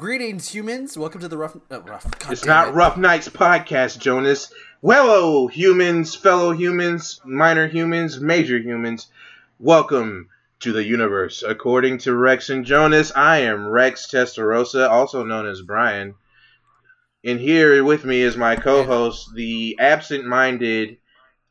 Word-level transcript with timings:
Greetings, 0.00 0.48
humans. 0.48 0.96
Welcome 0.96 1.20
to 1.20 1.28
the 1.28 1.36
rough. 1.36 1.58
Uh, 1.70 1.82
rough 1.82 2.10
God 2.18 2.32
It's 2.32 2.46
not 2.46 2.68
it. 2.68 2.70
Rough 2.70 2.96
Nights 2.96 3.28
podcast, 3.28 3.98
Jonas. 3.98 4.50
Hello, 4.80 5.46
humans, 5.46 6.14
fellow 6.14 6.52
humans, 6.52 7.20
minor 7.22 7.68
humans, 7.68 8.18
major 8.18 8.56
humans. 8.56 9.08
Welcome 9.58 10.30
to 10.60 10.72
the 10.72 10.82
universe. 10.82 11.44
According 11.46 11.98
to 11.98 12.16
Rex 12.16 12.48
and 12.48 12.64
Jonas, 12.64 13.12
I 13.14 13.40
am 13.40 13.68
Rex 13.68 14.06
Testarossa, 14.06 14.88
also 14.88 15.22
known 15.22 15.46
as 15.46 15.60
Brian. 15.60 16.14
And 17.22 17.38
here 17.38 17.84
with 17.84 18.06
me 18.06 18.22
is 18.22 18.38
my 18.38 18.56
co-host, 18.56 19.34
the 19.34 19.76
absent-minded 19.78 20.96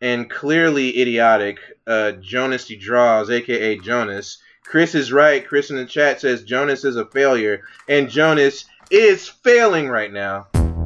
and 0.02 0.28
clearly 0.28 1.00
idiotic 1.00 1.60
uh, 1.86 2.14
Jonasty 2.20 2.82
Drawz, 2.82 3.30
aka 3.30 3.78
Jonas. 3.78 4.40
Chris 4.64 4.96
is 4.96 5.12
right. 5.12 5.48
Chris 5.48 5.70
in 5.70 5.76
the 5.78 5.86
chat 5.86 6.22
says 6.22 6.44
Jonas 6.44 6.84
is 6.84 6.96
a 6.96 7.06
failure, 7.06 7.62
and 7.88 8.10
Jonas 8.10 8.66
is 8.92 9.28
failing 9.28 9.88
right 9.90 10.12
now. 10.12 10.48
Greetings, 10.54 10.80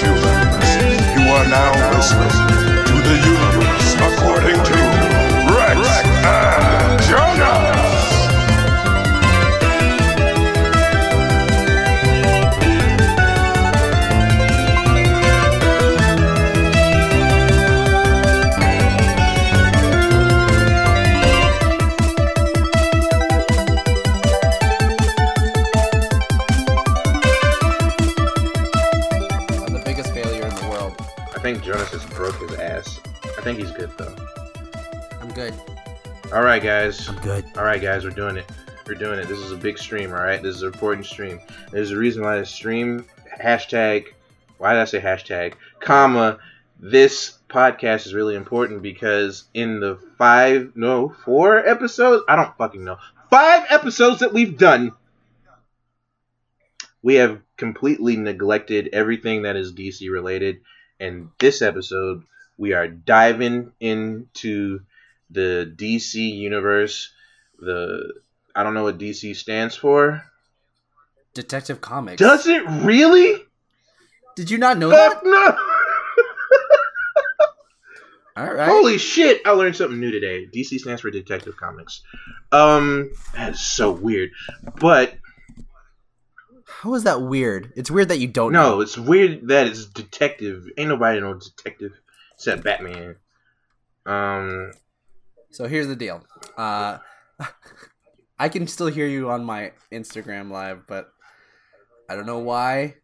humans. 0.00 0.76
You 1.16 1.22
are 1.32 1.48
now 1.48 1.72
listening 1.96 2.30
to 2.86 2.94
the 3.08 3.16
universe 3.24 3.55
think 33.46 33.60
he's 33.60 33.70
good 33.70 33.96
though. 33.96 34.12
I'm 35.20 35.32
good. 35.32 35.54
All 36.32 36.42
right, 36.42 36.60
guys. 36.60 37.08
I'm 37.08 37.16
good. 37.20 37.44
All 37.56 37.62
right, 37.62 37.80
guys. 37.80 38.02
We're 38.02 38.10
doing 38.10 38.36
it. 38.36 38.50
We're 38.88 38.96
doing 38.96 39.20
it. 39.20 39.28
This 39.28 39.38
is 39.38 39.52
a 39.52 39.56
big 39.56 39.78
stream. 39.78 40.10
All 40.10 40.18
right. 40.18 40.42
This 40.42 40.56
is 40.56 40.62
an 40.62 40.72
important 40.72 41.06
stream. 41.06 41.38
There's 41.70 41.92
a 41.92 41.96
reason 41.96 42.24
why 42.24 42.40
this 42.40 42.50
stream 42.50 43.06
hashtag. 43.40 44.06
Why 44.58 44.72
did 44.72 44.82
I 44.82 44.84
say 44.86 45.00
hashtag? 45.00 45.54
Comma. 45.78 46.40
This 46.80 47.38
podcast 47.48 48.06
is 48.06 48.14
really 48.14 48.34
important 48.34 48.82
because 48.82 49.44
in 49.54 49.78
the 49.78 50.00
five, 50.18 50.72
no, 50.74 51.14
four 51.24 51.64
episodes. 51.64 52.24
I 52.28 52.34
don't 52.34 52.58
fucking 52.58 52.82
know. 52.82 52.96
Five 53.30 53.66
episodes 53.70 54.20
that 54.20 54.32
we've 54.32 54.58
done. 54.58 54.90
We 57.00 57.14
have 57.14 57.40
completely 57.56 58.16
neglected 58.16 58.88
everything 58.92 59.42
that 59.42 59.54
is 59.54 59.72
DC 59.72 60.10
related. 60.10 60.62
And 60.98 61.28
this 61.38 61.62
episode, 61.62 62.24
we 62.58 62.72
are 62.72 62.88
diving 62.88 63.72
into 63.80 64.80
the 65.30 65.72
DC 65.76 66.14
universe. 66.36 67.12
The 67.58 68.14
I 68.54 68.62
don't 68.62 68.74
know 68.74 68.84
what 68.84 68.98
DC 68.98 69.36
stands 69.36 69.74
for. 69.76 70.22
Detective 71.34 71.80
Comics. 71.80 72.18
Does 72.18 72.46
it 72.46 72.64
really? 72.66 73.42
Did 74.36 74.50
you 74.50 74.58
not 74.58 74.78
know 74.78 74.88
that? 74.90 75.20
No! 75.24 75.56
All 78.36 78.52
right. 78.52 78.68
Holy 78.68 78.98
shit! 78.98 79.40
I 79.46 79.50
learned 79.50 79.76
something 79.76 79.98
new 79.98 80.10
today. 80.10 80.46
DC 80.46 80.78
stands 80.78 81.00
for 81.00 81.10
Detective 81.10 81.56
Comics. 81.56 82.02
Um, 82.52 83.10
that 83.34 83.54
is 83.54 83.60
so 83.60 83.92
weird. 83.92 84.30
But 84.78 85.14
How 86.66 86.94
is 86.94 87.04
that 87.04 87.22
weird? 87.22 87.72
It's 87.76 87.90
weird 87.90 88.08
that 88.08 88.18
you 88.18 88.26
don't 88.28 88.52
know. 88.52 88.74
no, 88.76 88.80
it's 88.82 88.98
weird 88.98 89.48
that 89.48 89.66
it's 89.66 89.86
detective. 89.86 90.66
Ain't 90.76 90.90
nobody 90.90 91.20
know 91.20 91.34
detective 91.34 91.92
except 92.36 92.62
Batman. 92.64 93.16
Um, 94.04 94.72
So 95.50 95.66
here's 95.66 95.88
the 95.88 95.96
deal. 95.96 96.24
Uh, 96.56 96.98
I 98.38 98.48
can 98.48 98.66
still 98.66 98.88
hear 98.88 99.06
you 99.06 99.30
on 99.30 99.44
my 99.44 99.72
Instagram 99.90 100.50
live, 100.50 100.86
but 100.86 101.12
I 102.08 102.14
don't 102.14 102.26
know 102.26 102.38
why. 102.38 102.96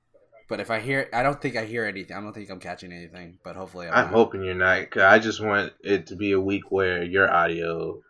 But 0.48 0.60
if 0.60 0.70
I 0.70 0.80
hear, 0.80 1.08
I 1.14 1.22
don't 1.22 1.40
think 1.40 1.56
I 1.56 1.64
hear 1.64 1.86
anything. 1.86 2.14
I 2.14 2.20
don't 2.20 2.34
think 2.34 2.50
I'm 2.50 2.60
catching 2.60 2.92
anything. 2.92 3.38
But 3.42 3.56
hopefully, 3.56 3.88
I'm, 3.88 4.06
I'm 4.06 4.12
hoping 4.12 4.44
you're 4.44 4.54
not. 4.54 4.90
Cause 4.90 5.02
I 5.02 5.18
just 5.18 5.42
want 5.42 5.72
it 5.82 6.08
to 6.08 6.16
be 6.16 6.32
a 6.32 6.40
week 6.40 6.70
where 6.70 7.02
your 7.02 7.32
audio 7.32 8.02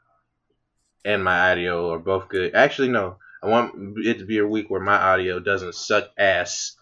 and 1.05 1.23
my 1.23 1.53
audio 1.53 1.93
are 1.93 2.01
both 2.01 2.29
good. 2.29 2.55
Actually, 2.55 2.89
no. 2.89 3.19
I 3.43 3.49
want 3.49 3.97
it 3.99 4.19
to 4.19 4.25
be 4.25 4.39
a 4.39 4.47
week 4.47 4.71
where 4.71 4.81
my 4.81 4.97
audio 4.97 5.39
doesn't 5.39 5.75
suck 5.75 6.11
ass 6.19 6.77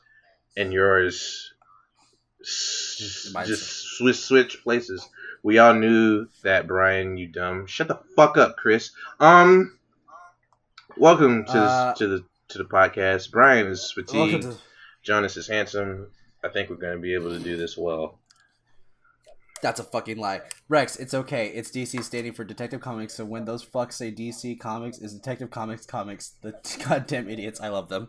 and 0.57 0.73
yours 0.73 1.53
just 2.43 3.97
switch 3.97 4.17
switch 4.19 4.63
places. 4.63 5.09
We 5.43 5.59
all 5.59 5.75
knew 5.75 6.27
that, 6.43 6.67
Brian. 6.67 7.17
You 7.17 7.29
dumb. 7.29 7.67
Shut 7.67 7.89
the 7.89 7.99
fuck 8.17 8.37
up, 8.37 8.57
Chris. 8.57 8.91
Um, 9.19 9.79
welcome 10.97 11.45
to 11.47 11.59
Uh, 11.59 11.95
to 11.95 12.07
the 12.09 12.25
to 12.49 12.59
the 12.59 12.65
podcast. 12.65 13.31
Brian 13.31 13.67
is 13.67 13.91
fatigued. 13.93 14.43
to- 14.43 14.57
Jonas 15.03 15.37
is 15.39 15.49
handsome. 15.49 16.09
I 16.45 16.49
think 16.49 16.69
we're 16.69 16.77
going 16.77 16.95
to 16.97 17.01
be 17.01 17.15
able 17.15 17.31
to 17.31 17.39
do 17.39 17.57
this 17.57 17.77
well. 17.77 18.19
That's 19.63 19.79
a 19.81 19.85
fucking 19.85 20.17
lie, 20.19 20.41
Rex. 20.69 20.97
It's 20.97 21.13
okay. 21.13 21.49
It's 21.49 21.71
DC 21.71 22.03
standing 22.03 22.33
for 22.33 22.45
Detective 22.45 22.81
Comics. 22.81 23.15
So 23.15 23.25
when 23.27 23.45
those 23.45 23.63
fucks 23.65 23.93
say 23.95 24.11
DC 24.11 24.59
Comics 24.59 24.99
is 24.99 25.13
Detective 25.15 25.51
Comics 25.51 25.85
Comics, 25.87 26.31
the 26.43 26.53
goddamn 26.89 27.29
idiots. 27.29 27.61
I 27.61 27.69
love 27.69 27.89
them. 27.91 28.09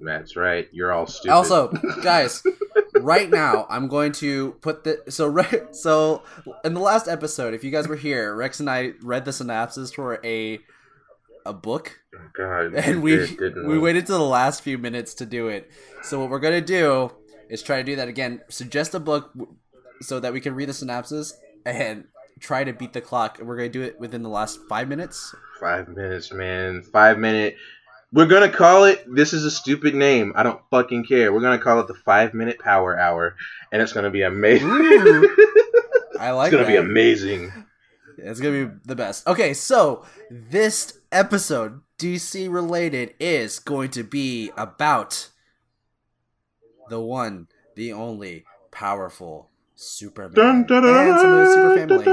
That's 0.00 0.36
right. 0.36 0.68
You're 0.72 0.92
all 0.92 1.06
stupid. 1.06 1.34
Also, 1.34 1.68
guys, 2.02 2.42
right 3.00 3.30
now 3.30 3.66
I'm 3.68 3.88
going 3.88 4.12
to 4.12 4.52
put 4.60 4.84
the 4.84 5.02
so 5.08 5.26
right 5.26 5.74
so 5.74 6.22
in 6.64 6.74
the 6.74 6.80
last 6.80 7.08
episode, 7.08 7.54
if 7.54 7.64
you 7.64 7.70
guys 7.70 7.88
were 7.88 7.96
here, 7.96 8.34
Rex 8.34 8.60
and 8.60 8.70
I 8.70 8.92
read 9.02 9.24
the 9.24 9.32
synopsis 9.32 9.92
for 9.92 10.20
a 10.24 10.60
a 11.44 11.52
book, 11.52 12.00
oh, 12.14 12.18
God, 12.36 12.74
and 12.74 13.02
we 13.02 13.16
did, 13.16 13.38
didn't 13.38 13.68
we 13.68 13.78
waited 13.78 14.06
to 14.06 14.12
the 14.12 14.18
last 14.18 14.62
few 14.62 14.78
minutes 14.78 15.14
to 15.14 15.26
do 15.26 15.48
it. 15.48 15.70
So 16.02 16.20
what 16.20 16.28
we're 16.28 16.40
gonna 16.40 16.60
do 16.60 17.12
is 17.48 17.62
try 17.62 17.76
to 17.76 17.84
do 17.84 17.96
that 17.96 18.08
again. 18.08 18.40
Suggest 18.48 18.94
a 18.94 19.00
book 19.00 19.32
so 20.00 20.20
that 20.20 20.32
we 20.32 20.40
can 20.40 20.54
read 20.54 20.68
the 20.68 20.74
synopsis 20.74 21.34
and 21.64 22.06
try 22.40 22.64
to 22.64 22.72
beat 22.72 22.92
the 22.92 23.00
clock. 23.00 23.38
We're 23.40 23.56
gonna 23.56 23.68
do 23.68 23.82
it 23.82 23.98
within 24.00 24.22
the 24.22 24.28
last 24.28 24.58
five 24.68 24.88
minutes. 24.88 25.34
Five 25.60 25.88
minutes, 25.88 26.32
man. 26.32 26.82
Five 26.82 27.18
minute. 27.18 27.56
We're 28.12 28.26
gonna 28.26 28.50
call 28.50 28.84
it. 28.84 29.04
This 29.12 29.32
is 29.32 29.44
a 29.44 29.50
stupid 29.50 29.94
name. 29.94 30.32
I 30.36 30.42
don't 30.42 30.60
fucking 30.70 31.04
care. 31.04 31.32
We're 31.32 31.40
gonna 31.40 31.58
call 31.58 31.80
it 31.80 31.88
the 31.88 31.94
five 31.94 32.34
minute 32.34 32.58
power 32.58 32.98
hour, 32.98 33.36
and 33.72 33.82
it's 33.82 33.92
gonna 33.92 34.10
be 34.10 34.22
amazing. 34.22 34.68
I 36.18 36.30
like. 36.30 36.52
It. 36.52 36.56
It's 36.56 36.62
gonna 36.62 36.66
be 36.66 36.76
amazing. 36.76 37.52
It's 38.18 38.40
gonna 38.40 38.66
be 38.66 38.74
the 38.84 38.96
best. 38.96 39.26
Okay, 39.26 39.54
so 39.54 40.04
this 40.30 40.98
episode, 41.12 41.82
DC 41.98 42.52
related, 42.52 43.14
is 43.18 43.58
going 43.58 43.90
to 43.90 44.02
be 44.02 44.50
about 44.56 45.30
the 46.88 47.00
one, 47.00 47.48
the 47.74 47.92
only, 47.92 48.44
powerful 48.70 49.50
Superman 49.74 50.32
Dun, 50.34 50.66
dun, 50.66 50.82
dun, 50.82 51.08
and 51.08 51.20
some 51.20 51.32
of 51.32 51.46
his 51.46 51.54
super 51.54 51.76
family. 51.76 52.04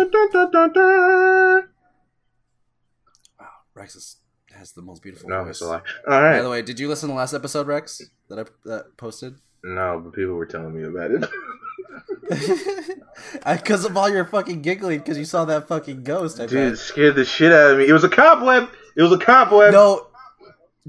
Wow, 3.39 3.47
Rex 3.73 3.95
is, 3.95 4.17
has 4.53 4.71
the 4.73 4.81
most 4.81 5.01
beautiful 5.01 5.29
No, 5.29 5.43
voice. 5.43 5.51
it's 5.51 5.61
a 5.61 5.67
lie. 5.67 5.81
All 6.07 6.21
By 6.21 6.41
the 6.41 6.49
way, 6.49 6.61
did 6.61 6.79
you 6.79 6.87
listen 6.87 7.09
to 7.09 7.13
the 7.13 7.17
last 7.17 7.33
episode, 7.33 7.67
Rex, 7.67 8.01
that 8.29 8.39
I 8.39 8.43
that 8.65 8.97
posted? 8.97 9.35
No, 9.63 10.01
but 10.03 10.13
people 10.13 10.33
were 10.33 10.45
telling 10.45 10.75
me 10.75 10.83
about 10.83 11.11
it. 11.11 11.29
Because 13.45 13.85
of 13.85 13.95
all 13.97 14.09
your 14.09 14.25
fucking 14.25 14.61
giggling, 14.61 14.99
because 14.99 15.17
you 15.17 15.25
saw 15.25 15.45
that 15.45 15.67
fucking 15.67 16.03
ghost. 16.03 16.39
I 16.39 16.45
Dude, 16.45 16.77
scared 16.77 17.15
the 17.15 17.25
shit 17.25 17.51
out 17.51 17.71
of 17.71 17.77
me. 17.77 17.87
It 17.87 17.93
was 17.93 18.03
a 18.03 18.09
cobweb. 18.09 18.69
It 18.95 19.01
was 19.01 19.11
a 19.11 19.17
cobweb. 19.17 19.73
No, 19.73 20.07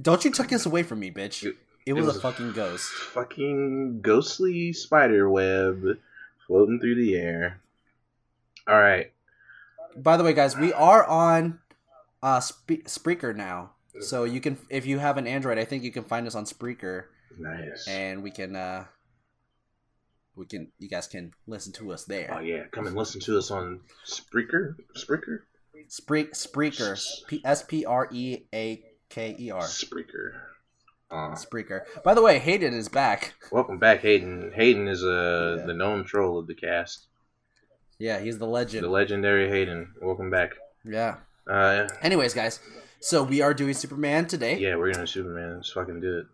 don't 0.01 0.25
you 0.25 0.31
tuck 0.31 0.49
this 0.49 0.67
away 0.67 0.83
from 0.83 1.01
me, 1.01 1.11
bitch. 1.11 1.45
It- 1.45 1.57
It 1.87 1.93
was, 1.93 2.07
was 2.07 2.17
a 2.17 2.19
a- 2.19 2.23
fucking 2.23 2.53
ghost. 2.53 2.91
Fucking 2.91 4.01
ghostly 4.01 4.73
spider 4.73 5.29
web 5.29 5.99
floating 6.47 6.81
through 6.81 6.95
the 6.97 7.15
air. 7.17 7.61
All 8.67 8.79
right. 8.79 9.13
By 9.97 10.17
the 10.17 10.25
way, 10.25 10.33
guys, 10.33 10.57
we 10.57 10.73
are 10.73 11.05
on 11.05 11.61
uh 12.25 12.41
Spe- 12.41 12.87
Spreaker 12.87 13.37
now, 13.37 13.73
so 14.01 14.25
you 14.25 14.41
can 14.41 14.57
if 14.71 14.87
you 14.87 14.99
have 14.99 15.17
an 15.19 15.27
Android, 15.29 15.59
I 15.59 15.65
think 15.65 15.85
you 15.85 15.93
can 15.93 16.05
find 16.05 16.27
us 16.27 16.35
on 16.35 16.45
Spreaker, 16.47 17.05
Nice. 17.39 17.87
and 17.87 18.23
we 18.23 18.31
can 18.33 18.57
uh 18.57 18.85
we 20.35 20.47
can 20.47 20.73
you 20.79 20.89
guys 20.89 21.07
can 21.07 21.33
listen 21.47 21.73
to 21.75 21.93
us 21.93 22.05
there. 22.05 22.35
Oh 22.35 22.41
yeah, 22.41 22.65
come 22.73 22.87
and 22.87 22.97
listen 22.97 23.21
to 23.23 23.39
us 23.39 23.51
on 23.51 23.81
Spreaker. 24.07 24.75
Spreaker. 24.97 25.41
Spree- 25.89 26.31
Spreaker, 26.33 26.99
P- 27.29 27.43
S 27.45 27.63
P 27.63 27.85
R 27.85 28.09
E 28.11 28.39
A 28.55 28.83
K 29.11 29.37
E 29.39 29.51
R, 29.51 29.61
Spreaker. 29.63 30.33
Uh, 31.11 31.35
Spreaker. 31.37 31.83
By 32.03 32.15
the 32.15 32.23
way, 32.23 32.39
Hayden 32.39 32.73
is 32.73 32.89
back. 32.89 33.35
welcome 33.53 33.79
back, 33.79 34.01
Hayden. 34.01 34.51
Hayden 34.55 34.89
is 34.89 35.05
uh, 35.05 35.57
Yeah. 35.59 35.67
the 35.67 35.75
known 35.75 36.05
troll 36.05 36.39
of 36.39 36.47
the 36.47 36.55
cast. 36.55 37.07
Yeah, 37.99 38.19
he's 38.19 38.39
the 38.39 38.47
legend. 38.47 38.83
The 38.83 38.89
legendary 38.89 39.49
Hayden. 39.51 39.93
Welcome 40.01 40.31
back. 40.31 40.53
Yeah. 40.85 41.17
Uh, 41.49 41.89
Anyways, 42.03 42.35
guys, 42.35 42.61
So 43.01 43.23
we 43.23 43.43
are 43.43 43.53
doing 43.55 43.75
Superman 43.75 44.27
today. 44.27 44.59
Yeah, 44.59 44.77
we're 44.77 44.93
gonna 44.93 45.05
do 45.05 45.13
Superman. 45.13 45.57
Let's 45.57 45.71
fucking 45.73 46.01
do 46.01 46.19
it. 46.19 46.27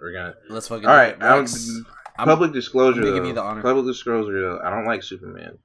We're 0.00 0.12
gonna. 0.12 0.34
Let's 0.48 0.68
fucking. 0.68 0.86
All 0.86 0.96
do 0.96 1.02
it. 1.02 1.16
I 1.20 1.28
don't, 1.34 1.40
Rex, 1.40 1.70
I'm- 2.18 2.26
public 2.28 2.52
disclosure. 2.52 3.00
I'm 3.00 3.06
though, 3.06 3.14
give 3.14 3.26
you 3.26 3.32
the 3.34 3.42
honor. 3.42 3.62
Public 3.62 3.86
disclosure. 3.86 4.40
Though, 4.40 4.60
I 4.64 4.70
don't 4.70 4.86
like 4.86 5.02
Superman. 5.02 5.58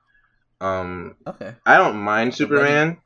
Um, 0.62 1.16
Okay. 1.26 1.54
I 1.66 1.78
don't 1.78 1.96
mind 1.98 2.36
Superman 2.36 2.98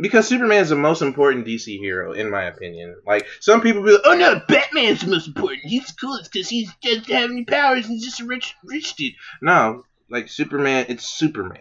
because 0.00 0.26
Superman 0.28 0.62
is 0.62 0.70
the 0.70 0.76
most 0.76 1.02
important 1.02 1.46
DC 1.46 1.78
hero, 1.78 2.12
in 2.12 2.30
my 2.30 2.44
opinion. 2.44 2.96
Like 3.06 3.26
some 3.40 3.60
people 3.60 3.82
be 3.82 3.92
like, 3.92 4.00
"Oh 4.04 4.14
no, 4.16 4.40
Batman's 4.48 5.02
the 5.02 5.08
most 5.10 5.26
important. 5.26 5.60
He's 5.64 5.90
coolest 5.92 6.32
because 6.32 6.48
he's 6.48 6.70
doesn't 6.82 7.04
have 7.06 7.30
any 7.30 7.44
powers. 7.44 7.84
and 7.84 7.94
He's 7.94 8.04
just 8.04 8.20
a 8.20 8.24
rich, 8.24 8.54
rich 8.64 8.94
dude." 8.94 9.12
No, 9.42 9.84
like 10.08 10.28
Superman, 10.28 10.86
it's 10.88 11.06
Superman. 11.06 11.60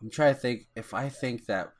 I'm 0.00 0.10
trying 0.10 0.34
to 0.34 0.40
think 0.40 0.66
if 0.76 0.92
I 0.94 1.08
think 1.08 1.46
that 1.46 1.72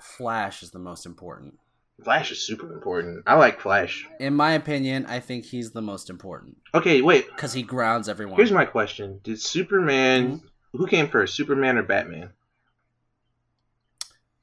Flash 0.00 0.62
is 0.62 0.70
the 0.70 0.78
most 0.78 1.06
important. 1.06 1.58
Flash 2.02 2.32
is 2.32 2.44
super 2.44 2.72
important. 2.72 3.22
I 3.26 3.34
like 3.34 3.60
Flash. 3.60 4.06
In 4.18 4.34
my 4.34 4.52
opinion, 4.52 5.06
I 5.06 5.20
think 5.20 5.44
he's 5.44 5.70
the 5.70 5.80
most 5.82 6.10
important 6.10 6.56
Okay, 6.74 7.00
wait. 7.02 7.26
because 7.30 7.52
he 7.52 7.62
grounds 7.62 8.08
everyone. 8.08 8.36
Here's 8.36 8.50
my 8.52 8.64
question: 8.64 9.20
Did 9.22 9.40
Superman? 9.40 10.42
Who 10.72 10.86
came 10.88 11.08
first, 11.08 11.36
Superman 11.36 11.78
or 11.78 11.84
Batman? 11.84 12.30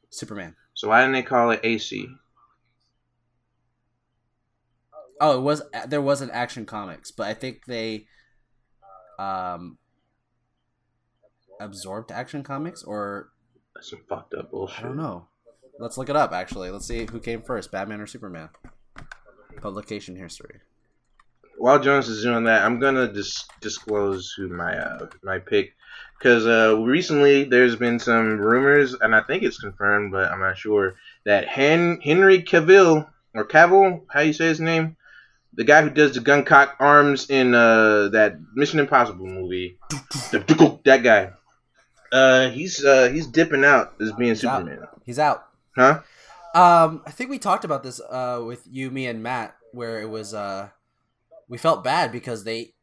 Superman. 0.09 0.55
So 0.73 0.87
why 0.89 1.01
didn't 1.01 1.13
they 1.13 1.23
call 1.23 1.51
it 1.51 1.59
AC? 1.63 2.07
Oh, 5.19 5.37
it 5.37 5.41
was 5.41 5.61
there 5.87 6.01
was 6.01 6.21
an 6.21 6.31
Action 6.31 6.65
Comics, 6.65 7.11
but 7.11 7.27
I 7.27 7.33
think 7.33 7.65
they 7.65 8.07
um 9.19 9.77
absorbed 11.61 12.11
Action 12.11 12.43
Comics 12.43 12.83
or 12.83 13.31
That's 13.75 13.89
some 13.89 14.01
fucked 14.09 14.33
up 14.33 14.51
bullshit. 14.51 14.79
I 14.79 14.87
don't 14.87 14.97
know. 14.97 15.27
Let's 15.79 15.97
look 15.97 16.09
it 16.09 16.15
up. 16.15 16.33
Actually, 16.33 16.69
let's 16.69 16.85
see 16.85 17.07
who 17.09 17.19
came 17.19 17.41
first, 17.41 17.71
Batman 17.71 18.01
or 18.01 18.07
Superman. 18.07 18.49
Publication 19.61 20.15
history. 20.15 20.59
While 21.57 21.79
Jonas 21.79 22.07
is 22.07 22.23
doing 22.23 22.45
that, 22.45 22.63
I'm 22.63 22.79
gonna 22.79 23.11
dis- 23.11 23.47
disclose 23.61 24.33
who 24.35 24.49
my 24.49 24.77
uh, 24.77 25.07
my 25.23 25.37
pick, 25.37 25.73
because 26.17 26.47
uh, 26.47 26.79
recently 26.79 27.43
there's 27.43 27.75
been 27.75 27.99
some 27.99 28.37
rumors, 28.37 28.95
and 28.99 29.15
I 29.15 29.21
think 29.21 29.43
it's 29.43 29.59
confirmed, 29.59 30.11
but 30.11 30.31
I'm 30.31 30.39
not 30.39 30.57
sure 30.57 30.95
that 31.25 31.47
Hen- 31.47 32.01
Henry 32.01 32.41
Cavill 32.41 33.07
or 33.35 33.45
Cavill, 33.45 34.01
how 34.09 34.21
you 34.21 34.33
say 34.33 34.47
his 34.47 34.59
name, 34.59 34.97
the 35.53 35.63
guy 35.63 35.81
who 35.81 35.89
does 35.89 36.13
the 36.13 36.21
gun 36.21 36.45
cock 36.45 36.75
arms 36.79 37.29
in 37.29 37.53
uh, 37.53 38.09
that 38.09 38.37
Mission 38.55 38.79
Impossible 38.79 39.27
movie, 39.27 39.77
that 40.31 41.01
guy, 41.03 41.31
uh, 42.11 42.49
he's 42.49 42.83
uh, 42.83 43.09
he's 43.09 43.27
dipping 43.27 43.63
out 43.65 43.93
as 44.01 44.11
being 44.13 44.29
He's 44.31 44.43
out. 44.45 44.61
Superman, 44.65 44.87
He's 45.05 45.19
out. 45.19 45.47
huh? 45.75 46.01
Um, 46.53 47.01
I 47.05 47.11
think 47.11 47.29
we 47.29 47.39
talked 47.39 47.63
about 47.63 47.83
this 47.83 48.01
uh 48.09 48.41
with 48.45 48.65
you, 48.69 48.91
me, 48.91 49.07
and 49.07 49.23
Matt, 49.23 49.55
where 49.71 50.01
it 50.01 50.09
was 50.09 50.33
uh 50.33 50.69
we 51.47 51.57
felt 51.57 51.83
bad 51.83 52.11
because 52.11 52.43
they 52.43 52.73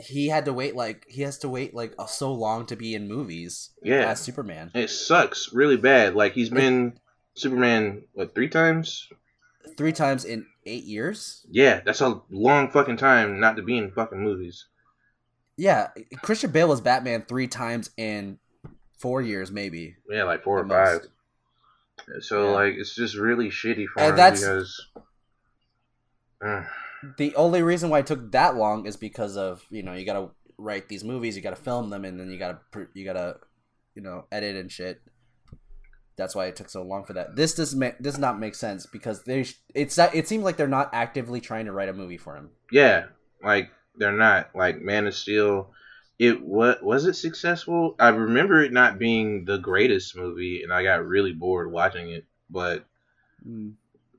he 0.00 0.28
had 0.28 0.44
to 0.44 0.52
wait 0.52 0.74
like 0.76 1.06
he 1.08 1.22
has 1.22 1.38
to 1.38 1.48
wait 1.48 1.72
like 1.74 1.94
uh, 1.98 2.06
so 2.06 2.32
long 2.32 2.66
to 2.66 2.76
be 2.76 2.94
in 2.94 3.08
movies 3.08 3.70
Yeah. 3.82 4.10
as 4.10 4.20
Superman. 4.20 4.70
It 4.74 4.90
sucks 4.90 5.52
really 5.52 5.76
bad. 5.76 6.14
Like 6.14 6.32
he's 6.32 6.50
been 6.50 6.98
Superman 7.34 8.02
what 8.12 8.34
three 8.34 8.48
times? 8.48 9.08
Three 9.76 9.92
times 9.92 10.24
in 10.24 10.46
eight 10.64 10.84
years. 10.84 11.46
Yeah, 11.50 11.80
that's 11.84 12.00
a 12.00 12.20
long 12.30 12.70
fucking 12.70 12.96
time 12.98 13.40
not 13.40 13.56
to 13.56 13.62
be 13.62 13.78
in 13.78 13.90
fucking 13.92 14.20
movies. 14.22 14.66
Yeah, 15.56 15.88
Christian 16.22 16.50
Bale 16.50 16.68
was 16.68 16.80
Batman 16.80 17.22
three 17.22 17.46
times 17.48 17.90
in 17.96 18.38
four 18.98 19.22
years, 19.22 19.50
maybe. 19.50 19.96
Yeah, 20.08 20.24
like 20.24 20.42
four 20.44 20.60
or 20.60 20.68
five. 20.68 21.02
most. 22.08 22.26
So 22.28 22.44
Yeah. 22.46 22.50
like 22.50 22.74
it's 22.74 22.94
just 22.94 23.16
really 23.16 23.48
shitty 23.48 23.86
for 23.86 24.00
And 24.00 24.10
him 24.10 24.16
that's- 24.16 24.40
because. 24.40 24.86
Uh, 26.40 26.64
The 27.18 27.34
only 27.36 27.62
reason 27.62 27.90
why 27.90 28.00
it 28.00 28.06
took 28.06 28.32
that 28.32 28.56
long 28.56 28.86
is 28.86 28.96
because 28.96 29.36
of 29.36 29.64
you 29.70 29.82
know 29.82 29.92
you 29.92 30.04
gotta 30.06 30.30
write 30.58 30.88
these 30.88 31.04
movies, 31.04 31.36
you 31.36 31.42
gotta 31.42 31.56
film 31.56 31.90
them, 31.90 32.04
and 32.04 32.18
then 32.18 32.30
you 32.30 32.38
gotta 32.38 32.58
you 32.94 33.04
gotta 33.04 33.38
you 33.94 34.02
know 34.02 34.26
edit 34.32 34.56
and 34.56 34.70
shit. 34.72 35.00
That's 36.16 36.34
why 36.34 36.46
it 36.46 36.56
took 36.56 36.70
so 36.70 36.82
long 36.82 37.04
for 37.04 37.12
that. 37.12 37.36
This 37.36 37.54
does 37.54 37.74
ma- 37.74 37.90
does 38.00 38.18
not 38.18 38.38
make 38.40 38.54
sense 38.54 38.86
because 38.86 39.22
they 39.24 39.42
sh- 39.44 39.60
it's 39.74 39.98
it 39.98 40.26
seems 40.26 40.44
like 40.44 40.56
they're 40.56 40.66
not 40.66 40.90
actively 40.94 41.40
trying 41.40 41.66
to 41.66 41.72
write 41.72 41.90
a 41.90 41.92
movie 41.92 42.16
for 42.16 42.34
him. 42.36 42.50
yeah, 42.72 43.06
like 43.42 43.70
they're 43.96 44.12
not 44.12 44.54
like 44.54 44.80
Man 44.80 45.06
of 45.06 45.14
Steel. 45.14 45.72
It 46.18 46.42
what 46.42 46.82
was 46.82 47.04
it 47.06 47.14
successful? 47.14 47.94
I 47.98 48.08
remember 48.08 48.62
it 48.62 48.72
not 48.72 48.98
being 48.98 49.44
the 49.44 49.58
greatest 49.58 50.16
movie, 50.16 50.62
and 50.62 50.72
I 50.72 50.82
got 50.82 51.06
really 51.06 51.32
bored 51.32 51.70
watching 51.70 52.10
it. 52.10 52.24
But 52.48 52.84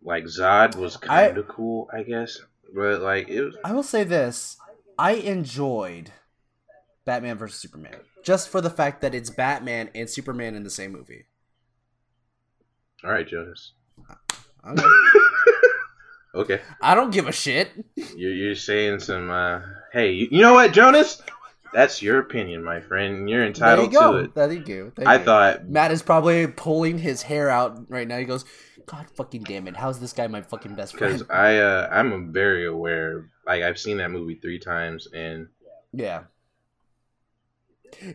like 0.04 0.26
Zod 0.26 0.76
was 0.76 0.98
kind 0.98 1.38
of 1.38 1.48
cool, 1.48 1.90
I 1.92 2.04
guess. 2.04 2.40
But 2.74 3.02
like 3.02 3.30
it 3.30 3.44
was 3.44 3.56
I 3.64 3.74
will 3.74 3.84
say 3.84 4.04
this: 4.04 4.58
I 5.00 5.14
enjoyed 5.14 6.12
Batman 7.06 7.38
versus 7.38 7.60
Superman 7.60 7.96
just 8.24 8.50
for 8.50 8.62
the 8.62 8.70
fact 8.70 9.02
that 9.02 9.16
it's 9.16 9.30
Batman 9.30 9.90
and 9.96 10.10
Superman 10.10 10.54
in 10.54 10.64
the 10.64 10.70
same 10.70 10.92
movie. 10.92 11.26
all 13.04 13.12
right, 13.12 13.28
Jonas. 13.28 13.72
Okay. 14.70 14.84
Okay. 16.36 16.62
I 16.82 16.94
don't 16.94 17.10
give 17.10 17.28
a 17.28 17.32
shit. 17.32 17.72
You're, 17.96 18.32
you're 18.34 18.56
saying 18.56 19.00
some, 19.00 19.32
uh, 19.32 19.62
hey, 19.92 20.12
you, 20.12 20.28
you 20.30 20.42
know 20.42 20.54
what, 20.54 20.72
Jonas? 20.72 21.20
That's 21.78 22.02
your 22.02 22.18
opinion, 22.18 22.64
my 22.64 22.82
friend. 22.82 23.30
You're 23.30 23.42
There 23.42 23.78
you 23.78 23.84
entitled 23.84 23.92
to 23.92 24.16
it. 24.18 24.34
There 24.34 24.52
you 24.52 24.60
go. 24.62 24.92
Thank 24.96 25.08
I 25.08 25.20
you. 25.20 25.24
thought, 25.24 25.70
Matt 25.70 25.92
is 25.92 26.02
probably 26.02 26.48
pulling 26.48 26.98
his 26.98 27.22
hair 27.22 27.52
out 27.52 27.86
right 27.88 28.08
now. 28.08 28.18
He 28.18 28.26
goes, 28.26 28.46
"God 28.88 29.06
fucking 29.16 29.44
damn 29.44 29.68
it! 29.68 29.78
How's 29.78 30.00
this 30.00 30.12
guy 30.12 30.26
my 30.26 30.42
fucking 30.42 30.74
best 30.74 30.98
friend?" 30.98 31.14
because 31.14 31.28
friend?" 31.28 31.40
I, 31.40 31.60
uh, 31.60 31.88
I'm 31.92 32.34
very 32.34 32.66
aware. 32.66 33.30
Like, 33.46 33.62
I've 33.62 33.78
seen 33.78 33.98
that 33.98 34.10
movie 34.10 34.40
three 34.42 34.58
times, 34.58 35.08
and 35.14 35.50
Yeah. 35.94 36.24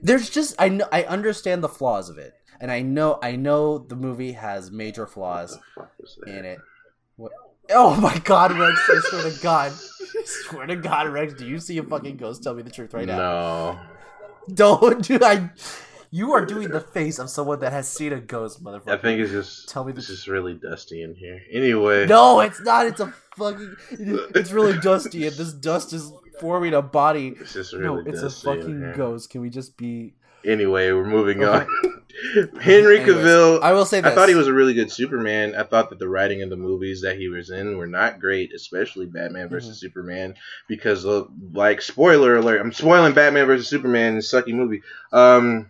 There's 0.03 0.29
just 0.29 0.57
I 0.59 0.69
know 0.69 0.89
I 0.91 1.05
understand 1.05 1.63
the 1.63 1.69
flaws 1.69 2.11
of 2.11 2.19
it, 2.19 2.35
and 2.61 2.69
I 2.69 2.83
know 2.83 3.21
I 3.23 3.37
know 3.37 3.79
the 3.79 3.95
movie 3.95 4.33
has 4.33 4.73
major 4.73 5.07
flaws 5.07 5.53
the 5.53 5.61
fuck 5.77 5.93
was 6.01 6.19
that? 6.25 6.37
in 6.37 6.45
it. 6.45 6.59
What? 7.15 7.31
Oh 7.71 7.95
my 8.01 8.19
God, 8.19 8.53
Rex! 8.59 8.81
I 8.91 9.01
swear 9.05 9.31
to 9.31 9.43
God, 9.43 9.73
I 9.73 10.23
swear 10.25 10.67
to 10.67 10.77
God, 10.77 11.09
Rex, 11.09 11.35
do 11.35 11.47
you 11.47 11.59
see 11.59 11.79
a 11.79 11.83
fucking 11.83 12.17
ghost? 12.17 12.43
Tell 12.43 12.55
me 12.55 12.63
the 12.63 12.71
truth 12.71 12.93
right 12.95 13.07
now. 13.07 13.17
No. 13.17 13.81
Don't 14.55 15.05
do 15.07 15.19
I. 15.23 15.51
You 16.11 16.33
are 16.33 16.45
doing 16.45 16.69
the 16.69 16.81
face 16.81 17.19
of 17.19 17.31
someone 17.31 17.61
that 17.61 17.73
has 17.73 17.89
seen 17.89 18.13
a 18.13 18.21
ghost, 18.21 18.63
motherfucker. 18.63 18.89
I 18.91 18.97
think 18.99 19.21
it's 19.21 19.31
just, 19.31 19.69
Tell 19.71 19.85
me 19.85 19.93
this 19.93 20.11
is 20.11 20.29
really 20.29 20.53
dusty 20.55 21.03
in 21.03 21.15
here. 21.15 21.41
Anyway. 21.51 22.05
No, 22.07 22.41
it's 22.41 22.61
not. 22.61 22.87
It's 22.87 23.01
a 23.01 23.15
fucking. 23.37 23.77
It's 23.91 24.51
really 24.53 24.79
dusty, 24.81 25.27
and 25.27 25.35
this 25.37 25.53
dust 25.55 25.93
is 25.95 26.13
forming 26.41 26.75
a 26.75 26.83
body. 26.83 27.35
It's 27.41 27.55
just 27.55 27.73
really 27.73 27.85
No, 27.87 27.95
really 27.95 28.11
it's 28.11 28.21
a 28.21 28.25
dusty 28.25 28.51
in 28.51 28.57
fucking 28.59 28.79
here. 28.81 28.95
ghost. 28.95 29.31
Can 29.31 29.41
we 29.41 29.49
just 29.49 29.79
be? 29.79 30.13
Anyway, 30.45 30.91
we're 30.93 31.05
moving 31.07 31.43
Okay. 31.43 31.65
on. 31.65 31.92
Henry 32.61 32.99
Cavill. 32.99 33.61
I 33.63 33.73
will 33.73 33.85
say 33.85 34.01
this. 34.01 34.13
I 34.13 34.15
thought 34.15 34.29
he 34.29 34.35
was 34.35 34.47
a 34.47 34.53
really 34.53 34.75
good 34.75 34.91
Superman. 34.93 35.55
I 35.55 35.63
thought 35.65 35.91
that 35.91 35.99
the 35.99 36.09
writing 36.09 36.43
of 36.43 36.51
the 36.51 36.57
movies 36.57 37.03
that 37.03 37.19
he 37.19 37.29
was 37.29 37.51
in 37.51 37.77
were 37.77 37.87
not 37.87 38.21
great, 38.21 38.53
especially 38.55 39.07
Batman 39.07 39.49
versus 39.49 39.71
Mm-hmm. 39.79 39.87
Superman, 39.87 40.35
because 40.69 41.05
of, 41.05 41.29
like 41.53 41.83
spoiler 41.83 42.37
alert, 42.37 42.61
I'm 42.61 42.73
spoiling 42.73 43.15
Batman 43.15 43.47
versus 43.47 43.69
Superman, 43.69 44.17
this 44.17 44.33
sucky 44.33 44.55
movie. 44.55 44.83
Um, 45.13 45.69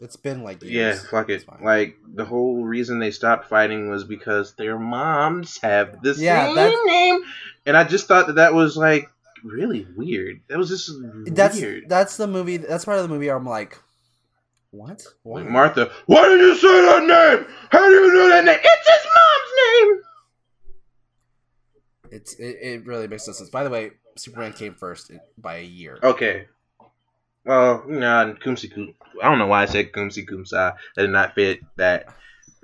It's 0.00 0.16
been 0.16 0.42
like 0.42 0.62
yeah, 0.62 0.94
fuck 1.10 1.28
it. 1.28 1.44
Like 1.62 1.96
the 2.14 2.24
whole 2.24 2.64
reason 2.64 2.98
they 2.98 3.10
stopped 3.12 3.48
fighting 3.48 3.88
was 3.88 4.04
because 4.04 4.54
their 4.54 4.78
moms 4.78 5.58
have 5.62 6.02
the 6.02 6.14
Yeah, 6.18 6.46
same 6.46 6.54
that's- 6.56 6.78
name, 6.86 7.20
and 7.66 7.76
I 7.76 7.84
just 7.84 8.08
thought 8.08 8.26
that 8.26 8.36
that 8.36 8.52
was 8.54 8.76
like 8.76 9.08
really 9.44 9.86
weird. 9.96 10.40
That 10.48 10.58
was 10.58 10.68
just 10.68 10.90
That's 11.26 11.60
weird. 11.60 11.88
that's 11.88 12.16
the 12.16 12.26
movie. 12.26 12.56
That's 12.58 12.84
part 12.84 12.98
of 12.98 13.04
the 13.04 13.08
movie. 13.14 13.28
I'm 13.28 13.46
like, 13.46 13.78
what? 14.72 15.06
Why? 15.22 15.42
Martha, 15.42 15.92
why 16.06 16.28
did 16.28 16.40
you 16.40 16.56
say 16.56 16.82
that 16.82 17.02
name? 17.04 17.46
How 17.70 17.86
do 17.86 17.94
you 17.94 18.14
know 18.14 18.28
that 18.30 18.44
name? 18.44 18.58
It's 18.62 18.88
his 18.88 19.06
mom's 19.14 19.52
name. 19.90 20.02
It's 22.10 22.34
it, 22.34 22.58
it 22.60 22.86
really 22.86 23.06
makes 23.06 23.26
no 23.26 23.34
sense. 23.34 23.50
By 23.50 23.64
the 23.64 23.70
way, 23.70 23.92
Superman 24.16 24.54
came 24.54 24.74
first 24.74 25.12
by 25.38 25.56
a 25.56 25.64
year. 25.64 25.98
Okay. 26.02 26.46
Well, 27.44 27.84
you 27.86 28.00
know, 28.00 28.34
Kumsi 28.44 28.72
Kum. 28.72 28.94
I 29.22 29.28
don't 29.28 29.38
know 29.38 29.46
why 29.46 29.62
I 29.62 29.66
said 29.66 29.92
Kumsi 29.92 30.26
Kumsa. 30.28 30.74
That 30.96 31.02
did 31.02 31.10
not 31.10 31.34
fit 31.34 31.60
that. 31.76 32.06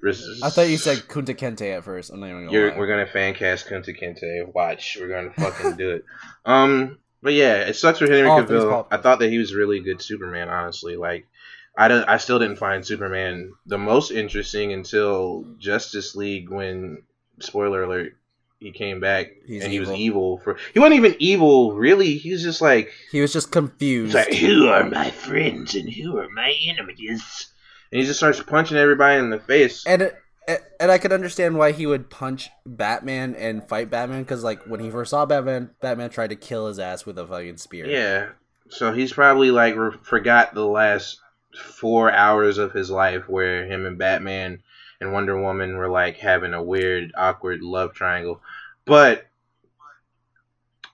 I 0.04 0.50
thought 0.50 0.68
you 0.68 0.76
said 0.76 0.98
Kunta 0.98 1.36
Kinte 1.36 1.76
at 1.76 1.82
first. 1.82 2.10
I'm 2.10 2.20
not 2.20 2.30
even 2.30 2.46
gonna 2.46 2.78
we're 2.78 2.86
gonna 2.86 3.06
fan 3.06 3.34
cast 3.34 3.66
Kunta 3.66 4.00
Kinte. 4.00 4.54
Watch, 4.54 4.96
we're 5.00 5.08
gonna 5.08 5.32
fucking 5.32 5.76
do 5.76 5.90
it. 5.90 6.04
Um, 6.44 6.98
but 7.20 7.34
yeah, 7.34 7.56
it 7.56 7.74
sucks 7.74 7.98
for 7.98 8.06
Henry 8.06 8.28
All 8.28 8.42
Cavill. 8.42 8.86
I 8.90 8.96
thought 8.96 9.18
that 9.18 9.28
he 9.28 9.38
was 9.38 9.52
really 9.54 9.80
good 9.80 10.00
Superman. 10.00 10.48
Honestly, 10.48 10.96
like, 10.96 11.26
I 11.78 11.86
don't, 11.86 12.08
I 12.08 12.16
still 12.16 12.40
didn't 12.40 12.56
find 12.56 12.84
Superman 12.84 13.52
the 13.64 13.78
most 13.78 14.10
interesting 14.10 14.72
until 14.72 15.44
Justice 15.58 16.16
League 16.16 16.50
when, 16.50 17.04
spoiler 17.38 17.84
alert, 17.84 18.16
he 18.58 18.72
came 18.72 18.98
back 18.98 19.28
He's 19.46 19.62
and 19.62 19.72
he 19.72 19.78
was 19.78 19.88
evil. 19.90 20.00
evil 20.00 20.38
for. 20.38 20.58
He 20.74 20.80
wasn't 20.80 20.96
even 20.96 21.14
evil, 21.20 21.74
really. 21.74 22.18
He 22.18 22.32
was 22.32 22.42
just 22.42 22.60
like. 22.60 22.90
He 23.12 23.20
was 23.20 23.32
just 23.32 23.52
confused. 23.52 24.14
Like, 24.14 24.34
who 24.34 24.66
are 24.66 24.82
my 24.82 25.12
friends 25.12 25.76
and 25.76 25.88
who 25.88 26.18
are 26.18 26.28
my 26.30 26.52
enemies? 26.66 27.52
And 27.92 28.00
he 28.00 28.06
just 28.06 28.18
starts 28.18 28.42
punching 28.42 28.76
everybody 28.76 29.20
in 29.20 29.30
the 29.30 29.38
face. 29.38 29.86
and 29.86 30.12
And 30.80 30.90
I 30.90 30.98
could 30.98 31.12
understand 31.12 31.56
why 31.56 31.70
he 31.70 31.86
would 31.86 32.10
punch 32.10 32.50
Batman 32.66 33.36
and 33.36 33.62
fight 33.68 33.90
Batman 33.90 34.22
because, 34.22 34.42
like, 34.42 34.64
when 34.64 34.80
he 34.80 34.90
first 34.90 35.10
saw 35.10 35.26
Batman, 35.26 35.70
Batman 35.80 36.10
tried 36.10 36.30
to 36.30 36.36
kill 36.36 36.66
his 36.66 36.80
ass 36.80 37.06
with 37.06 37.18
a 37.18 37.26
fucking 37.26 37.58
spear. 37.58 37.86
Yeah. 37.86 38.30
So 38.70 38.92
he's 38.92 39.12
probably 39.12 39.50
like 39.52 39.76
re- 39.76 39.96
forgot 40.02 40.54
the 40.54 40.66
last 40.66 41.20
four 41.58 42.10
hours 42.12 42.58
of 42.58 42.72
his 42.72 42.90
life 42.90 43.28
where 43.28 43.66
him 43.66 43.86
and 43.86 43.98
Batman 43.98 44.62
and 45.00 45.12
Wonder 45.12 45.40
Woman 45.40 45.76
were 45.76 45.88
like 45.88 46.16
having 46.16 46.54
a 46.54 46.62
weird, 46.62 47.12
awkward 47.16 47.62
love 47.62 47.94
triangle. 47.94 48.40
But 48.84 49.26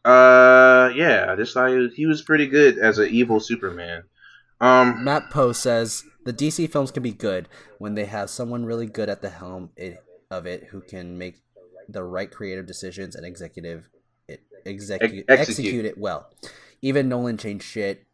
uh, 0.04 0.92
yeah, 0.94 1.34
this 1.34 1.56
like 1.56 1.70
he 1.70 1.76
was, 1.76 1.94
he 1.94 2.06
was 2.06 2.22
pretty 2.22 2.46
good 2.46 2.78
as 2.78 2.98
an 2.98 3.08
evil 3.08 3.40
Superman. 3.40 4.04
Um, 4.60 5.04
Matt 5.04 5.30
Post 5.30 5.62
says 5.62 6.04
the 6.24 6.32
DC 6.32 6.70
films 6.70 6.90
can 6.90 7.02
be 7.02 7.12
good 7.12 7.48
when 7.78 7.94
they 7.94 8.04
have 8.04 8.30
someone 8.30 8.64
really 8.64 8.86
good 8.86 9.08
at 9.08 9.22
the 9.22 9.30
helm 9.30 9.70
it, 9.76 10.02
of 10.30 10.46
it 10.46 10.64
who 10.64 10.80
can 10.80 11.18
make 11.18 11.42
the 11.88 12.02
right 12.02 12.30
creative 12.30 12.66
decisions 12.66 13.14
and 13.14 13.26
executive 13.26 13.88
it, 14.28 14.42
execute, 14.64 15.24
Ex- 15.28 15.40
execute. 15.40 15.40
execute 15.40 15.84
it 15.84 15.98
well. 15.98 16.30
Even 16.82 17.08
Nolan 17.08 17.38
changed 17.38 17.64
shit. 17.64 18.06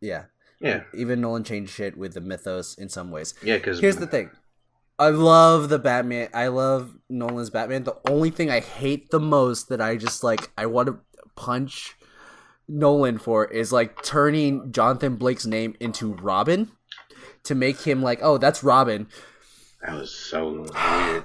Yeah, 0.00 0.24
yeah, 0.60 0.82
even 0.94 1.20
Nolan 1.20 1.44
changed 1.44 1.72
shit 1.72 1.96
with 1.96 2.14
the 2.14 2.20
mythos 2.20 2.74
in 2.76 2.88
some 2.88 3.10
ways. 3.10 3.34
yeah, 3.42 3.56
because 3.56 3.80
Here's 3.80 3.96
the 3.96 4.06
thing. 4.06 4.30
I 4.98 5.10
love 5.10 5.68
the 5.68 5.78
Batman. 5.78 6.28
I 6.34 6.48
love 6.48 6.92
Nolan's 7.08 7.50
Batman. 7.50 7.84
The 7.84 7.96
only 8.08 8.30
thing 8.30 8.50
I 8.50 8.58
hate 8.60 9.10
the 9.10 9.20
most 9.20 9.68
that 9.68 9.80
I 9.80 9.96
just 9.96 10.24
like 10.24 10.50
I 10.58 10.66
want 10.66 10.88
to 10.88 10.98
punch 11.36 11.94
Nolan 12.66 13.18
for 13.18 13.44
is 13.46 13.72
like 13.72 14.02
turning 14.02 14.72
Jonathan 14.72 15.16
Blake's 15.16 15.46
name 15.46 15.74
into 15.80 16.14
Robin 16.14 16.70
to 17.44 17.54
make 17.54 17.80
him 17.82 18.02
like, 18.02 18.18
oh, 18.22 18.38
that's 18.38 18.62
Robin. 18.64 19.06
that 19.86 19.94
was 19.94 20.10
so 20.12 20.66
weird. 20.74 21.24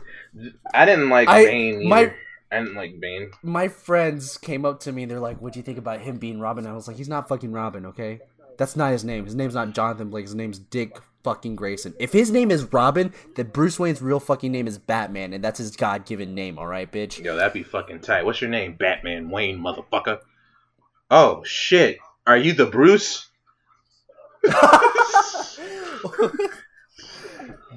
I 0.74 0.86
didn't 0.86 1.10
like 1.10 1.28
I- 1.28 1.46
Bane. 1.46 1.76
Either. 1.82 1.90
my- 1.90 2.14
I 2.52 2.60
didn't 2.60 2.76
like 2.76 3.00
Bane. 3.00 3.32
My 3.42 3.68
friends 3.68 4.38
came 4.38 4.64
up 4.64 4.80
to 4.82 4.92
me. 4.92 5.02
and 5.02 5.12
They're 5.12 5.20
like, 5.20 5.42
"What 5.42 5.54
do 5.54 5.60
you 5.60 5.64
think 5.64 5.80
about 5.80 6.02
him 6.02 6.18
being 6.18 6.40
Robin?" 6.40 6.68
I 6.68 6.74
was 6.74 6.88
like, 6.88 6.98
"He's 6.98 7.10
not 7.10 7.28
fucking 7.28 7.52
Robin, 7.52 7.88
okay? 7.88 8.20
That's 8.64 8.78
not 8.78 8.94
his 8.94 9.04
name. 9.04 9.26
His 9.26 9.36
name's 9.36 9.56
not 9.56 9.74
Jonathan 9.74 10.10
Blake. 10.10 10.24
His 10.24 10.36
name's 10.36 10.58
Dick 10.58 10.98
fucking 11.26 11.58
Grayson. 11.58 11.94
If 12.00 12.14
his 12.14 12.32
name 12.32 12.50
is 12.50 12.72
Robin, 12.72 13.12
then 13.36 13.48
Bruce 13.48 13.78
Wayne's 13.78 14.02
real 14.02 14.22
fucking 14.22 14.54
name 14.54 14.68
is 14.68 14.78
Batman, 14.78 15.34
and 15.34 15.44
that's 15.44 15.58
his 15.58 15.76
god 15.76 16.06
given 16.06 16.34
name. 16.34 16.58
All 16.58 16.66
right, 16.66 16.90
bitch." 16.90 17.22
Yo, 17.22 17.36
that'd 17.36 17.52
be 17.52 17.64
fucking 17.64 18.00
tight. 18.00 18.24
What's 18.24 18.40
your 18.40 18.50
name? 18.50 18.76
Batman 18.80 19.30
Wayne, 19.30 19.60
motherfucker. 19.60 20.20
Oh 21.12 21.44
shit. 21.44 21.98
Are 22.26 22.38
you 22.38 22.54
the 22.54 22.66
Bruce? 22.66 23.28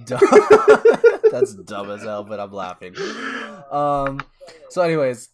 That's 1.33 1.55
dumb 1.65 1.91
as 1.91 2.05
hell, 2.05 2.23
but 2.23 2.39
I'm 2.39 2.53
laughing. 2.53 2.95
Um. 3.73 4.21
So, 4.71 4.83
anyways, 4.83 5.31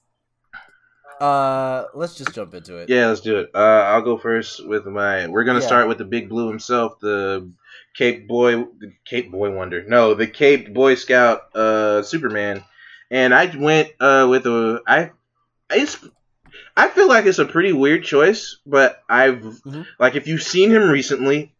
uh, 1.22 1.86
let's 1.94 2.16
just 2.16 2.34
jump 2.34 2.52
into 2.54 2.76
it. 2.78 2.88
Yeah, 2.88 3.06
let's 3.08 3.20
do 3.20 3.38
it. 3.38 3.50
Uh, 3.54 3.58
I'll 3.58 4.02
go 4.02 4.18
first 4.18 4.66
with 4.66 4.84
my. 4.86 5.28
We're 5.28 5.44
gonna 5.44 5.60
Yeah. 5.60 5.66
start 5.66 5.88
with 5.88 5.98
the 5.98 6.04
Big 6.04 6.28
Blue 6.28 6.48
himself, 6.48 6.98
the 7.00 7.50
Cape 7.94 8.26
Boy, 8.26 8.56
the 8.56 8.92
Cape 9.04 9.30
Boy 9.30 9.50
Wonder. 9.50 9.84
No, 9.86 10.14
the 10.14 10.26
Cape 10.26 10.74
Boy 10.74 10.96
Scout, 10.96 11.54
uh, 11.54 12.02
Superman. 12.02 12.64
And 13.10 13.32
I 13.34 13.54
went 13.56 13.90
uh 14.00 14.26
with 14.28 14.46
a 14.46 14.82
I, 14.86 15.10
it's. 15.70 15.96
I 16.76 16.88
feel 16.88 17.08
like 17.08 17.26
it's 17.26 17.38
a 17.38 17.44
pretty 17.44 17.72
weird 17.72 18.02
choice, 18.04 18.58
but 18.66 19.02
I've 19.08 19.40
Mhm. 19.66 19.86
like 20.00 20.16
if 20.16 20.26
you've 20.26 20.42
seen 20.42 20.70
him 20.70 20.88
recently, 20.90 21.54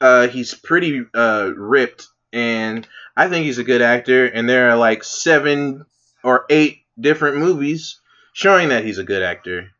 uh, 0.00 0.28
he's 0.28 0.52
pretty 0.54 1.04
uh 1.14 1.52
ripped, 1.56 2.08
and 2.32 2.86
I 3.16 3.28
think 3.28 3.44
he's 3.46 3.58
a 3.58 3.64
good 3.64 3.82
actor. 3.82 4.26
And 4.26 4.48
there 4.48 4.70
are 4.70 4.76
like 4.76 5.04
seven 5.04 5.84
or 6.22 6.44
eight 6.50 6.80
different 6.98 7.36
movies 7.36 8.00
showing 8.34 8.68
that 8.68 8.84
he's 8.84 8.98
a 8.98 9.04
good 9.04 9.22
actor. 9.22 9.70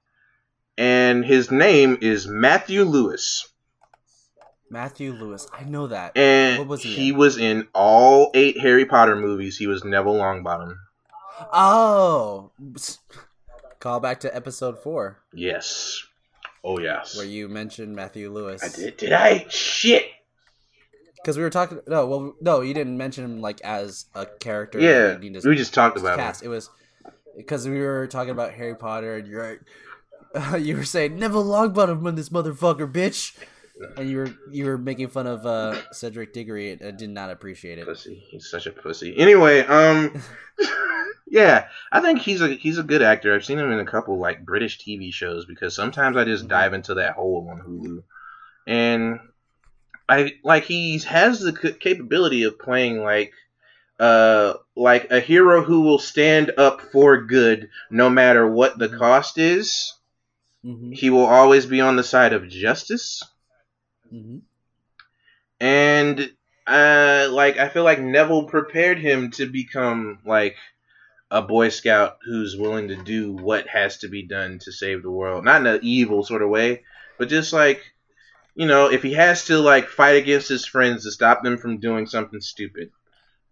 And 0.78 1.22
his 1.24 1.50
name 1.50 1.98
is 2.00 2.26
Matthew 2.26 2.84
Lewis. 2.84 3.46
Matthew 4.70 5.12
Lewis. 5.12 5.46
I 5.52 5.64
know 5.64 5.86
that. 5.88 6.16
And 6.16 6.58
What 6.60 6.68
was 6.68 6.82
he 6.82 6.94
he 6.94 7.12
was 7.12 7.36
in 7.36 7.68
all 7.74 8.30
eight 8.34 8.58
Harry 8.58 8.86
Potter 8.86 9.14
movies. 9.14 9.56
He 9.58 9.66
was 9.66 9.84
Neville 9.84 10.14
Longbottom. 10.14 10.74
Oh, 11.52 12.50
call 13.80 14.00
back 14.00 14.20
to 14.20 14.34
episode 14.34 14.78
four 14.82 15.18
Yes. 15.32 16.02
Oh 16.64 16.78
yes. 16.78 17.16
where 17.16 17.26
you 17.26 17.48
mentioned 17.48 17.94
Matthew 17.94 18.32
Lewis. 18.32 18.62
I 18.64 18.68
did. 18.74 18.96
Did 18.96 19.12
I? 19.12 19.46
Shit. 19.50 20.06
because 21.16 21.36
we 21.36 21.42
were 21.44 21.50
talking. 21.50 21.80
No, 21.86 22.06
well, 22.06 22.34
no, 22.40 22.60
you 22.62 22.72
didn't 22.74 22.96
mention 22.96 23.24
him 23.24 23.40
like 23.40 23.60
as 23.62 24.06
a 24.14 24.26
character. 24.26 24.80
Yeah. 24.80 25.06
that 25.08 25.22
you 25.22 25.30
need 25.30 25.42
to 25.42 25.48
We 25.48 25.56
just 25.56 25.74
talked 25.74 25.98
about 25.98 26.14
him. 26.18 26.24
cast. 26.24 26.42
It 26.42 26.48
was 26.48 26.70
because 27.36 27.66
we 27.68 27.80
were 27.80 28.06
talking 28.06 28.30
about 28.30 28.52
Harry 28.54 28.74
Potter, 28.74 29.16
and 29.16 29.26
you're 29.28 29.60
you 30.58 30.76
were 30.76 30.84
saying 30.84 31.18
Neville 31.18 31.44
Longbottom 31.44 32.06
on 32.06 32.14
this 32.14 32.28
motherfucker, 32.28 32.90
bitch, 32.90 33.36
and 33.96 34.08
you 34.10 34.16
were 34.18 34.30
you 34.50 34.66
were 34.66 34.78
making 34.78 35.08
fun 35.08 35.26
of 35.26 35.44
uh, 35.46 35.76
Cedric 35.92 36.32
Diggory, 36.32 36.72
and 36.72 36.82
I 36.82 36.90
did 36.90 37.10
not 37.10 37.30
appreciate 37.30 37.78
it. 37.78 37.86
Pussy. 37.86 38.22
He's 38.30 38.48
such 38.50 38.66
a 38.66 38.72
pussy. 38.72 39.16
Anyway, 39.16 39.60
um, 39.60 40.20
yeah, 41.28 41.66
I 41.92 42.00
think 42.00 42.20
he's 42.20 42.40
a 42.40 42.48
he's 42.54 42.78
a 42.78 42.82
good 42.82 43.02
actor. 43.02 43.34
I've 43.34 43.44
seen 43.44 43.58
him 43.58 43.70
in 43.72 43.78
a 43.80 43.84
couple 43.86 44.18
like 44.18 44.44
British 44.44 44.78
TV 44.78 45.12
shows 45.12 45.46
because 45.46 45.74
sometimes 45.74 46.16
I 46.16 46.24
just 46.24 46.44
Mhm. 46.44 46.48
dive 46.48 46.74
into 46.74 46.94
that 46.94 47.14
hole 47.14 47.48
on 47.50 47.60
Hulu, 47.60 48.02
and 48.66 49.20
I 50.08 50.32
like 50.44 50.64
he 50.64 50.98
has 51.00 51.40
the 51.40 51.54
c- 51.56 51.72
capability 51.74 52.42
of 52.44 52.58
playing 52.58 52.98
like 53.02 53.32
uh 54.00 54.54
like 54.76 55.10
a 55.10 55.20
hero 55.20 55.62
who 55.62 55.82
will 55.82 55.98
stand 55.98 56.52
up 56.58 56.80
for 56.80 57.22
good 57.22 57.68
no 57.90 58.10
matter 58.10 58.48
what 58.48 58.78
the 58.78 58.88
cost 58.88 59.38
is. 59.38 59.94
hmm 60.62 60.92
He 60.92 61.10
will 61.10 61.26
always 61.26 61.66
be 61.66 61.80
on 61.80 61.96
the 61.96 62.04
side 62.04 62.32
of 62.32 62.48
justice. 62.48 63.22
hmm 64.10 64.38
and 65.60 66.30
uh 66.66 67.28
like 67.30 67.58
I 67.58 67.68
feel 67.68 67.84
like 67.84 68.00
Neville 68.00 68.44
prepared 68.48 68.98
him 68.98 69.30
to 69.32 69.46
become 69.46 70.18
like 70.24 70.56
a 71.30 71.42
boy 71.42 71.68
scout 71.70 72.18
who's 72.24 72.56
willing 72.56 72.88
to 72.88 73.02
do 73.02 73.32
what 73.32 73.66
has 73.68 73.98
to 73.98 74.08
be 74.08 74.26
done 74.26 74.58
to 74.60 74.72
save 74.72 75.02
the 75.02 75.10
world 75.10 75.44
not 75.44 75.60
in 75.60 75.66
an 75.66 75.80
evil 75.82 76.24
sort 76.24 76.42
of 76.42 76.50
way 76.50 76.84
but 77.18 77.28
just 77.28 77.52
like 77.52 77.82
you 78.54 78.66
know 78.66 78.90
if 78.90 79.02
he 79.02 79.12
has 79.14 79.46
to 79.46 79.58
like 79.58 79.88
fight 79.88 80.16
against 80.16 80.48
his 80.48 80.66
friends 80.66 81.04
to 81.04 81.10
stop 81.12 81.42
them 81.42 81.58
from 81.58 81.78
doing 81.80 82.06
something 82.06 82.40
stupid 82.40 82.90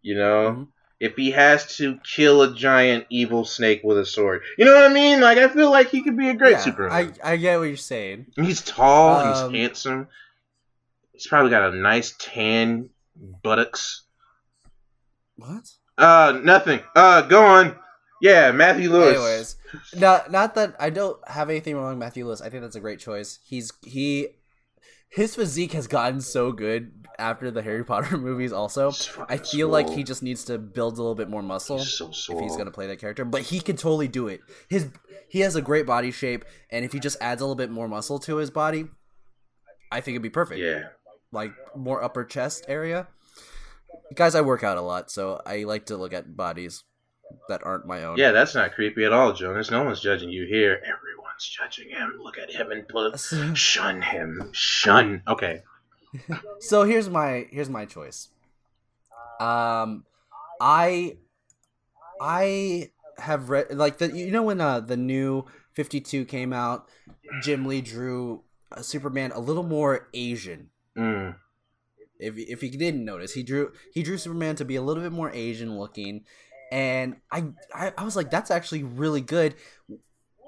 you 0.03 0.15
know 0.17 0.51
Mhm. 0.53 0.69
if 1.01 1.17
he 1.17 1.31
has 1.33 1.77
to 1.79 1.99
kill 2.05 2.43
a 2.43 2.55
giant 2.55 3.07
evil 3.11 3.45
snake 3.45 3.81
with 3.85 3.99
a 3.99 4.07
sword 4.07 4.43
you 4.59 4.65
know 4.65 4.75
what 4.75 4.91
i 4.91 4.93
mean 4.93 5.21
like 5.21 5.39
i 5.39 5.49
feel 5.49 5.71
like 5.71 5.89
he 5.91 6.03
could 6.03 6.17
be 6.17 6.29
a 6.29 6.35
great 6.35 6.53
Yeah, 6.53 6.59
superman 6.59 7.15
I 7.23 7.33
I 7.33 7.37
get 7.37 7.59
what 7.59 7.65
you're 7.65 7.77
saying. 7.77 8.27
He's 8.37 8.61
tall. 8.63 9.21
Um, 9.21 9.53
he's 9.53 9.61
handsome. 9.61 10.09
He's 11.13 11.27
probably 11.27 11.51
got 11.51 11.73
a 11.73 11.77
nice 11.77 12.15
tan 12.19 12.91
buttocks. 13.43 14.03
What? 15.37 15.71
Uh, 15.99 16.41
nothing. 16.43 16.81
Uh, 16.95 17.23
go 17.23 17.45
on. 17.45 17.77
Yeah, 18.21 18.53
Matthew 18.53 18.91
Lewis. 18.91 19.17
Anyways, 19.17 19.57
not 20.01 20.31
not 20.31 20.55
that 20.55 20.75
I 20.79 20.91
don't 20.91 21.19
have 21.29 21.51
anything 21.51 21.77
wrong 21.77 21.89
with 21.91 21.99
Matthew 21.99 22.25
Lewis. 22.25 22.41
I 22.41 22.49
think 22.51 22.63
that's 22.63 22.77
a 22.77 22.81
great 22.81 23.01
choice. 23.01 23.39
He's 23.45 23.73
he 23.85 24.29
his 25.13 25.35
physique 25.35 25.73
has 25.73 25.87
gotten 25.87 26.21
so 26.21 26.53
good 26.53 27.07
after 27.19 27.51
the 27.51 27.63
Harry 27.63 27.85
Potter 27.85 28.17
movies. 28.29 28.53
Also, 28.53 28.93
I 29.29 29.37
feel 29.37 29.69
like 29.69 29.89
he 29.91 30.03
just 30.03 30.23
needs 30.23 30.45
to 30.47 30.59
build 30.59 30.95
a 30.95 31.03
little 31.03 31.15
bit 31.15 31.29
more 31.29 31.43
muscle 31.43 31.79
He's 31.79 31.93
so 31.95 32.11
if 32.11 32.41
he's 32.41 32.57
gonna 32.57 32.71
play 32.71 32.87
that 32.89 32.99
character. 32.99 33.25
But 33.25 33.43
he 33.43 33.61
can 33.61 33.77
totally 33.77 34.09
do 34.09 34.29
it. 34.29 34.41
His 34.69 34.89
he 35.29 35.41
has 35.41 35.57
a 35.57 35.63
great 35.63 35.87
body 35.87 36.11
shape, 36.11 36.45
and 36.71 36.85
if 36.85 36.93
he 36.93 36.99
just 37.01 37.17
adds 37.21 37.41
a 37.41 37.45
little 37.45 37.57
bit 37.57 37.71
more 37.71 37.89
muscle 37.89 38.19
to 38.21 38.37
his 38.37 38.51
body, 38.51 38.87
I 39.91 40.01
think 40.01 40.15
it'd 40.15 40.23
be 40.23 40.31
perfect. 40.31 40.61
Yeah. 40.61 40.85
like 41.33 41.53
more 41.77 42.03
upper 42.03 42.25
chest 42.25 42.65
area. 42.69 43.09
Guys, 44.15 44.35
I 44.35 44.41
work 44.43 44.63
out 44.63 44.77
a 44.77 44.83
lot, 44.83 45.11
so 45.11 45.41
I 45.47 45.65
like 45.65 45.87
to 45.87 45.97
look 45.97 46.13
at 46.13 46.37
bodies 46.37 46.85
that 47.49 47.65
aren't 47.65 47.87
my 47.87 48.05
own. 48.05 48.19
Yeah, 48.19 48.33
that's 48.33 48.55
not 48.55 48.75
creepy 48.75 49.05
at 49.05 49.13
all, 49.13 49.33
Jonas. 49.33 49.71
No 49.71 49.83
one's 49.85 50.01
judging 50.01 50.29
you 50.29 50.47
here. 50.47 50.81
Everyone's 51.43 51.49
judging 51.49 51.91
him. 51.91 52.21
Look 52.23 52.39
at 52.39 52.51
him 52.51 52.71
and 52.71 52.87
put, 52.89 53.19
shun 53.57 54.03
him. 54.03 54.51
Shun. 54.53 55.23
Okay. 55.27 55.63
so 56.61 56.85
here's 56.85 57.09
my 57.09 57.47
here's 57.51 57.71
my 57.71 57.85
choice. 57.85 58.29
Um, 59.41 60.05
I 60.61 61.17
I 62.21 62.91
have 63.19 63.51
read 63.51 63.73
like 63.73 63.99
the 63.99 64.11
you 64.11 64.31
know 64.31 64.43
when 64.43 64.61
uh 64.61 64.81
the 64.81 64.97
new 64.97 65.47
Fifty 65.75 66.01
Two 66.01 66.25
came 66.25 66.53
out, 66.53 66.89
Jim 67.43 67.67
Lee 67.67 67.81
drew 67.81 68.43
uh, 68.71 68.83
Superman 68.83 69.33
a 69.33 69.41
little 69.41 69.63
more 69.63 70.09
Asian. 70.13 70.71
Mm. 70.97 71.37
If 72.19 72.35
if 72.37 72.63
you 72.63 72.71
didn't 72.71 73.05
notice, 73.05 73.33
he 73.33 73.43
drew 73.43 73.73
he 73.95 74.03
drew 74.03 74.19
Superman 74.19 74.57
to 74.57 74.65
be 74.65 74.77
a 74.77 74.83
little 74.83 75.03
bit 75.03 75.13
more 75.13 75.31
Asian 75.33 75.79
looking, 75.79 76.25
and 76.71 77.17
I 77.31 77.47
I, 77.75 77.93
I 77.97 78.05
was 78.05 78.17
like, 78.17 78.31
that's 78.31 78.51
actually 78.51 78.83
really 78.83 79.23
good. 79.23 79.55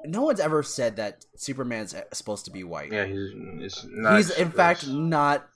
No 0.04 0.22
one's 0.22 0.40
ever 0.40 0.62
said 0.62 0.96
that 0.96 1.24
Superman's 1.36 1.94
supposed 2.12 2.44
to 2.44 2.50
be 2.50 2.64
white. 2.64 2.92
Yeah, 2.92 3.06
he's 3.06 3.84
not. 3.86 4.16
He's 4.16 4.30
in 4.30 4.50
fact 4.50 4.86
not 4.86 5.48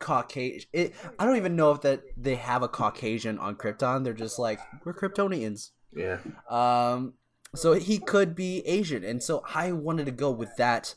Caucasian. 0.00 0.68
It, 0.72 0.94
I 1.18 1.24
don't 1.24 1.36
even 1.36 1.56
know 1.56 1.70
if 1.72 1.82
that 1.82 2.02
they 2.16 2.34
have 2.34 2.62
a 2.62 2.68
Caucasian 2.68 3.38
on 3.38 3.56
Krypton. 3.56 4.04
They're 4.04 4.12
just 4.12 4.38
like 4.38 4.58
we're 4.84 4.94
Kryptonians. 4.94 5.70
Yeah. 5.94 6.18
Um, 6.50 7.14
so 7.54 7.74
he 7.74 7.98
could 7.98 8.34
be 8.34 8.66
Asian, 8.66 9.04
and 9.04 9.22
so 9.22 9.42
I 9.54 9.72
wanted 9.72 10.06
to 10.06 10.12
go 10.12 10.30
with 10.30 10.56
that 10.56 10.94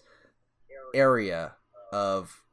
area 0.93 1.53
of 1.91 2.43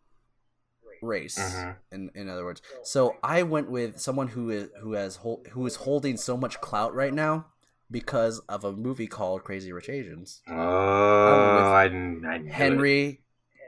race. 1.02 1.38
Mhm. 1.38 1.76
In 1.92 2.10
in 2.14 2.28
other 2.28 2.44
words, 2.44 2.60
so 2.82 3.16
I 3.22 3.42
went 3.42 3.70
with 3.70 3.98
someone 3.98 4.28
who 4.28 4.50
is 4.50 4.68
who 4.80 4.92
has 4.92 5.18
who 5.52 5.66
is 5.66 5.76
holding 5.76 6.16
so 6.16 6.36
much 6.36 6.60
clout 6.60 6.94
right 6.94 7.14
now 7.14 7.46
because 7.90 8.40
of 8.49 8.64
a 8.64 8.73
movie 8.73 9.07
called 9.07 9.45
Crazy 9.45 9.73
Rich 9.73 9.88
Asians. 9.88 10.43
Oh, 10.49 10.55
I. 10.55 11.85
I 11.85 11.88
knew 11.88 12.21
it. 12.28 12.52
Henry 12.52 13.21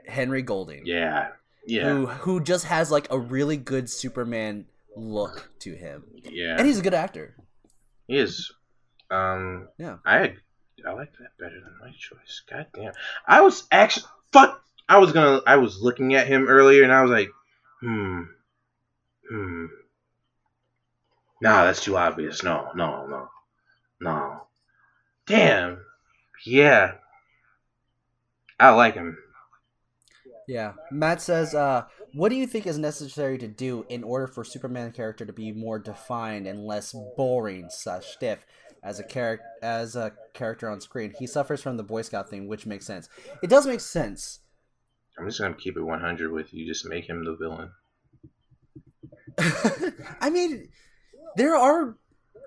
Henry 0.07 0.41
Golding. 0.41 0.83
Yeah. 0.85 1.29
Yeah. 1.65 1.83
Who 1.89 2.05
who 2.07 2.41
just 2.41 2.65
has 2.65 2.91
like 2.91 3.07
a 3.11 3.19
really 3.19 3.57
good 3.57 3.89
Superman 3.89 4.65
look 4.95 5.51
to 5.59 5.73
him, 5.75 6.03
Yeah. 6.23 6.55
and 6.57 6.65
he's 6.65 6.79
a 6.79 6.81
good 6.83 6.93
actor. 6.93 7.35
He 8.07 8.17
is. 8.17 8.51
Um. 9.11 9.67
Yeah. 9.77 9.97
I 10.05 10.35
I 10.85 10.93
like 10.93 11.11
that 11.19 11.37
better 11.39 11.59
than 11.61 11.75
my 11.81 11.91
choice. 11.97 12.41
God 12.49 12.67
damn. 12.73 12.93
I 13.27 13.41
was 13.41 13.67
actually 13.71 14.05
fuck. 14.31 14.63
I 14.87 14.97
was 14.97 15.11
gonna. 15.11 15.41
I 15.45 15.57
was 15.57 15.79
looking 15.81 16.15
at 16.15 16.27
him 16.27 16.47
earlier, 16.47 16.83
and 16.83 16.91
I 16.91 17.01
was 17.01 17.11
like, 17.11 17.29
hmm, 17.81 18.21
hmm. 19.29 19.65
Nah, 21.41 21.65
that's 21.65 21.83
too 21.83 21.95
obvious. 21.97 22.43
No, 22.43 22.69
no, 22.75 23.05
no, 23.07 23.29
no. 23.99 24.47
Damn. 25.27 25.83
Yeah. 26.45 26.93
I 28.59 28.71
like 28.71 28.95
him. 28.95 29.17
Yeah. 30.47 30.73
Matt 30.91 31.21
says, 31.21 31.53
uh, 31.53 31.85
what 32.13 32.29
do 32.29 32.35
you 32.35 32.47
think 32.47 32.65
is 32.65 32.77
necessary 32.77 33.37
to 33.37 33.47
do 33.47 33.85
in 33.89 34.03
order 34.03 34.27
for 34.27 34.43
Superman 34.43 34.91
character 34.91 35.25
to 35.25 35.33
be 35.33 35.51
more 35.51 35.77
defined 35.77 36.47
and 36.47 36.65
less 36.65 36.95
boring 37.15 37.67
slash 37.69 38.05
stiff 38.07 38.45
as 38.81 38.99
a 38.99 39.03
character 39.03 39.45
as 39.61 39.95
a 39.95 40.13
character 40.33 40.69
on 40.69 40.81
screen? 40.81 41.13
He 41.19 41.27
suffers 41.27 41.61
from 41.61 41.77
the 41.77 41.83
Boy 41.83 42.01
Scout 42.01 42.29
thing, 42.29 42.47
which 42.47 42.65
makes 42.65 42.85
sense. 42.85 43.09
It 43.43 43.49
does 43.49 43.67
make 43.67 43.81
sense. 43.81 44.39
I'm 45.19 45.27
just 45.27 45.39
gonna 45.39 45.53
keep 45.53 45.77
it 45.77 45.83
100 45.83 46.31
with 46.31 46.53
you. 46.53 46.65
Just 46.65 46.85
make 46.85 47.07
him 47.07 47.23
the 47.23 47.35
villain. 47.35 47.71
I 50.21 50.29
mean, 50.29 50.69
there 51.35 51.55
are 51.55 51.95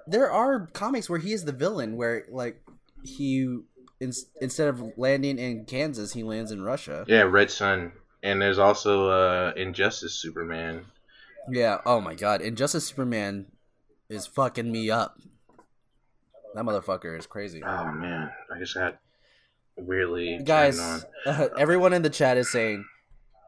there 0.06 0.30
are 0.30 0.66
comics 0.72 1.08
where 1.08 1.18
he 1.18 1.32
is 1.32 1.44
the 1.44 1.52
villain, 1.52 1.96
where 1.96 2.24
like 2.30 2.62
he 3.02 3.58
in, 4.00 4.12
instead 4.40 4.68
of 4.68 4.82
landing 4.96 5.38
in 5.38 5.64
Kansas, 5.64 6.12
he 6.12 6.22
lands 6.22 6.50
in 6.50 6.62
Russia. 6.62 7.04
Yeah, 7.06 7.22
Red 7.22 7.50
Son. 7.50 7.92
And 8.22 8.40
there's 8.40 8.58
also 8.58 9.08
uh, 9.08 9.52
Injustice 9.56 10.14
Superman. 10.14 10.86
Yeah. 11.50 11.78
Oh 11.86 12.00
my 12.00 12.14
God, 12.14 12.40
Injustice 12.40 12.86
Superman 12.86 13.46
is 14.08 14.26
fucking 14.26 14.70
me 14.70 14.90
up. 14.90 15.18
That 16.54 16.64
motherfucker 16.64 17.18
is 17.18 17.26
crazy. 17.26 17.62
Oh 17.64 17.90
man, 17.92 18.30
I 18.54 18.58
just 18.58 18.74
got 18.74 18.98
weirdly 19.76 20.38
Guys, 20.44 20.78
uh, 20.78 21.00
everyone 21.58 21.92
in 21.92 22.02
the 22.02 22.10
chat 22.10 22.36
is 22.36 22.50
saying, 22.50 22.84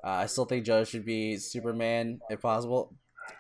uh, 0.03 0.09
I 0.09 0.27
still 0.27 0.45
think 0.45 0.65
Joe 0.65 0.85
should 0.85 1.05
be 1.05 1.37
Superman 1.37 2.21
if 2.31 2.41
possible. 2.41 2.95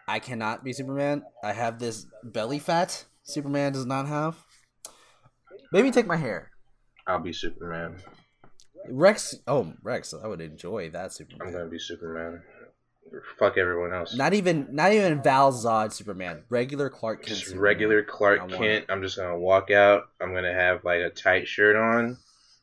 I 0.07 0.19
cannot 0.19 0.64
be 0.64 0.73
Superman. 0.73 1.25
I 1.43 1.53
have 1.53 1.79
this 1.79 2.07
belly 2.23 2.59
fat. 2.59 3.05
Superman 3.23 3.73
does 3.73 3.87
not 3.87 4.07
have. 4.07 4.37
Maybe 5.73 5.91
take 5.91 6.07
my 6.07 6.17
hair. 6.17 6.50
I'll 7.07 7.19
be 7.21 7.33
Superman. 7.33 7.97
Rex. 8.88 9.35
Oh, 9.47 9.73
Rex. 9.83 10.14
I 10.14 10.26
would 10.26 10.41
enjoy 10.41 10.91
that 10.91 11.12
Superman. 11.12 11.49
I'm 11.49 11.53
gonna 11.53 11.67
be 11.67 11.79
Superman. 11.79 12.43
Fuck 13.38 13.59
everyone 13.59 13.93
else. 13.93 14.14
Not 14.14 14.35
even, 14.35 14.69
not 14.73 14.93
even 14.93 15.23
Val 15.23 15.53
Zod 15.53 15.93
Superman. 15.93 16.43
Regular 16.49 16.91
Clark 16.91 17.23
Kent. 17.23 17.29
just 17.29 17.41
Superman. 17.47 17.62
regular 17.62 18.03
Clark 18.03 18.50
Kent. 18.50 18.87
I'm 18.88 19.03
just 19.03 19.17
gonna 19.17 19.38
walk 19.38 19.71
out. 19.71 20.05
I'm 20.21 20.35
gonna 20.35 20.53
have 20.55 20.85
like 20.85 21.00
a 21.00 21.11
tight 21.11 21.47
shirt 21.47 21.77
on 21.77 22.18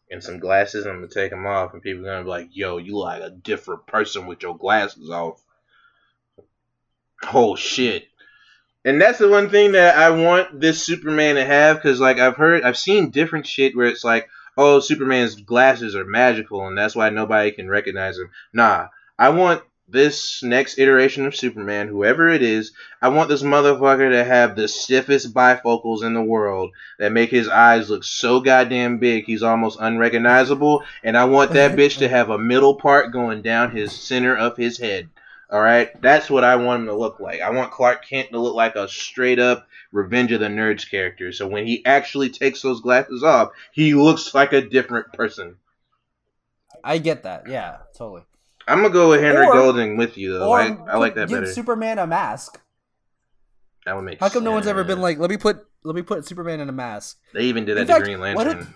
and 0.10 0.24
some 0.24 0.40
glasses. 0.40 0.86
I'm 0.86 0.96
gonna 0.96 1.08
take 1.08 1.32
them 1.32 1.46
off, 1.46 1.74
and 1.74 1.82
people 1.82 2.04
are 2.06 2.12
gonna 2.12 2.24
be 2.24 2.30
like, 2.30 2.50
"Yo, 2.52 2.78
you 2.78 2.98
like 2.98 3.22
a 3.22 3.30
different 3.30 3.88
person 3.88 4.28
with 4.28 4.44
your 4.44 4.58
glasses 4.58 5.10
off." 5.10 5.42
Oh 7.34 7.56
shit! 7.56 8.08
And 8.84 9.02
that's 9.02 9.20
the 9.20 9.30
one 9.30 9.50
thing 9.50 9.74
that 9.74 9.98
I 9.98 10.10
want 10.10 10.60
this 10.60 10.84
Superman 10.84 11.36
to 11.36 11.46
have, 11.46 11.78
because 11.78 12.00
like 12.00 12.20
I've 12.20 12.38
heard, 12.38 12.64
I've 12.64 12.78
seen 12.78 13.12
different 13.12 13.46
shit 13.46 13.76
where 13.76 13.88
it's 13.88 14.04
like, 14.04 14.28
"Oh, 14.58 14.80
Superman's 14.80 15.36
glasses 15.36 15.96
are 15.96 16.06
magical, 16.06 16.68
and 16.68 16.78
that's 16.78 16.96
why 16.96 17.10
nobody 17.10 17.52
can 17.52 17.70
recognize 17.70 18.18
him." 18.18 18.32
Nah, 18.54 18.88
I 19.20 19.30
want 19.30 19.62
this 19.92 20.42
next 20.42 20.80
iteration 20.80 21.26
of 21.26 21.36
Superman, 21.36 21.88
whoever 21.88 22.30
it 22.30 22.42
is, 22.42 22.72
I 23.02 23.10
want 23.10 23.30
this 23.30 23.44
motherfucker 23.44 24.10
to 24.12 24.24
have 24.24 24.56
the 24.56 24.68
stiffest 24.68 25.34
bifocals 25.34 26.04
in 26.04 26.14
the 26.14 26.22
world 26.22 26.72
that 26.98 27.12
make 27.12 27.30
his 27.30 27.50
eyes 27.50 27.90
look 27.90 28.04
so 28.04 28.40
goddamn 28.40 29.00
big 29.00 29.26
he's 29.26 29.44
almost 29.44 29.80
unrecognizable. 29.82 30.84
And 31.04 31.18
I 31.18 31.26
want 31.26 31.52
that 31.54 31.72
bitch 31.78 31.98
to 31.98 32.08
have 32.08 32.30
a 32.30 32.38
middle 32.38 32.76
part 32.76 33.12
going 33.12 33.42
down 33.42 33.72
his 33.72 33.92
center 33.92 34.36
of 34.36 34.56
his 34.56 34.78
head. 34.78 35.10
Alright? 35.52 36.02
That's 36.02 36.30
what 36.30 36.44
I 36.46 36.56
want 36.56 36.82
him 36.82 36.88
to 36.88 36.94
look 36.96 37.20
like. 37.20 37.42
I 37.42 37.50
want 37.50 37.72
Clark 37.72 38.06
Kent 38.08 38.32
to 38.32 38.40
look 38.40 38.56
like 38.56 38.76
a 38.76 38.88
straight 38.88 39.40
up 39.40 39.68
Revenge 39.92 40.32
of 40.32 40.40
the 40.40 40.48
Nerds 40.48 40.90
character. 40.90 41.32
So 41.34 41.48
when 41.48 41.68
he 41.68 41.86
actually 41.86 42.30
takes 42.30 42.62
those 42.62 42.80
glasses 42.80 43.22
off, 43.24 43.52
he 43.74 43.94
looks 43.94 44.34
like 44.34 44.54
a 44.54 44.62
different 44.62 45.12
person. 45.14 45.58
I 46.84 46.98
get 47.00 47.24
that. 47.24 47.50
Yeah, 47.50 47.80
totally. 47.98 48.24
I'm 48.68 48.78
gonna 48.82 48.90
go 48.94 49.10
with 49.10 49.22
Henry 49.22 49.46
Or- 49.46 49.54
Golding 49.54 49.98
with 49.98 50.18
you 50.18 50.38
though. 50.40 50.52
I, 50.54 50.68
I 50.88 50.98
like 50.98 51.16
that 51.16 51.28
give 51.28 51.42
better. 51.42 51.52
Superman 51.52 52.00
a 52.00 52.08
mask. 52.08 52.60
that 53.86 53.96
would 53.96 54.04
make 54.04 54.20
How 54.20 54.30
come 54.30 54.44
no 54.46 54.52
one's 54.52 54.68
ever 54.68 54.84
been 54.86 55.02
like, 55.02 55.18
let 55.18 55.30
me 55.30 55.36
put 55.38 55.66
let 55.84 55.96
me 55.96 56.02
put 56.02 56.26
Superman 56.26 56.60
in 56.62 56.70
a 56.70 56.72
mask? 56.74 57.18
They 57.34 57.44
even 57.46 57.66
did 57.66 57.76
that 57.76 57.82
In 57.82 57.88
to 57.88 57.94
fact, 57.94 58.06
Green 58.06 58.20
why 58.20 58.34
Lantern. 58.34 58.58
don't- 58.60 58.68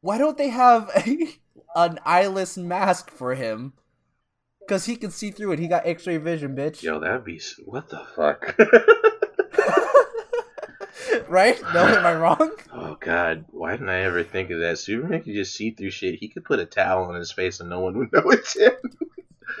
Why 0.00 0.18
don't 0.18 0.36
they 0.36 0.48
have 0.48 0.90
a, 0.96 1.28
an 1.76 2.00
eyeless 2.04 2.56
mask 2.56 3.10
for 3.10 3.34
him? 3.36 3.74
Because 4.66 4.86
he 4.86 4.96
can 4.96 5.12
see 5.12 5.30
through 5.30 5.52
it. 5.52 5.60
He 5.60 5.68
got 5.68 5.86
X-ray 5.86 6.16
vision, 6.16 6.56
bitch. 6.56 6.82
Yo, 6.82 6.98
that'd 6.98 7.24
be 7.24 7.40
what 7.64 7.88
the 7.88 8.04
fuck. 8.16 8.56
right? 11.28 11.60
No, 11.72 11.86
am 11.86 12.04
I 12.04 12.14
wrong? 12.14 12.50
oh 12.72 12.96
god, 12.98 13.44
why 13.50 13.72
didn't 13.72 13.90
I 13.90 14.00
ever 14.00 14.24
think 14.24 14.50
of 14.50 14.60
that? 14.60 14.78
Superman 14.78 15.22
could 15.22 15.34
just 15.34 15.54
see 15.54 15.70
through 15.70 15.90
shit. 15.90 16.18
He 16.18 16.28
could 16.28 16.44
put 16.44 16.58
a 16.58 16.66
towel 16.66 17.04
on 17.04 17.14
his 17.14 17.30
face 17.30 17.60
and 17.60 17.70
no 17.70 17.80
one 17.80 17.96
would 17.98 18.12
know 18.12 18.28
it's 18.30 18.56
him. 18.56 18.72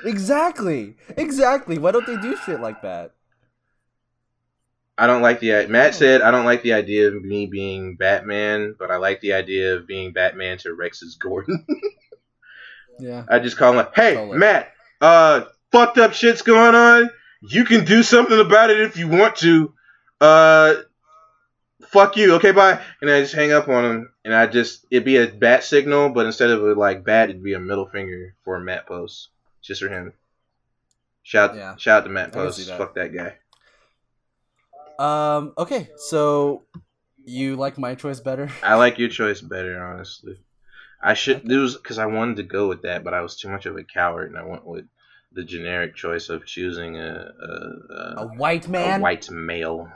Exactly. 0.04 0.96
Exactly. 1.16 1.78
Why 1.78 1.92
don't 1.92 2.06
they 2.06 2.16
do 2.16 2.36
shit 2.44 2.60
like 2.60 2.82
that? 2.82 3.12
I 4.98 5.06
don't 5.06 5.22
like 5.22 5.40
the 5.40 5.66
Matt 5.68 5.90
oh. 5.90 5.92
said 5.92 6.22
I 6.22 6.30
don't 6.30 6.46
like 6.46 6.62
the 6.62 6.72
idea 6.72 7.08
of 7.08 7.22
me 7.22 7.46
being 7.46 7.96
Batman, 7.96 8.74
but 8.78 8.90
I 8.90 8.96
like 8.96 9.20
the 9.20 9.34
idea 9.34 9.76
of 9.76 9.86
being 9.86 10.12
Batman 10.12 10.58
to 10.58 10.74
Rex's 10.74 11.14
Gordon. 11.14 11.64
Yeah. 12.98 13.24
I 13.28 13.40
just 13.40 13.58
call 13.58 13.72
him 13.72 13.76
like, 13.76 13.94
"Hey. 13.94 14.26
Matt, 14.32 14.72
uh, 15.00 15.42
fucked 15.72 15.98
up 15.98 16.12
shit's 16.12 16.42
going 16.42 16.74
on. 16.74 17.10
You 17.42 17.64
can 17.64 17.84
do 17.84 18.02
something 18.02 18.38
about 18.40 18.70
it 18.70 18.80
if 18.80 18.96
you 18.96 19.08
want 19.08 19.36
to. 19.36 19.72
Uh, 20.20 20.74
fuck 21.88 22.16
you. 22.16 22.34
Okay, 22.36 22.52
bye." 22.52 22.80
And 23.00 23.10
I 23.10 23.20
just 23.20 23.34
hang 23.34 23.52
up 23.52 23.68
on 23.68 23.84
him, 23.84 24.12
and 24.24 24.34
I 24.34 24.46
just 24.46 24.86
it'd 24.90 25.04
be 25.04 25.16
a 25.18 25.26
bat 25.26 25.62
signal, 25.64 26.08
but 26.10 26.26
instead 26.26 26.50
of 26.50 26.62
a 26.62 26.72
like 26.74 27.04
bat, 27.04 27.28
it'd 27.30 27.42
be 27.42 27.54
a 27.54 27.60
middle 27.60 27.86
finger 27.88 28.34
for 28.44 28.56
a 28.56 28.60
Matt 28.60 28.86
post, 28.86 29.28
just 29.62 29.82
for 29.82 29.88
him. 29.88 30.12
Shout, 31.22 31.56
Yeah. 31.56 31.74
shout 31.76 31.98
out 31.98 32.04
to 32.04 32.10
Matt 32.10 32.28
I 32.28 32.30
can 32.30 32.52
see 32.52 32.62
Post. 32.62 32.68
that. 32.68 32.78
Fuck 32.78 32.94
that 32.94 33.12
guy. 33.14 33.34
Um. 34.98 35.52
Okay. 35.58 35.90
So, 35.96 36.62
you 37.24 37.56
like 37.56 37.76
my 37.78 37.94
choice 37.94 38.20
better? 38.20 38.48
I 38.62 38.74
like 38.76 38.98
your 38.98 39.08
choice 39.08 39.40
better, 39.40 39.82
honestly. 39.84 40.38
I 41.02 41.14
should 41.14 41.46
lose 41.46 41.76
because 41.76 41.98
I 41.98 42.06
wanted 42.06 42.36
to 42.36 42.42
go 42.42 42.68
with 42.68 42.82
that, 42.82 43.04
but 43.04 43.14
I 43.14 43.20
was 43.20 43.36
too 43.36 43.48
much 43.48 43.66
of 43.66 43.76
a 43.76 43.84
coward, 43.84 44.30
and 44.30 44.38
I 44.38 44.44
went 44.44 44.66
with 44.66 44.86
the 45.32 45.44
generic 45.44 45.94
choice 45.94 46.28
of 46.30 46.46
choosing 46.46 46.96
a 46.96 47.30
a, 47.40 47.92
a, 47.94 48.14
A 48.18 48.26
white 48.36 48.66
a 48.66 48.70
man. 48.70 49.00
white 49.00 49.30
male. 49.30 49.88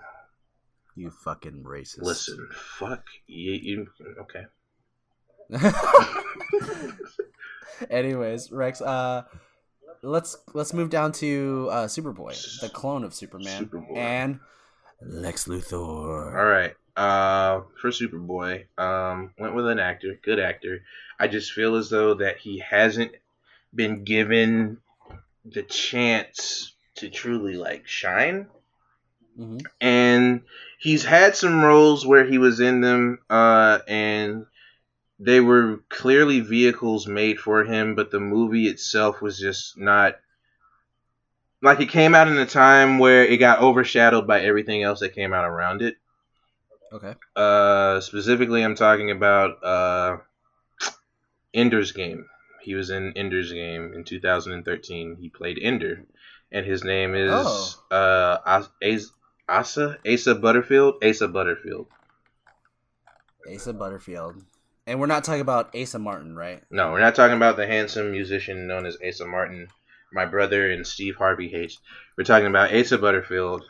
You 0.96 1.10
fucking 1.10 1.62
racist. 1.64 2.02
Listen, 2.02 2.48
fuck 2.78 3.04
you. 3.26 3.52
you 3.52 3.86
okay. 4.20 4.44
Anyways, 7.90 8.52
Rex. 8.52 8.80
Uh, 8.82 9.22
let's 10.02 10.36
let's 10.52 10.72
move 10.74 10.90
down 10.90 11.12
to 11.12 11.68
uh, 11.70 11.86
Superboy, 11.86 12.60
the 12.60 12.68
clone 12.68 13.04
of 13.04 13.14
Superman, 13.14 13.66
Superboy. 13.66 13.96
and 13.96 14.40
Lex 15.02 15.46
Luthor. 15.46 16.36
All 16.38 16.44
right. 16.44 16.74
Uh, 16.96 17.62
for 17.80 17.90
Superboy, 17.90 18.66
um, 18.78 19.32
went 19.38 19.54
with 19.54 19.66
an 19.68 19.78
actor, 19.78 20.18
good 20.22 20.38
actor. 20.40 20.82
I 21.18 21.28
just 21.28 21.52
feel 21.52 21.76
as 21.76 21.90
though 21.90 22.14
that 22.14 22.38
he 22.38 22.58
hasn't 22.60 23.12
been 23.74 24.04
given 24.04 24.78
the 25.44 25.62
chance 25.62 26.72
to 26.96 27.10
truly 27.10 27.56
like 27.56 27.86
shine. 27.86 28.48
hmm 29.36 29.58
and 29.80 30.42
he's 30.78 31.04
had 31.04 31.36
some 31.36 31.62
roles 31.64 32.06
where 32.06 32.24
he 32.24 32.38
was 32.38 32.60
in 32.60 32.80
them 32.80 33.18
uh 33.28 33.78
and 33.88 34.46
they 35.20 35.40
were 35.40 35.80
clearly 35.88 36.40
vehicles 36.40 37.06
made 37.06 37.38
for 37.40 37.64
him 37.64 37.94
but 37.94 38.10
the 38.10 38.20
movie 38.20 38.68
itself 38.68 39.22
was 39.22 39.38
just 39.38 39.78
not 39.78 40.16
like 41.62 41.80
it 41.80 41.88
came 41.88 42.14
out 42.14 42.28
in 42.28 42.38
a 42.38 42.46
time 42.46 42.98
where 42.98 43.24
it 43.24 43.38
got 43.38 43.60
overshadowed 43.60 44.26
by 44.26 44.40
everything 44.40 44.82
else 44.82 45.00
that 45.00 45.14
came 45.14 45.32
out 45.32 45.44
around 45.44 45.82
it. 45.82 45.96
Okay. 46.92 47.14
Uh, 47.36 48.00
specifically, 48.00 48.62
I'm 48.64 48.74
talking 48.74 49.10
about 49.10 49.62
uh, 49.64 50.16
Ender's 51.54 51.92
Game. 51.92 52.26
He 52.62 52.74
was 52.74 52.90
in 52.90 53.12
Ender's 53.16 53.52
Game 53.52 53.92
in 53.94 54.04
2013. 54.04 55.16
He 55.20 55.28
played 55.30 55.58
Ender, 55.62 56.04
and 56.52 56.66
his 56.66 56.84
name 56.84 57.14
is 57.14 57.30
Oh. 57.32 57.74
uh, 57.90 58.38
As- 58.46 58.68
As- 58.82 59.12
Asa 59.48 59.98
Asa 60.06 60.34
Butterfield. 60.36 61.02
Asa 61.02 61.26
Butterfield. 61.26 61.88
Asa 63.52 63.72
Butterfield. 63.72 64.44
And 64.86 65.00
we're 65.00 65.06
not 65.06 65.24
talking 65.24 65.40
about 65.40 65.74
Asa 65.74 65.98
Martin, 65.98 66.36
right? 66.36 66.62
No, 66.70 66.92
we're 66.92 67.00
not 67.00 67.14
talking 67.16 67.36
about 67.36 67.56
the 67.56 67.66
handsome 67.66 68.12
musician 68.12 68.66
known 68.68 68.86
as 68.86 68.96
Asa 69.06 69.26
Martin, 69.26 69.66
my 70.12 70.24
brother 70.24 70.70
and 70.70 70.86
Steve 70.86 71.16
Harvey 71.16 71.48
hates. 71.48 71.78
We're 72.16 72.24
talking 72.24 72.46
about 72.46 72.72
Asa 72.74 72.98
Butterfield. 72.98 73.64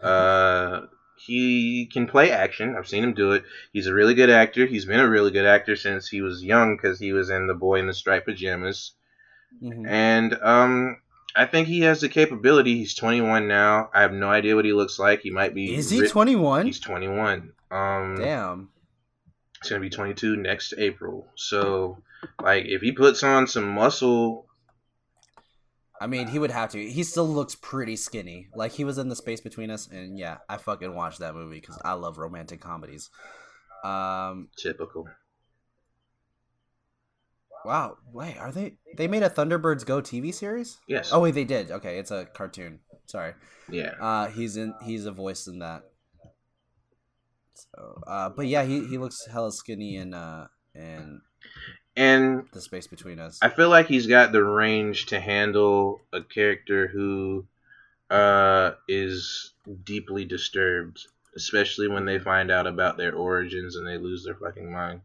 Uh, 0.00 0.82
he 1.26 1.86
can 1.86 2.06
play 2.06 2.30
action. 2.30 2.74
I've 2.76 2.88
seen 2.88 3.04
him 3.04 3.14
do 3.14 3.32
it. 3.32 3.44
He's 3.72 3.86
a 3.86 3.94
really 3.94 4.14
good 4.14 4.30
actor. 4.30 4.66
He's 4.66 4.84
been 4.86 5.00
a 5.00 5.08
really 5.08 5.30
good 5.30 5.46
actor 5.46 5.76
since 5.76 6.08
he 6.08 6.22
was 6.22 6.42
young 6.42 6.76
because 6.76 6.98
he 6.98 7.12
was 7.12 7.30
in 7.30 7.46
The 7.46 7.54
Boy 7.54 7.78
in 7.78 7.86
the 7.86 7.92
Striped 7.94 8.26
Pajamas. 8.26 8.92
Mhm. 9.62 9.86
And 9.88 10.34
um, 10.42 10.96
I 11.36 11.46
think 11.46 11.68
he 11.68 11.80
has 11.82 12.00
the 12.00 12.08
capability. 12.08 12.76
He's 12.76 12.94
21 12.94 13.48
now. 13.48 13.90
I 13.94 14.02
have 14.02 14.12
no 14.12 14.28
idea 14.30 14.56
what 14.56 14.64
he 14.64 14.72
looks 14.72 14.98
like. 14.98 15.20
He 15.20 15.30
might 15.30 15.54
be. 15.54 15.74
Is 15.74 15.90
he 15.90 16.00
ri- 16.00 16.08
21? 16.08 16.66
He's 16.66 16.80
21. 16.80 17.52
Um, 17.70 18.16
Damn. 18.18 18.70
He's 19.62 19.70
gonna 19.70 19.80
be 19.80 19.90
22 19.90 20.36
next 20.36 20.74
April. 20.78 21.26
So, 21.36 21.98
like, 22.42 22.64
if 22.66 22.80
he 22.80 22.92
puts 22.92 23.22
on 23.22 23.46
some 23.46 23.68
muscle, 23.68 24.46
I 26.00 26.06
mean, 26.06 26.28
he 26.28 26.38
would 26.38 26.50
have 26.50 26.70
to. 26.70 26.90
He 26.90 27.02
still 27.02 27.28
looks 27.28 27.54
pretty 27.54 27.94
skinny. 27.96 28.48
Like 28.54 28.72
he 28.72 28.84
was 28.84 28.96
in 28.96 29.08
the 29.08 29.16
space 29.16 29.40
between 29.42 29.70
us, 29.70 29.86
and 29.86 30.18
yeah, 30.18 30.38
I 30.48 30.56
fucking 30.56 30.94
watched 30.94 31.18
that 31.18 31.34
movie 31.34 31.60
because 31.60 31.78
I 31.84 31.92
love 31.92 32.16
romantic 32.16 32.60
comedies. 32.60 33.10
Um, 33.84 34.48
typical. 34.56 35.06
wow. 37.64 37.98
Wait, 38.12 38.38
are 38.38 38.50
they? 38.50 38.76
They 38.96 39.08
made 39.08 39.22
a 39.22 39.30
Thunderbirds 39.30 39.84
Go 39.84 40.00
TV 40.00 40.32
series? 40.32 40.78
Yes. 40.88 41.10
Oh 41.12 41.20
wait, 41.20 41.34
they 41.34 41.44
did. 41.44 41.70
Okay, 41.70 41.98
it's 41.98 42.10
a 42.10 42.24
cartoon. 42.24 42.80
Sorry. 43.06 43.34
yeah. 43.70 43.92
Uh, 44.00 44.28
he's 44.28 44.56
in. 44.56 44.72
He's 44.82 45.04
a 45.04 45.12
voice 45.12 45.46
in 45.46 45.58
that. 45.58 45.82
So, 47.54 48.02
uh, 48.06 48.30
but 48.30 48.46
yeah, 48.46 48.64
he 48.64 48.86
he 48.86 48.96
looks 48.96 49.26
hella 49.30 49.52
skinny 49.52 49.96
and 49.96 50.14
uh 50.14 50.46
and 50.74 51.20
And 52.00 52.46
the 52.52 52.62
space 52.62 52.86
between 52.86 53.18
us. 53.18 53.38
I 53.42 53.50
feel 53.50 53.68
like 53.68 53.86
he's 53.86 54.06
got 54.06 54.32
the 54.32 54.42
range 54.42 55.06
to 55.06 55.20
handle 55.20 56.00
a 56.14 56.22
character 56.22 56.88
who 56.88 57.44
uh, 58.08 58.72
is 58.88 59.52
deeply 59.84 60.24
disturbed, 60.24 61.06
especially 61.36 61.88
when 61.88 62.06
they 62.06 62.18
find 62.18 62.50
out 62.50 62.66
about 62.66 62.96
their 62.96 63.14
origins 63.14 63.76
and 63.76 63.86
they 63.86 63.98
lose 63.98 64.24
their 64.24 64.34
fucking 64.34 64.72
mind. 64.72 65.02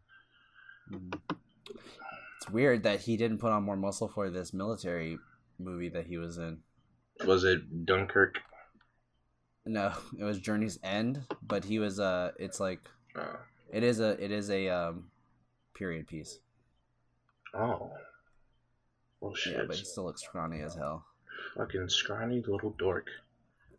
It's 2.38 2.50
weird 2.50 2.84
that 2.84 3.00
he 3.00 3.18
didn't 3.18 3.38
put 3.38 3.52
on 3.52 3.62
more 3.62 3.76
muscle 3.76 4.08
for 4.08 4.30
this 4.30 4.54
military 4.54 5.18
movie 5.58 5.90
that 5.90 6.06
he 6.06 6.16
was 6.16 6.38
in. 6.38 6.60
Was 7.26 7.44
it 7.44 7.84
Dunkirk? 7.84 8.40
No, 9.66 9.92
it 10.18 10.24
was 10.24 10.38
Journey's 10.38 10.78
End, 10.82 11.24
but 11.42 11.64
he 11.64 11.78
was 11.78 12.00
uh 12.00 12.30
it's 12.38 12.58
like 12.58 12.80
Uh, 13.14 13.36
it 13.70 13.82
is 13.82 14.00
a 14.00 14.10
it 14.22 14.30
is 14.30 14.48
a 14.48 14.68
um 14.70 15.10
period 15.74 16.06
piece. 16.06 16.38
Oh. 17.54 17.90
Well, 19.20 19.34
shit. 19.34 19.54
Yeah, 19.56 19.64
but 19.66 19.76
he 19.76 19.84
still 19.84 20.04
looks 20.04 20.22
scrawny 20.22 20.60
as 20.60 20.74
hell. 20.74 21.04
Fucking 21.56 21.88
scrawny 21.88 22.42
little 22.46 22.70
dork. 22.78 23.08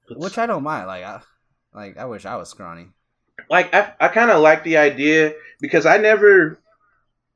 Puts- 0.07 0.19
Which 0.19 0.37
I 0.37 0.45
don't 0.45 0.63
mind. 0.63 0.87
Like 0.87 1.03
I 1.03 1.21
like 1.73 1.97
I 1.97 2.05
wish 2.05 2.25
I 2.25 2.35
was 2.37 2.49
scrawny. 2.49 2.87
like 3.49 3.73
I, 3.73 3.93
I 3.99 4.07
kind 4.07 4.31
of 4.31 4.41
like 4.41 4.63
the 4.63 4.77
idea 4.77 5.33
because 5.59 5.85
I 5.85 5.97
never, 5.97 6.59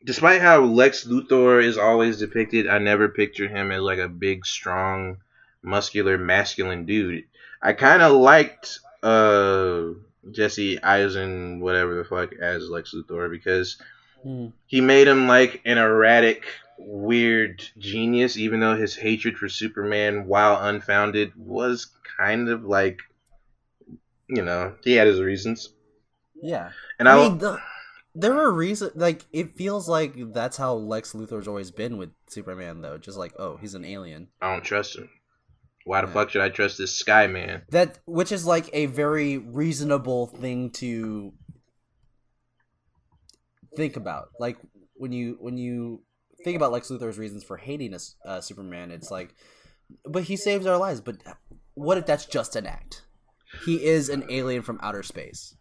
despite 0.03 0.41
how 0.41 0.61
Lex 0.61 1.05
Luthor 1.05 1.63
is 1.63 1.77
always 1.77 2.17
depicted, 2.17 2.67
I 2.67 2.79
never 2.79 3.07
pictured 3.09 3.51
him 3.51 3.71
as 3.71 3.81
like 3.81 3.99
a 3.99 4.09
big, 4.09 4.45
strong, 4.45 5.17
muscular, 5.61 6.17
masculine 6.17 6.85
dude. 6.85 7.25
I 7.61 7.73
kind 7.73 8.01
of 8.01 8.13
liked 8.13 8.79
uh 9.03 9.89
Jesse 10.31 10.81
Eisen, 10.81 11.59
whatever 11.59 11.95
the 11.95 12.03
fuck, 12.03 12.33
as 12.33 12.69
Lex 12.69 12.93
Luthor 12.95 13.29
because 13.29 13.77
Hmm. 14.23 14.47
he 14.67 14.81
made 14.81 15.07
him 15.07 15.27
like 15.27 15.61
an 15.65 15.77
erratic, 15.77 16.43
weird 16.77 17.63
genius, 17.77 18.37
even 18.37 18.59
though 18.59 18.75
his 18.75 18.95
hatred 18.95 19.37
for 19.37 19.49
Superman, 19.49 20.27
while 20.27 20.63
unfounded, 20.63 21.31
was 21.35 21.87
kind 22.19 22.49
of 22.49 22.63
like, 22.63 22.99
you 24.27 24.41
know, 24.43 24.75
he 24.83 24.93
had 24.93 25.07
his 25.07 25.19
reasons. 25.21 25.69
Yeah. 26.41 26.71
And 26.99 27.09
I 27.09 27.13
I, 27.17 27.29
mean, 27.29 27.37
the, 27.39 27.59
there 28.15 28.33
are 28.39 28.51
reasons. 28.51 28.91
Like, 28.95 29.25
it 29.31 29.55
feels 29.55 29.87
like 29.89 30.13
that's 30.33 30.57
how 30.57 30.73
Lex 30.73 31.13
Luthor's 31.13 31.47
always 31.47 31.71
been 31.71 31.97
with 31.97 32.09
Superman, 32.27 32.81
though. 32.81 32.97
Just 32.97 33.17
like, 33.17 33.33
oh, 33.39 33.57
he's 33.57 33.75
an 33.75 33.85
alien. 33.85 34.27
I 34.41 34.53
don't 34.53 34.63
trust 34.63 34.97
him. 34.97 35.09
Why 35.83 36.01
the 36.01 36.07
Yeah. 36.07 36.13
fuck 36.13 36.29
should 36.29 36.41
I 36.41 36.49
trust 36.49 36.77
this 36.77 36.91
Sky 36.97 37.25
Man? 37.27 37.63
That, 37.69 37.97
which 38.05 38.31
is 38.31 38.45
like 38.45 38.69
a 38.73 38.85
very 38.85 39.37
reasonable 39.39 40.27
thing 40.27 40.69
to 40.73 41.33
think 43.75 43.95
about. 43.95 44.29
Like 44.39 44.57
when 44.95 45.11
you 45.11 45.37
when 45.39 45.57
you 45.57 46.01
think 46.43 46.55
about 46.55 46.71
Lex 46.71 46.89
Luthor's 46.89 47.17
reasons 47.17 47.43
for 47.43 47.57
hating 47.57 47.93
a, 47.93 47.99
uh, 48.27 48.41
Superman, 48.41 48.91
it's 48.91 49.11
like, 49.11 49.33
but 50.05 50.23
he 50.23 50.35
saves 50.35 50.65
our 50.65 50.77
lives. 50.77 51.01
But 51.01 51.17
what 51.73 51.97
if 51.97 52.05
that's 52.05 52.25
just 52.25 52.55
an 52.55 52.65
act? 52.65 53.03
He 53.65 53.83
is 53.83 54.09
an 54.09 54.25
alien 54.29 54.61
from 54.61 54.79
outer 54.81 55.03
space. 55.03 55.55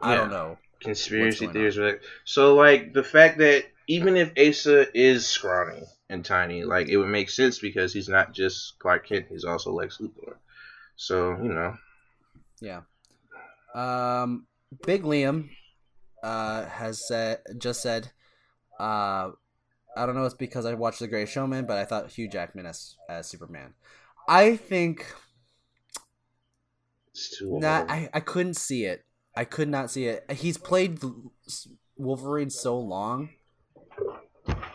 I 0.00 0.16
don't 0.16 0.30
know. 0.30 0.58
Conspiracy 0.80 1.46
theories. 1.46 1.78
Like, 1.78 2.02
so, 2.24 2.54
like, 2.54 2.92
the 2.92 3.04
fact 3.04 3.38
that 3.38 3.64
even 3.86 4.16
if 4.16 4.32
Asa 4.38 4.86
is 4.98 5.26
scrawny 5.26 5.82
and 6.10 6.24
tiny, 6.24 6.64
like, 6.64 6.88
it 6.88 6.96
would 6.96 7.08
make 7.08 7.30
sense 7.30 7.58
because 7.58 7.92
he's 7.92 8.08
not 8.08 8.34
just 8.34 8.78
Clark 8.78 9.06
Kent, 9.06 9.26
he's 9.28 9.44
also 9.44 9.72
Lex 9.72 9.98
Luthor. 9.98 10.34
So, 10.96 11.30
you 11.42 11.52
know. 11.52 11.76
Yeah. 12.60 12.82
Um, 13.74 14.46
Big 14.86 15.02
Liam 15.02 15.48
uh, 16.24 16.66
has 16.66 17.06
said 17.06 17.40
just 17.58 17.82
said, 17.82 18.10
uh, 18.80 19.30
I 19.96 20.06
don't 20.06 20.14
know. 20.14 20.24
It's 20.24 20.34
because 20.34 20.64
I 20.66 20.74
watched 20.74 21.00
The 21.00 21.08
Great 21.08 21.28
Showman, 21.28 21.66
but 21.66 21.76
I 21.76 21.84
thought 21.84 22.10
Hugh 22.10 22.28
Jackman 22.28 22.66
as 22.66 22.96
as 23.08 23.28
Superman. 23.28 23.74
I 24.26 24.56
think 24.56 25.06
nah. 27.40 27.84
I 27.88 28.08
I 28.14 28.20
couldn't 28.20 28.54
see 28.54 28.86
it. 28.86 29.04
I 29.36 29.44
could 29.44 29.68
not 29.68 29.90
see 29.90 30.06
it. 30.06 30.30
He's 30.32 30.56
played 30.56 31.00
Wolverine 31.96 32.50
so 32.50 32.78
long. 32.78 33.30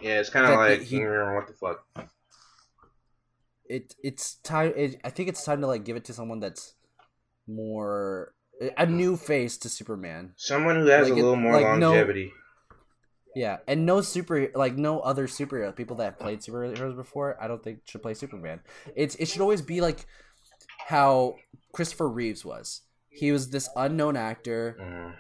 Yeah, 0.02 0.20
it's 0.20 0.30
kind 0.30 0.46
of 0.46 0.58
like, 0.58 0.82
he- 0.82 1.00
mm, 1.00 1.36
what 1.36 1.48
the 1.48 1.54
fuck? 1.54 1.86
It 3.66 3.96
it's 4.04 4.36
time. 4.36 4.74
It, 4.76 5.00
I 5.04 5.10
think 5.10 5.30
it's 5.30 5.44
time 5.44 5.62
to 5.62 5.68
like 5.68 5.84
give 5.86 5.96
it 5.96 6.06
to 6.06 6.14
someone 6.14 6.40
that's 6.40 6.74
more 7.48 8.34
a 8.78 8.86
new 8.86 9.16
face 9.18 9.58
to 9.58 9.70
Superman. 9.70 10.34
Someone 10.36 10.76
who 10.76 10.86
has 10.88 11.08
Like 11.10 11.18
a 11.18 11.20
it- 11.20 11.24
little 11.24 11.36
more 11.38 11.54
like, 11.54 11.80
no- 11.80 11.90
longevity. 11.92 12.34
Yeah, 13.36 13.58
and 13.68 13.86
no 13.86 14.02
super 14.02 14.50
like 14.56 14.76
no 14.76 15.00
other 15.02 15.28
superhero 15.28 15.74
people 15.76 15.96
that 15.98 16.06
have 16.06 16.20
played 16.20 16.40
superheroes 16.40 16.96
before. 16.96 17.38
I 17.42 17.48
don't 17.48 17.64
think 17.64 17.82
should 17.86 18.02
play 18.02 18.16
Superman. 18.16 18.60
It's 18.96 19.16
it 19.16 19.28
should 19.28 19.42
always 19.42 19.62
be 19.62 19.82
like 19.82 20.06
how 20.88 21.36
Christopher 21.72 22.10
Reeves 22.10 22.44
was. 22.44 22.82
He 23.10 23.32
was 23.32 23.50
this 23.52 23.70
unknown 23.76 24.18
actor, 24.18 24.78
Mm. 24.82 25.14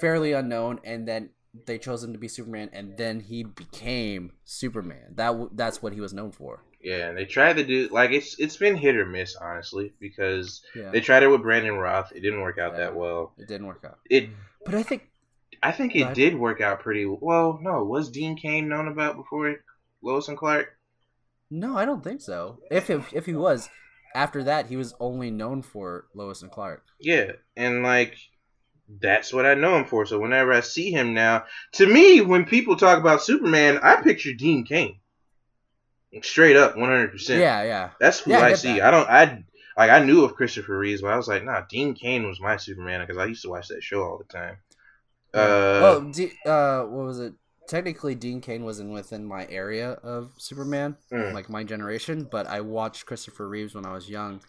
fairly 0.00 0.32
unknown, 0.32 0.80
and 0.84 1.06
then 1.06 1.30
they 1.66 1.78
chose 1.78 2.02
him 2.02 2.12
to 2.14 2.18
be 2.18 2.28
Superman, 2.28 2.70
and 2.72 2.96
then 2.96 3.20
he 3.20 3.44
became 3.44 4.32
Superman. 4.44 5.12
That 5.14 5.50
that's 5.52 5.82
what 5.82 5.92
he 5.92 6.00
was 6.00 6.14
known 6.14 6.32
for. 6.32 6.64
Yeah, 6.84 7.08
and 7.08 7.16
they 7.16 7.24
tried 7.24 7.56
to 7.56 7.64
do 7.64 7.88
like 7.90 8.10
it's 8.12 8.38
it's 8.38 8.56
been 8.58 8.76
hit 8.76 8.96
or 8.96 9.06
miss 9.06 9.34
honestly 9.36 9.94
because 9.98 10.62
Yeah, 10.76 10.90
they 10.90 11.00
tried 11.00 11.22
it 11.22 11.28
with 11.28 11.42
Brandon 11.42 11.74
Routh. 11.78 12.12
It 12.14 12.20
didn't 12.20 12.42
work 12.42 12.58
out 12.58 12.72
Yeah. 12.74 12.78
that 12.80 12.94
well. 12.94 13.32
it 13.38 13.48
didn't 13.48 13.66
work 13.66 13.82
out. 13.86 13.98
It 14.10 14.28
But 14.64 14.74
I 14.74 14.82
think 14.82 15.10
I 15.62 15.72
think 15.72 15.96
it 15.96 16.12
did 16.12 16.34
work 16.38 16.60
out 16.60 16.80
pretty 16.80 17.06
well. 17.06 17.58
No, 17.62 17.82
was 17.84 18.10
Dean 18.10 18.36
Cain 18.36 18.68
known 18.68 18.86
about 18.88 19.16
before 19.16 19.56
Lois 20.02 20.28
and 20.28 20.36
Clark? 20.36 20.68
no, 21.50 21.76
I 21.76 21.84
don't 21.86 22.04
think 22.04 22.20
so. 22.20 22.58
If 22.70 22.90
if, 22.90 23.12
if 23.14 23.24
he 23.26 23.34
was, 23.34 23.70
after 24.14 24.44
that 24.44 24.66
he 24.66 24.76
was 24.76 24.94
only 25.00 25.30
known 25.30 25.62
for 25.62 26.06
Lois 26.14 26.42
and 26.42 26.50
Clark. 26.50 26.84
Yeah, 27.00 27.32
and 27.56 27.82
like 27.82 28.16
that's 29.00 29.32
what 29.32 29.46
I 29.46 29.54
know 29.54 29.78
him 29.78 29.86
for. 29.86 30.04
So 30.04 30.18
whenever 30.20 30.52
I 30.52 30.60
see 30.60 30.90
him 30.90 31.14
now, 31.14 31.44
to 31.72 31.86
me, 31.86 32.20
when 32.20 32.44
people 32.44 32.76
talk 32.76 32.98
about 32.98 33.22
Superman, 33.22 33.78
I 33.82 33.96
picture 34.02 34.34
Dean 34.34 34.66
Cain. 34.66 34.98
Straight 36.22 36.56
up, 36.56 36.76
one 36.76 36.88
hundred 36.90 37.12
percent. 37.12 37.40
Yeah, 37.40 37.62
yeah. 37.62 37.90
that's 38.00 38.20
who 38.20 38.30
Yeah, 38.32 38.40
I 38.40 38.48
I, 38.50 38.54
see. 38.54 38.78
that. 38.78 38.82
I 38.82 38.90
don't. 38.90 39.08
I 39.08 39.44
like 39.76 39.90
I 39.90 40.04
knew 40.04 40.24
of 40.24 40.34
Christopher 40.34 40.78
Reeves, 40.78 41.02
but 41.02 41.12
I 41.12 41.16
was 41.16 41.26
like, 41.28 41.44
nah, 41.44 41.62
Dean 41.68 41.94
Cain 41.94 42.26
was 42.26 42.40
my 42.40 42.56
Superman 42.56 43.00
because 43.00 43.16
I 43.16 43.26
used 43.26 43.42
to 43.42 43.50
watch 43.50 43.68
that 43.68 43.82
show 43.82 44.02
all 44.02 44.18
the 44.18 44.24
time. 44.32 44.58
Uh, 45.34 45.80
well, 45.82 46.00
D, 46.02 46.30
uh, 46.46 46.82
what 46.84 47.06
was 47.06 47.20
it? 47.20 47.34
technically 47.66 48.14
Dean 48.14 48.42
Cain 48.42 48.62
wasn't 48.62 48.90
within 48.92 49.24
my 49.24 49.46
area 49.48 49.92
of 50.02 50.30
Superman, 50.36 50.96
Mm. 51.10 51.32
like 51.32 51.48
my 51.48 51.64
generation, 51.64 52.28
but 52.30 52.46
I 52.46 52.60
watched 52.60 53.06
Christopher 53.06 53.48
Reeves 53.48 53.74
when 53.74 53.86
I 53.86 53.92
was 53.94 54.08
young. 54.08 54.40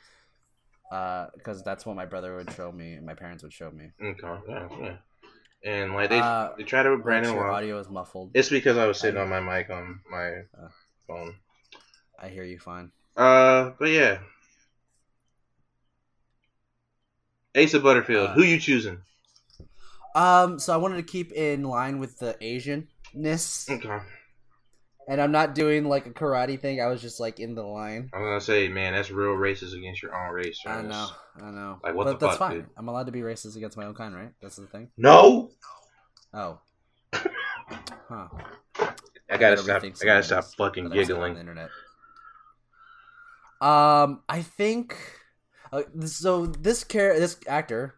Because 0.90 1.64
that's 1.64 1.86
what 1.86 1.96
my 1.96 2.06
brother 2.06 2.36
would 2.36 2.52
show 2.52 2.72
me 2.72 2.94
and 2.94 3.06
my 3.06 3.14
parents 3.16 3.42
would 3.44 3.54
show 3.54 3.72
me. 3.72 3.92
Okay, 4.02 4.42
yeah, 4.48 4.68
yeah. 4.80 4.98
And 5.64 5.94
like 5.94 6.10
they 6.10 6.20
Uh, 6.20 6.50
they 6.58 6.64
tried 6.64 6.84
to 6.84 6.98
Brandon 6.98 7.36
audio 7.38 7.80
is 7.80 7.90
muffled. 7.90 8.32
It's 8.34 8.50
because 8.50 8.78
I 8.78 8.86
was 8.86 9.00
sitting 9.00 9.18
I- 9.20 9.24
on 9.24 9.30
my 9.30 9.40
mic 9.40 9.70
on 9.70 10.00
my 10.12 10.28
Uh. 10.54 10.70
phone. 11.08 11.36
I 12.20 12.30
hear 12.30 12.44
you 12.44 12.60
fine. 12.60 12.92
Uh, 13.18 13.72
but 13.80 13.90
yeah. 13.90 14.20
Asa 17.58 17.80
Butterfield, 17.80 18.30
Uh, 18.30 18.34
who 18.34 18.44
you 18.44 18.60
choosing? 18.60 19.00
Um, 20.16 20.60
so 20.60 20.74
I 20.74 20.78
wanted 20.78 20.98
to 20.98 21.04
keep 21.04 21.32
in 21.34 21.64
line 21.64 22.00
with 22.00 22.20
the 22.20 22.36
Asianness, 22.42 23.70
Okay. 23.70 24.00
and 25.10 25.22
I'm 25.22 25.32
not 25.32 25.56
doing 25.56 25.86
like 25.86 26.06
a 26.06 26.12
karate 26.12 26.60
thing. 26.60 26.82
I 26.82 26.88
was 26.88 27.02
just 27.02 27.20
like 27.20 27.40
in 27.40 27.54
the 27.56 27.64
line. 27.64 28.10
I'm 28.14 28.22
gonna 28.22 28.40
say, 28.42 28.68
man, 28.70 28.94
that's 28.94 29.12
real 29.12 29.36
racist 29.36 29.74
against 29.78 30.02
your 30.02 30.16
own 30.16 30.34
race. 30.34 30.60
I 30.66 30.82
know, 30.82 31.08
I 31.42 31.52
know. 31.52 31.80
Like, 31.84 31.96
what 31.96 32.06
but 32.06 32.20
the 32.20 32.28
that's 32.28 32.38
fuck, 32.38 32.50
fine. 32.50 32.58
dude? 32.60 32.70
I'm 32.78 32.88
allowed 32.88 33.06
to 33.08 33.12
be 33.12 33.22
racist 33.22 33.56
against 33.58 33.76
my 33.78 33.86
own 33.86 33.94
kind, 33.94 34.16
right? 34.16 34.32
That's 34.42 34.56
the 34.58 34.68
thing. 34.68 34.90
No, 34.98 35.50
Oh. 36.34 36.60
Huh. 38.08 38.28
I 39.30 39.38
gotta 39.38 39.58
stop. 39.58 39.84
I 39.84 39.90
gotta 40.06 40.24
stop 40.24 40.44
fucking 40.58 40.90
giggling. 40.90 41.34
the 41.34 41.40
internet. 41.40 41.70
Um, 43.62 44.22
I 44.28 44.42
think. 44.42 44.98
Uh, 45.72 45.84
so 46.06 46.46
this 46.46 46.84
char- 46.84 47.20
this 47.20 47.38
actor 47.48 47.96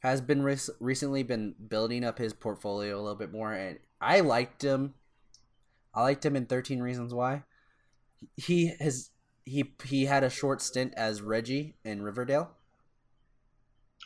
has 0.00 0.20
been 0.20 0.42
rec- 0.42 0.60
recently 0.80 1.22
been 1.22 1.54
building 1.68 2.04
up 2.04 2.18
his 2.18 2.32
portfolio 2.32 2.96
a 2.96 3.02
little 3.02 3.16
bit 3.16 3.32
more, 3.32 3.52
and 3.52 3.78
I 4.00 4.20
liked 4.20 4.62
him. 4.62 4.94
I 5.94 6.02
liked 6.02 6.24
him 6.24 6.36
in 6.36 6.46
Thirteen 6.46 6.80
Reasons 6.80 7.12
Why. 7.12 7.42
He 8.36 8.72
has 8.80 9.10
he 9.44 9.74
he 9.84 10.06
had 10.06 10.24
a 10.24 10.30
short 10.30 10.62
stint 10.62 10.94
as 10.96 11.22
Reggie 11.22 11.74
in 11.84 12.02
Riverdale. 12.02 12.50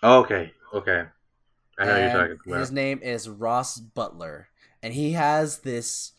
Okay, 0.03 0.53
okay. 0.75 1.05
I 1.79 1.85
know 1.85 1.99
you're 1.99 2.13
talking 2.13 2.39
about. 2.47 2.61
His 2.61 2.73
name 2.73 3.01
is 3.03 3.29
Ross 3.29 3.79
Butler, 3.79 4.49
and 4.83 4.95
he 4.95 5.13
has 5.13 5.59
this 5.59 6.13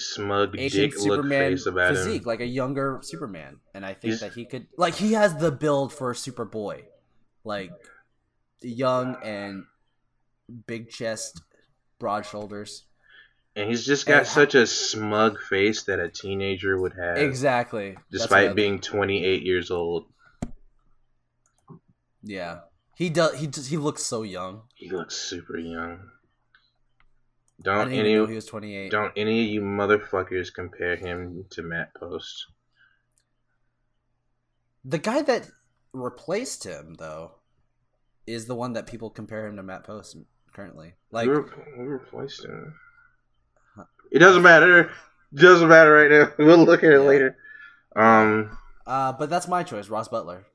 Smug 0.00 0.56
Asian 0.56 0.90
dick 0.90 0.98
look 1.00 1.16
Superman 1.16 1.50
face 1.52 1.66
about 1.66 1.94
physique, 1.96 2.22
him. 2.22 2.26
like 2.28 2.40
a 2.40 2.46
younger 2.46 3.00
Superman, 3.02 3.58
and 3.74 3.84
I 3.84 3.94
think 3.94 4.12
He's- 4.14 4.20
that 4.20 4.32
he 4.34 4.44
could, 4.44 4.68
like, 4.76 4.94
he 4.94 5.14
has 5.14 5.34
the 5.36 5.50
build 5.50 5.92
for 5.92 6.12
a 6.12 6.14
Superboy, 6.14 6.84
like 7.42 7.72
young 8.62 9.16
and 9.24 9.64
big 10.68 10.88
chest, 10.90 11.42
broad 11.98 12.24
shoulders. 12.24 12.84
And 13.56 13.68
he's 13.68 13.84
just 13.84 14.06
got 14.06 14.18
and- 14.18 14.26
such 14.28 14.54
a 14.54 14.68
smug 14.68 15.40
face 15.40 15.82
that 15.84 15.98
a 15.98 16.08
teenager 16.08 16.80
would 16.80 16.92
have, 16.92 17.18
Exactly. 17.18 17.96
Despite 18.12 18.54
being 18.54 18.80
28 18.80 19.42
years 19.42 19.68
old. 19.72 20.06
yeah, 22.22 22.60
he 22.96 23.10
does. 23.10 23.38
He 23.40 23.46
just, 23.48 23.68
he 23.68 23.76
looks 23.76 24.02
so 24.04 24.22
young. 24.22 24.62
He 24.76 24.90
looks 24.90 25.16
super 25.16 25.58
young. 25.58 26.10
Don't 27.60 27.90
any 27.92 28.10
he 28.12 28.18
was 28.18 28.46
twenty 28.46 28.76
eight. 28.76 28.90
don't 28.90 29.12
any 29.16 29.42
of 29.44 29.48
you 29.50 29.60
motherfuckers 29.62 30.52
compare 30.54 30.96
him 30.96 31.44
to 31.50 31.62
Matt 31.62 31.92
Post. 31.94 32.46
The 34.84 34.98
guy 34.98 35.22
that 35.22 35.48
replaced 35.92 36.64
him, 36.64 36.94
though, 36.98 37.32
is 38.26 38.46
the 38.46 38.54
one 38.54 38.74
that 38.74 38.86
people 38.86 39.10
compare 39.10 39.46
him 39.46 39.56
to 39.56 39.62
Matt 39.62 39.84
Post 39.84 40.16
currently. 40.52 40.94
Like, 41.10 41.26
we, 41.28 41.34
re- 41.34 41.50
we 41.78 41.84
replaced 41.84 42.44
him. 42.44 42.74
It 44.10 44.20
doesn't 44.20 44.42
matter. 44.42 44.90
It 45.32 45.40
doesn't 45.40 45.68
matter 45.68 45.92
right 45.92 46.10
now. 46.10 46.32
We'll 46.46 46.58
look 46.64 46.82
at 46.84 46.90
it 46.90 47.00
Yeah. 47.00 47.08
later. 47.08 47.36
Um, 47.96 48.56
uh, 48.86 49.12
but 49.12 49.28
that's 49.28 49.48
my 49.48 49.62
choice, 49.62 49.88
Ross 49.88 50.08
Butler. 50.08 50.46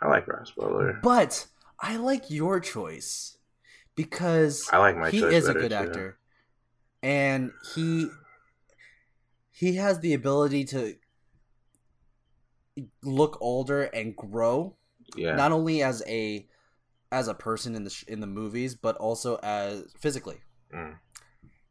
I 0.00 0.08
like 0.08 0.26
Ross 0.28 0.52
Butler. 0.56 1.00
But 1.02 1.46
I 1.80 1.96
like 1.96 2.30
your 2.30 2.60
choice 2.60 3.36
because 3.96 4.68
I 4.72 4.78
like 4.78 4.96
my 4.96 5.10
he 5.10 5.22
is 5.22 5.48
a 5.48 5.52
good 5.54 5.70
too. 5.70 5.74
actor, 5.76 6.18
and 7.04 7.52
he 7.74 8.08
he 9.52 9.76
has 9.76 10.00
the 10.00 10.14
ability 10.14 10.64
to 10.64 10.96
look 13.02 13.38
older 13.40 13.82
and 13.84 14.16
grow, 14.16 14.76
Yeah. 15.14 15.36
not 15.36 15.52
only 15.52 15.82
as 15.82 16.02
a 16.06 16.48
as 17.12 17.28
a 17.28 17.34
person 17.34 17.76
in 17.76 17.84
the 17.84 17.90
sh- 17.90 18.04
in 18.08 18.18
the 18.20 18.26
movies, 18.26 18.74
but 18.74 18.96
also 18.96 19.36
as 19.42 19.92
physically, 20.00 20.40
Mm. 20.72 20.98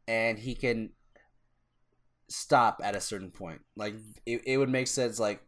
and 0.08 0.38
he 0.38 0.54
can 0.54 0.92
stop 2.28 2.80
at 2.82 2.94
a 2.94 3.00
certain 3.00 3.30
point. 3.30 3.60
Like 3.76 3.94
it, 4.24 4.40
it 4.46 4.56
would 4.56 4.70
make 4.70 4.86
sense. 4.86 5.18
Like 5.18 5.42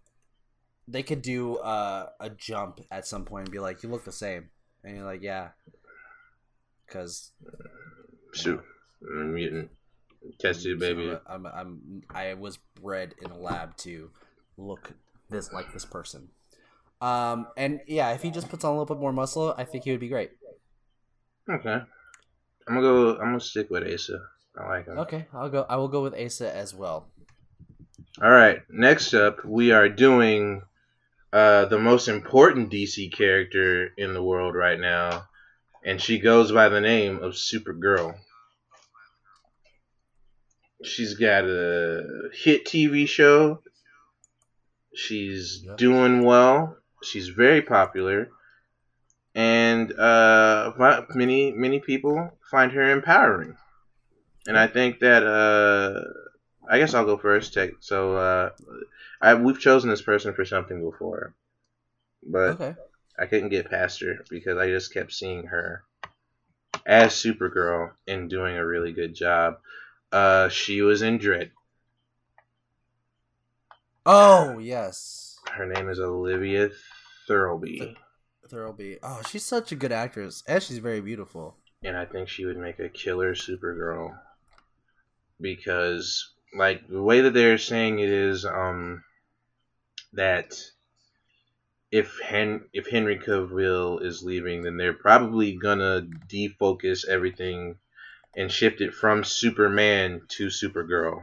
they 0.86 1.02
could 1.02 1.22
do 1.22 1.56
uh, 1.56 2.10
a 2.20 2.28
jump 2.28 2.80
at 2.90 3.06
some 3.06 3.24
point 3.24 3.46
and 3.46 3.52
be 3.52 3.58
like, 3.60 3.82
"You 3.82 3.88
look 3.88 4.04
the 4.04 4.12
same," 4.12 4.50
and 4.84 4.96
you're 4.96 5.06
like, 5.06 5.22
"Yeah," 5.22 5.50
because 6.86 7.32
Shoot. 8.34 8.62
Mm, 9.02 9.32
Mutant. 9.32 9.70
Test 10.38 10.62
tube 10.62 10.80
baby. 10.80 11.16
I'm, 11.26 11.46
I'm 11.46 12.02
I 12.10 12.34
was 12.34 12.58
bred 12.80 13.14
in 13.22 13.30
a 13.30 13.38
lab 13.38 13.76
to 13.78 14.10
look 14.56 14.92
this 15.30 15.52
like 15.52 15.72
this 15.72 15.84
person. 15.84 16.28
Um, 17.00 17.48
and 17.56 17.80
yeah, 17.86 18.12
if 18.12 18.22
he 18.22 18.30
just 18.30 18.48
puts 18.48 18.64
on 18.64 18.70
a 18.70 18.72
little 18.78 18.94
bit 18.94 19.00
more 19.00 19.12
muscle, 19.12 19.54
I 19.56 19.64
think 19.64 19.84
he 19.84 19.90
would 19.90 20.00
be 20.00 20.08
great. 20.08 20.30
Okay. 21.48 21.80
I'm 22.68 22.74
gonna 22.74 22.80
go. 22.80 23.12
I'm 23.12 23.28
gonna 23.28 23.40
stick 23.40 23.70
with 23.70 23.84
Asa. 23.84 24.18
I 24.58 24.68
like 24.68 24.86
him. 24.86 24.98
Okay, 24.98 25.26
I'll 25.32 25.50
go. 25.50 25.64
I 25.68 25.76
will 25.76 25.88
go 25.88 26.02
with 26.02 26.14
Asa 26.14 26.54
as 26.54 26.74
well. 26.74 27.08
All 28.20 28.30
right. 28.30 28.62
Next 28.70 29.14
up, 29.14 29.44
we 29.44 29.72
are 29.72 29.88
doing 29.88 30.62
uh, 31.32 31.66
the 31.66 31.78
most 31.78 32.08
important 32.08 32.72
DC 32.72 33.12
character 33.12 33.90
in 33.96 34.14
the 34.14 34.22
world 34.22 34.54
right 34.54 34.80
now, 34.80 35.28
and 35.84 36.00
she 36.00 36.18
goes 36.18 36.50
by 36.50 36.68
the 36.68 36.80
name 36.80 37.22
of 37.22 37.34
Supergirl. 37.34 38.16
She's 40.82 41.14
got 41.14 41.44
a 41.44 42.30
hit 42.32 42.64
TV 42.66 43.06
show. 43.06 43.62
She's 44.94 45.62
Yep. 45.64 45.76
doing 45.76 46.22
well. 46.24 46.76
She's 47.02 47.28
very 47.28 47.62
popular, 47.62 48.30
and 49.34 49.92
uh, 49.98 50.72
many 51.14 51.52
many 51.52 51.80
people 51.80 52.30
find 52.50 52.72
her 52.72 52.90
empowering. 52.90 53.56
And 54.48 54.58
I 54.58 54.66
think 54.68 55.00
that 55.00 55.24
uh, 55.24 56.02
I 56.68 56.78
guess 56.78 56.94
I'll 56.94 57.04
go 57.06 57.18
first. 57.18 57.54
Take 57.54 57.72
so 57.80 58.16
uh, 58.16 58.50
I 59.20 59.34
we've 59.34 59.60
chosen 59.60 59.90
this 59.90 60.02
person 60.02 60.34
for 60.34 60.44
something 60.44 60.82
before, 60.82 61.34
but 62.22 62.60
Okay. 62.60 62.74
I 63.18 63.26
couldn't 63.26 63.50
get 63.50 63.70
past 63.70 64.00
her 64.02 64.24
because 64.30 64.58
I 64.58 64.68
just 64.68 64.92
kept 64.94 65.12
seeing 65.12 65.46
her 65.46 65.84
as 66.86 67.12
Supergirl 67.12 67.92
and 68.06 68.30
doing 68.30 68.56
a 68.56 68.66
really 68.66 68.92
good 68.92 69.14
job. 69.14 69.58
Uh, 70.12 70.48
she 70.48 70.82
was 70.82 71.02
in 71.02 71.18
Dread. 71.18 71.52
Oh 74.06 74.58
yes, 74.58 75.38
Her 75.52 75.66
name 75.66 75.88
is 75.88 75.98
Olivia 76.00 76.70
Thirlby, 77.28 77.96
Thirlby. 78.48 78.98
Oh, 79.02 79.22
she's 79.28 79.44
such 79.44 79.72
a 79.72 79.76
good 79.76 79.92
actress, 79.92 80.42
and 80.46 80.62
she's 80.62 80.78
very 80.78 81.00
beautiful. 81.00 81.56
and 81.82 81.96
I 81.96 82.04
think 82.06 82.28
she 82.28 82.44
would 82.44 82.56
make 82.56 82.78
a 82.78 82.88
killer 82.88 83.34
Supergirl 83.34 84.18
because, 85.40 86.32
like, 86.54 86.86
the 86.88 87.02
way 87.02 87.20
that 87.22 87.34
they're 87.34 87.58
saying 87.58 87.98
it 87.98 88.08
is, 88.08 88.44
um, 88.44 89.04
that 90.12 90.54
if 91.90 92.18
Hen- 92.20 92.68
if 92.72 92.88
Henry 92.88 93.18
Cavill 93.18 94.02
is 94.02 94.22
leaving, 94.22 94.62
then 94.62 94.76
they're 94.76 94.92
probably 94.92 95.56
gonna 95.56 96.02
defocus 96.28 97.06
everything 97.06 97.78
and 98.36 98.52
shift 98.52 98.80
it 98.80 98.94
from 98.94 99.24
Superman 99.24 100.22
to 100.28 100.46
Supergirl. 100.46 101.22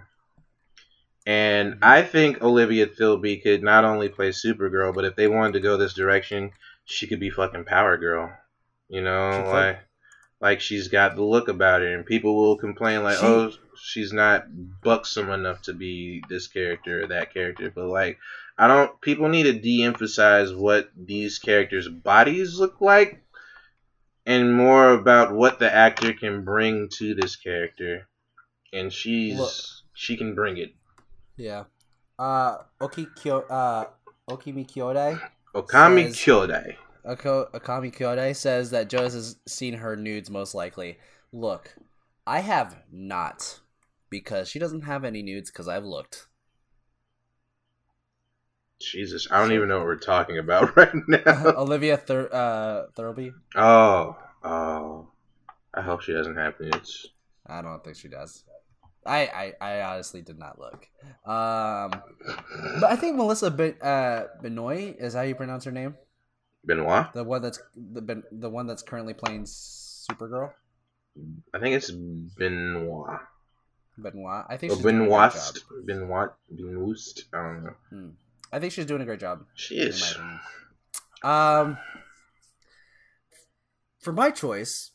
And 1.25 1.73
mm-hmm. 1.73 1.83
I 1.83 2.01
think 2.01 2.41
Olivia 2.41 2.87
Thirlby 2.87 3.37
could 3.37 3.63
not 3.63 3.85
only 3.85 4.09
play 4.09 4.29
Supergirl, 4.29 4.93
but 4.93 5.05
if 5.05 5.15
they 5.15 5.27
wanted 5.27 5.53
to 5.53 5.59
go 5.61 5.77
this 5.77 5.93
direction, 5.93 6.51
she 6.85 7.07
could 7.07 7.19
be 7.19 7.29
fucking 7.29 7.65
Power 7.65 7.97
Girl. 7.97 8.31
You 8.89 9.01
know, 9.01 9.49
like 9.51 9.79
like 10.41 10.59
she's 10.59 10.89
got 10.89 11.15
the 11.15 11.23
look 11.23 11.47
about 11.47 11.81
her, 11.81 11.95
and 11.95 12.05
people 12.05 12.35
will 12.35 12.57
complain 12.57 13.01
like, 13.01 13.17
She- 13.17 13.25
"Oh, 13.25 13.51
she's 13.81 14.11
not 14.11 14.45
buxom 14.81 15.29
enough 15.29 15.61
to 15.63 15.73
be 15.73 16.21
this 16.27 16.47
character 16.47 17.03
or 17.03 17.07
that 17.07 17.33
character." 17.33 17.71
But 17.73 17.87
like, 17.87 18.19
I 18.57 18.67
don't. 18.67 18.99
People 18.99 19.29
need 19.29 19.43
to 19.43 19.53
de-emphasize 19.53 20.53
what 20.53 20.91
these 20.97 21.39
characters' 21.39 21.87
bodies 21.87 22.59
look 22.59 22.81
like, 22.81 23.22
and 24.25 24.55
more 24.55 24.91
about 24.91 25.33
what 25.33 25.59
the 25.59 25.73
actor 25.73 26.13
can 26.13 26.43
bring 26.43 26.89
to 26.97 27.13
this 27.13 27.35
character. 27.35 28.07
And 28.71 28.91
she's 28.91 29.37
Look. 29.37 29.53
she 29.93 30.17
can 30.17 30.33
bring 30.35 30.57
it. 30.57 30.73
Yeah. 31.37 31.65
Uh, 32.17 32.57
Oki 32.81 33.07
Kyo, 33.15 33.41
uh, 33.41 33.85
Okimi 34.29 34.67
Kyodai, 34.69 35.19
Okami 35.55 36.05
Says- 36.07 36.15
Kyodai. 36.17 36.75
Oko, 37.05 37.49
Okami 37.53 37.93
Kyodai 37.93 38.33
says 38.35 38.69
that 38.71 38.89
Jonas 38.89 39.13
has 39.13 39.35
seen 39.45 39.73
her 39.75 39.95
nudes 39.97 40.29
most 40.29 40.55
likely. 40.55 40.97
Look, 41.33 41.75
I 42.25 42.39
have 42.39 42.77
not. 42.91 43.59
because 44.09 44.47
she 44.47 44.59
doesn't 44.59 44.81
have 44.83 45.03
any 45.03 45.23
nudes 45.23 45.49
because 45.49 45.67
I've 45.67 45.83
looked. 45.83 46.27
Jesus, 48.83 49.27
I 49.31 49.39
don't 49.39 49.51
even 49.53 49.67
know 49.69 49.77
what 49.79 49.85
we're 49.87 49.97
talking 49.97 50.37
about 50.37 50.75
right 50.77 50.93
now. 51.07 51.21
Olivia 51.57 51.97
Thir- 51.97 52.29
uh, 52.31 52.91
Thirlby. 52.95 53.33
oh, 53.55 54.17
oh. 54.43 55.07
I 55.73 55.81
hope 55.81 56.01
she 56.01 56.13
doesn't 56.13 56.35
have 56.37 56.59
nudes. 56.59 57.07
I 57.47 57.61
don't 57.61 57.83
think 57.83 57.97
she 57.97 58.07
does. 58.07 58.43
I, 59.05 59.53
I, 59.61 59.77
I 59.77 59.81
honestly 59.81 60.21
did 60.21 60.37
not 60.39 60.59
look. 60.59 60.87
Um, 61.25 61.91
but 62.79 62.89
I 62.91 62.95
think 62.95 63.17
Melissa 63.17 63.49
ben, 63.51 63.75
uh, 63.81 64.25
Benoit 64.41 64.95
is 64.99 65.13
how 65.13 65.21
you 65.23 65.35
pronounce 65.35 65.65
her 65.65 65.71
name. 65.71 65.95
Benoit? 66.65 67.11
The 67.13 67.23
one 67.23 67.41
that's 67.41 67.59
the 67.75 68.01
ben, 68.01 68.23
the 68.31 68.49
one 68.49 68.67
that's 68.67 68.81
currently 68.83 69.13
playing 69.13 69.43
Supergirl. 69.43 70.53
I 71.53 71.59
think 71.59 71.75
it's 71.75 71.91
Benoit. 71.91 73.19
Benoit. 73.97 74.45
I 74.47 74.55
think 74.57 74.71
Oh, 74.71 74.75
she's 74.75 74.83
doing 74.83 75.01
a 75.01 75.07
great 75.09 75.85
Benoit. 75.85 76.29
Benoist. 76.49 77.25
I 77.33 77.37
don't 77.41 77.63
know. 77.65 78.11
I 78.53 78.59
think 78.59 78.71
she's 78.71 78.85
doing 78.85 79.01
a 79.01 79.05
great 79.05 79.19
job. 79.19 79.45
She 79.55 79.75
is. 79.79 80.15
Um, 81.23 81.77
for 83.99 84.13
my 84.13 84.29
choice, 84.29 84.91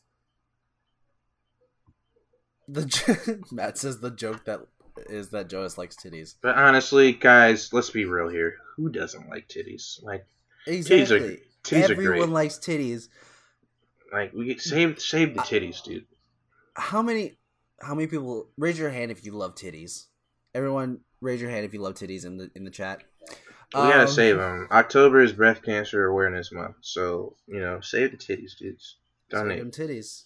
the 2.68 3.42
Matt 3.52 3.78
says 3.78 3.98
the 4.00 4.10
joke 4.10 4.44
that 4.44 4.60
is 5.08 5.30
that 5.30 5.48
Jonas 5.48 5.76
likes 5.76 5.96
titties. 5.96 6.34
But 6.40 6.56
honestly, 6.56 7.12
guys, 7.12 7.72
let's 7.72 7.90
be 7.90 8.04
real 8.04 8.28
here. 8.28 8.56
Who 8.76 8.90
doesn't 8.90 9.28
like 9.28 9.48
titties? 9.48 10.02
Like, 10.04 10.24
Exactly. 10.66 11.40
titties 11.64 11.88
are 11.88 11.92
Everyone 11.92 12.18
great. 12.18 12.28
likes 12.28 12.58
titties. 12.58 13.08
like 14.12 14.32
we 14.34 14.44
get 14.46 14.60
save 14.60 15.00
save 15.00 15.34
the 15.34 15.40
titties, 15.40 15.82
dude. 15.82 16.06
How 16.76 17.02
many? 17.02 17.38
How 17.80 17.94
many 17.94 18.06
people? 18.06 18.50
Raise 18.56 18.78
your 18.78 18.90
hand 18.90 19.10
if 19.10 19.24
you 19.24 19.32
love 19.32 19.54
titties. 19.54 20.06
Everyone, 20.54 21.00
raise 21.20 21.40
your 21.40 21.50
hand 21.50 21.64
if 21.64 21.72
you 21.74 21.80
love 21.80 21.94
titties 21.94 22.24
in 22.24 22.36
the 22.36 22.50
in 22.54 22.64
the 22.64 22.70
chat. 22.70 23.02
We 23.74 23.80
gotta 23.80 24.02
Um, 24.02 24.08
save 24.08 24.36
them. 24.38 24.66
October 24.70 25.20
is 25.20 25.32
Breast 25.32 25.62
Cancer 25.62 26.06
Awareness 26.06 26.50
Month, 26.52 26.76
so 26.80 27.36
you 27.46 27.60
know, 27.60 27.80
save 27.80 28.12
the 28.12 28.16
titties, 28.16 28.56
dudes. 28.58 28.96
Save 29.30 29.40
Donate. 29.42 29.58
them 29.58 29.70
titties. 29.70 30.24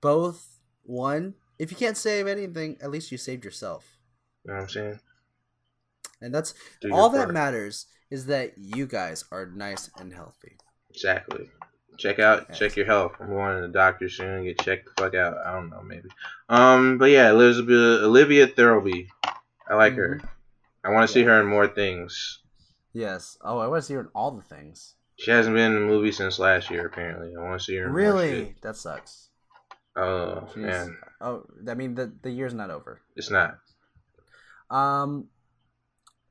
Both 0.00 0.58
one. 0.82 1.34
If 1.58 1.70
you 1.70 1.76
can't 1.76 1.96
save 1.96 2.26
anything, 2.26 2.76
at 2.80 2.90
least 2.90 3.10
you 3.10 3.18
saved 3.18 3.44
yourself. 3.44 3.96
You 4.44 4.50
know 4.50 4.56
what 4.58 4.62
I'm 4.64 4.68
saying? 4.68 5.00
And 6.20 6.34
that's 6.34 6.54
Do 6.80 6.92
all 6.94 7.10
that 7.10 7.24
part. 7.24 7.34
matters 7.34 7.86
is 8.10 8.26
that 8.26 8.56
you 8.56 8.86
guys 8.86 9.24
are 9.32 9.46
nice 9.46 9.90
and 9.98 10.12
healthy. 10.12 10.56
Exactly. 10.90 11.50
Check 11.98 12.18
out, 12.18 12.46
Yes. 12.50 12.58
check 12.58 12.76
your 12.76 12.86
health. 12.86 13.12
I'm 13.20 13.28
going 13.28 13.56
to 13.56 13.66
the 13.66 13.72
doctor 13.72 14.08
soon. 14.08 14.44
Get 14.44 14.60
checked 14.60 14.86
the 14.86 15.02
fuck 15.02 15.14
out. 15.14 15.38
I 15.44 15.52
don't 15.54 15.70
know, 15.70 15.82
maybe. 15.82 16.08
Um, 16.48 16.98
but 16.98 17.06
yeah, 17.10 17.30
Elizabeth 17.30 18.02
Olivia 18.02 18.46
Thirlby. 18.46 19.08
I 19.68 19.74
like 19.74 19.94
her. 19.94 20.20
I 20.86 20.90
want 20.90 21.06
to 21.08 21.12
see. 21.12 21.22
Her 21.24 21.40
in 21.40 21.46
more 21.46 21.66
things. 21.66 22.40
Yes. 22.92 23.36
Oh, 23.42 23.58
I 23.58 23.66
want 23.66 23.82
to 23.82 23.86
see 23.86 23.94
her 23.94 24.00
in 24.00 24.08
all 24.14 24.30
the 24.30 24.42
things. 24.42 24.94
She 25.18 25.30
hasn't 25.30 25.56
been 25.56 25.72
in 25.74 25.82
a 25.82 25.86
movie 25.86 26.12
since 26.12 26.38
last 26.38 26.70
year, 26.70 26.86
apparently. 26.86 27.32
I 27.36 27.42
want 27.42 27.58
to 27.60 27.64
see 27.64 27.76
her. 27.76 27.86
In 27.86 27.90
more 27.92 27.96
Really? 28.00 28.54
That 28.62 28.76
sucks. 28.76 29.30
Oh 29.96 30.46
Jeez. 30.54 30.56
man, 30.62 30.98
Oh, 31.22 31.44
I 31.66 31.72
mean 31.74 31.94
the 31.94 32.12
the 32.22 32.30
year's 32.30 32.52
not 32.52 32.70
over. 32.70 33.00
it's 33.16 33.30
not. 33.30 33.56
Um, 34.70 35.28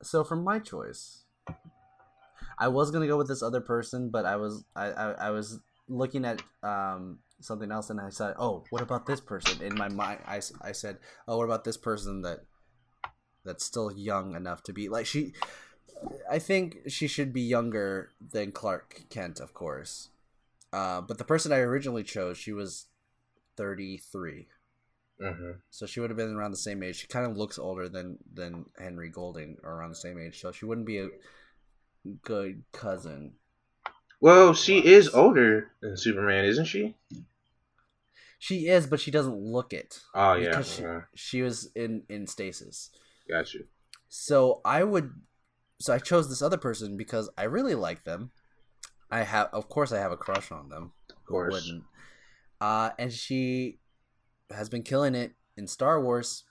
so 0.04 0.24
for 0.24 0.36
my 0.36 0.60
choice, 0.60 1.24
I 2.60 2.68
was 2.68 2.92
gonna 2.92 3.08
go 3.08 3.18
with 3.18 3.28
this 3.28 3.42
other 3.42 3.62
person, 3.62 4.10
but 4.12 4.26
I 4.26 4.36
was 4.36 4.64
I 4.76 4.92
I, 4.92 5.12
I 5.12 5.30
was 5.32 5.60
looking 5.88 6.26
at 6.26 6.44
um 6.62 7.20
something 7.42 7.72
else, 7.72 7.90
and 7.90 8.00
I 8.00 8.10
said, 8.10 8.36
oh, 8.38 8.64
what 8.70 8.84
about 8.84 9.08
this 9.08 9.20
person? 9.20 9.62
In 9.64 9.76
my 9.76 9.90
mind, 9.90 10.20
I 10.28 10.42
I 10.62 10.72
said, 10.72 11.00
oh, 11.28 11.38
what 11.38 11.46
about 11.46 11.64
this 11.64 11.78
person 11.78 12.22
that 12.22 12.42
that's 13.46 13.64
still 13.66 13.92
young 13.92 14.36
enough 14.36 14.64
to 14.64 14.74
be 14.74 14.90
like 14.90 15.06
she. 15.06 15.34
I 16.30 16.40
think 16.40 16.80
she 16.88 17.08
should 17.08 17.32
be 17.32 17.42
younger 17.42 18.12
than 18.20 18.52
Clark 18.52 19.04
Kent, 19.10 19.40
of 19.40 19.54
course. 19.54 20.10
Uh, 20.74 21.02
but 21.02 21.18
the 21.18 21.24
person 21.24 21.54
I 21.54 21.60
originally 21.60 22.04
chose, 22.04 22.38
she 22.38 22.52
was 22.52 22.88
33. 23.56 24.48
hmm 25.22 25.52
So 25.70 25.86
she 25.86 26.00
would 26.02 26.10
have 26.10 26.18
been 26.18 26.36
around 26.36 26.52
the 26.52 26.58
same 26.58 26.84
age. 26.84 26.98
She 26.98 27.08
kind 27.08 27.26
of 27.26 27.38
looks 27.38 27.58
older 27.58 27.88
than 27.88 28.18
than 28.34 28.66
Henry 28.78 29.10
Golding, 29.10 29.58
or 29.64 29.74
around 29.74 29.92
the 29.92 29.96
same 29.96 30.20
age. 30.20 30.42
So 30.42 30.52
she 30.52 30.66
wouldn't 30.66 30.88
be 30.88 31.00
a 31.00 31.10
good 32.24 32.64
cousin. 32.72 33.34
Well, 34.20 34.54
she 34.54 34.86
is 34.86 35.14
older 35.14 35.72
than 35.82 35.98
Superman, 35.98 36.46
isn't 36.46 36.66
she? 36.66 36.96
She 38.40 38.68
is, 38.68 38.88
but 38.88 39.00
she 39.00 39.12
doesn't 39.12 39.38
look 39.38 39.74
it. 39.74 40.02
Oh 40.14 40.36
yeah, 40.36 40.62
she, 40.62 40.86
uh, 40.86 41.02
she 41.16 41.42
was 41.42 41.72
in 41.76 42.04
in 42.10 42.28
stasis. 42.28 42.90
Got 43.30 43.54
you. 43.54 43.66
So 44.10 44.62
I 44.64 44.84
would. 44.84 45.12
So 45.80 45.94
I 45.94 46.00
chose 46.00 46.30
this 46.30 46.42
other 46.42 46.58
person 46.58 46.96
because 46.98 47.30
I 47.38 47.44
really 47.44 47.76
like 47.76 48.06
them. 48.06 48.32
I 49.12 49.24
have, 49.24 49.50
of 49.52 49.70
course, 49.70 49.92
I 49.92 50.00
have 50.00 50.12
a 50.12 50.18
crush 50.18 50.52
on 50.52 50.70
them. 50.70 50.94
Of 51.10 51.26
course. 51.26 51.54
Wouldn't. 51.54 51.84
Uh, 52.62 52.92
and 52.98 53.12
she 53.12 53.80
has 54.50 54.70
been 54.70 54.84
killing 54.84 55.16
it 55.16 55.34
in 55.58 55.68
Star 55.68 56.02
Wars. 56.02 56.44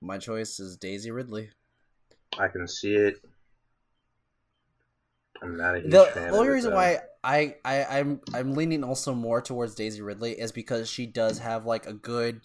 My 0.00 0.18
choice 0.18 0.60
is 0.60 0.76
Daisy 0.76 1.10
Ridley. 1.10 1.50
I 2.38 2.48
can 2.48 2.68
see 2.68 2.94
it. 2.94 3.16
I'm 5.42 5.56
not 5.56 5.76
a 5.76 5.80
huge 5.80 5.90
the 5.90 6.04
fan 6.06 6.32
only 6.32 6.48
of 6.48 6.54
reason 6.54 6.70
though. 6.70 6.76
why 6.76 6.98
I, 7.22 7.56
I 7.64 7.84
I'm 7.98 8.20
I'm 8.32 8.54
leaning 8.54 8.84
also 8.84 9.14
more 9.14 9.40
towards 9.40 9.74
Daisy 9.74 10.00
Ridley 10.00 10.32
is 10.32 10.52
because 10.52 10.88
she 10.88 11.06
does 11.06 11.38
have 11.38 11.66
like 11.66 11.86
a 11.86 11.92
good. 11.92 12.40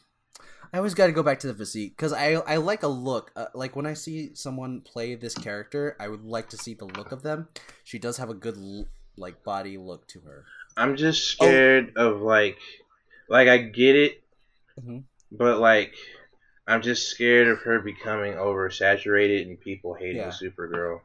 I 0.73 0.77
always 0.77 0.93
got 0.93 1.07
to 1.07 1.11
go 1.11 1.23
back 1.23 1.39
to 1.39 1.47
the 1.47 1.53
physique 1.53 1.97
because 1.97 2.13
I 2.13 2.33
I 2.33 2.55
like 2.57 2.83
a 2.83 2.87
look 2.87 3.31
uh, 3.35 3.47
like 3.53 3.75
when 3.75 3.85
I 3.85 3.93
see 3.93 4.33
someone 4.35 4.81
play 4.81 5.15
this 5.15 5.35
character 5.35 5.97
I 5.99 6.07
would 6.07 6.23
like 6.23 6.49
to 6.49 6.57
see 6.57 6.73
the 6.73 6.85
look 6.85 7.11
of 7.11 7.23
them. 7.23 7.49
She 7.83 7.99
does 7.99 8.17
have 8.17 8.29
a 8.29 8.33
good 8.33 8.57
like 9.17 9.43
body 9.43 9.77
look 9.77 10.07
to 10.09 10.21
her. 10.21 10.45
I'm 10.77 10.95
just 10.95 11.35
Oh. 11.41 11.45
scared 11.45 11.97
of 11.97 12.21
like, 12.21 12.57
like 13.27 13.49
I 13.49 13.57
get 13.57 13.95
it, 13.97 14.23
Mhm. 14.79 15.03
but 15.31 15.59
like, 15.59 15.93
I'm 16.65 16.81
just 16.81 17.09
scared 17.09 17.49
of 17.49 17.59
her 17.59 17.79
becoming 17.79 18.33
oversaturated 18.33 19.41
and 19.47 19.59
people 19.59 19.93
hating 19.95 20.17
Yeah. 20.17 20.29
Supergirl. 20.29 21.01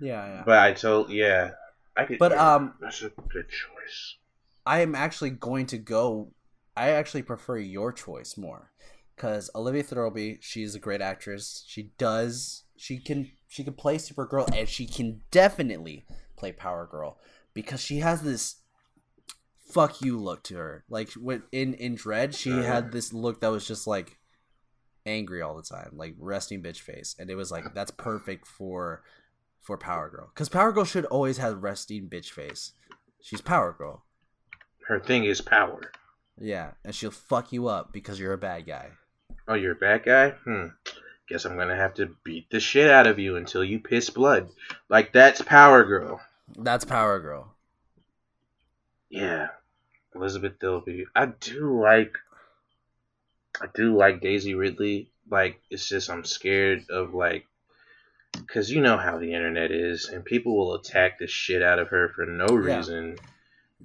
Yeah, 0.00 0.26
yeah. 0.26 0.42
But 0.44 0.58
I 0.60 0.72
told, 0.72 1.10
yeah, 1.10 1.50
I 1.96 2.04
could. 2.06 2.18
But, 2.18 2.32
yeah, 2.32 2.54
um, 2.54 2.74
that's 2.80 3.02
a 3.02 3.10
good 3.10 3.48
choice. 3.48 4.16
I 4.64 4.80
am 4.80 4.94
actually 4.94 5.30
going 5.30 5.66
to 5.66 5.78
go. 5.78 6.32
I 6.76 6.90
actually 6.90 7.22
prefer 7.22 7.58
your 7.58 7.92
choice 7.92 8.38
more, 8.38 8.70
because 9.22 9.48
Olivia 9.54 9.84
Thirlby, 9.84 10.38
she's 10.40 10.74
a 10.74 10.80
great 10.80 11.00
actress. 11.00 11.64
She 11.68 11.92
does. 11.96 12.64
She 12.76 12.98
can. 12.98 13.30
She 13.46 13.62
can 13.62 13.74
play 13.74 13.96
Supergirl, 13.98 14.52
and 14.56 14.68
she 14.68 14.84
can 14.86 15.20
definitely 15.30 16.04
play 16.36 16.50
Power 16.50 16.88
Girl 16.90 17.18
because 17.54 17.80
she 17.80 17.98
has 17.98 18.22
this 18.22 18.56
fuck 19.68 20.00
you 20.00 20.18
look 20.18 20.42
to 20.44 20.56
her. 20.56 20.84
Like 20.88 21.12
when 21.12 21.44
in 21.52 21.74
in 21.74 21.94
Dread, 21.94 22.34
she 22.34 22.50
had 22.50 22.90
this 22.90 23.12
look 23.12 23.40
that 23.40 23.52
was 23.52 23.68
just 23.68 23.86
like 23.86 24.18
angry 25.06 25.40
all 25.40 25.54
the 25.54 25.62
time, 25.62 25.90
like 25.92 26.16
resting 26.18 26.60
bitch 26.60 26.80
face, 26.80 27.14
and 27.16 27.30
it 27.30 27.36
was 27.36 27.52
like 27.52 27.74
that's 27.74 27.92
perfect 27.92 28.48
for 28.48 29.04
for 29.60 29.78
Power 29.78 30.10
Girl 30.10 30.30
because 30.34 30.48
Power 30.48 30.72
Girl 30.72 30.84
should 30.84 31.04
always 31.04 31.38
have 31.38 31.62
resting 31.62 32.08
bitch 32.08 32.30
face. 32.30 32.72
She's 33.20 33.40
Power 33.40 33.72
Girl. 33.72 34.04
Her 34.88 34.98
thing 34.98 35.22
is 35.24 35.40
power. 35.40 35.92
Yeah, 36.40 36.72
and 36.84 36.92
she'll 36.92 37.12
fuck 37.12 37.52
you 37.52 37.68
up 37.68 37.92
because 37.92 38.18
you're 38.18 38.32
a 38.32 38.38
bad 38.38 38.66
guy. 38.66 38.88
Oh, 39.48 39.54
you're 39.54 39.72
a 39.72 39.76
bad 39.76 40.04
guy? 40.04 40.30
Hmm. 40.30 40.66
Guess 41.28 41.44
I'm 41.44 41.56
gonna 41.56 41.76
have 41.76 41.94
to 41.94 42.14
beat 42.24 42.50
the 42.50 42.60
shit 42.60 42.90
out 42.90 43.06
of 43.06 43.18
you 43.18 43.36
until 43.36 43.64
you 43.64 43.78
piss 43.80 44.10
blood. 44.10 44.50
Like 44.88 45.12
that's 45.12 45.40
Power 45.40 45.84
Girl. 45.84 46.20
That's 46.56 46.84
Power 46.84 47.20
Girl. 47.20 47.54
Yeah, 49.08 49.48
Elizabeth 50.14 50.58
Thirlby. 50.60 51.06
I 51.14 51.26
do 51.26 51.80
like. 51.80 52.16
I 53.60 53.66
do 53.74 53.96
like 53.96 54.20
Daisy 54.20 54.54
Ridley. 54.54 55.08
Like 55.30 55.60
it's 55.70 55.88
just 55.88 56.10
I'm 56.10 56.24
scared 56.24 56.90
of 56.90 57.14
like, 57.14 57.46
cause 58.46 58.70
you 58.70 58.80
know 58.80 58.96
how 58.96 59.18
the 59.18 59.32
internet 59.32 59.70
is, 59.70 60.08
and 60.08 60.24
people 60.24 60.56
will 60.56 60.74
attack 60.74 61.18
the 61.18 61.26
shit 61.26 61.62
out 61.62 61.78
of 61.78 61.88
her 61.88 62.10
for 62.14 62.26
no 62.26 62.46
reason. 62.46 63.16
Yeah. 63.16 63.28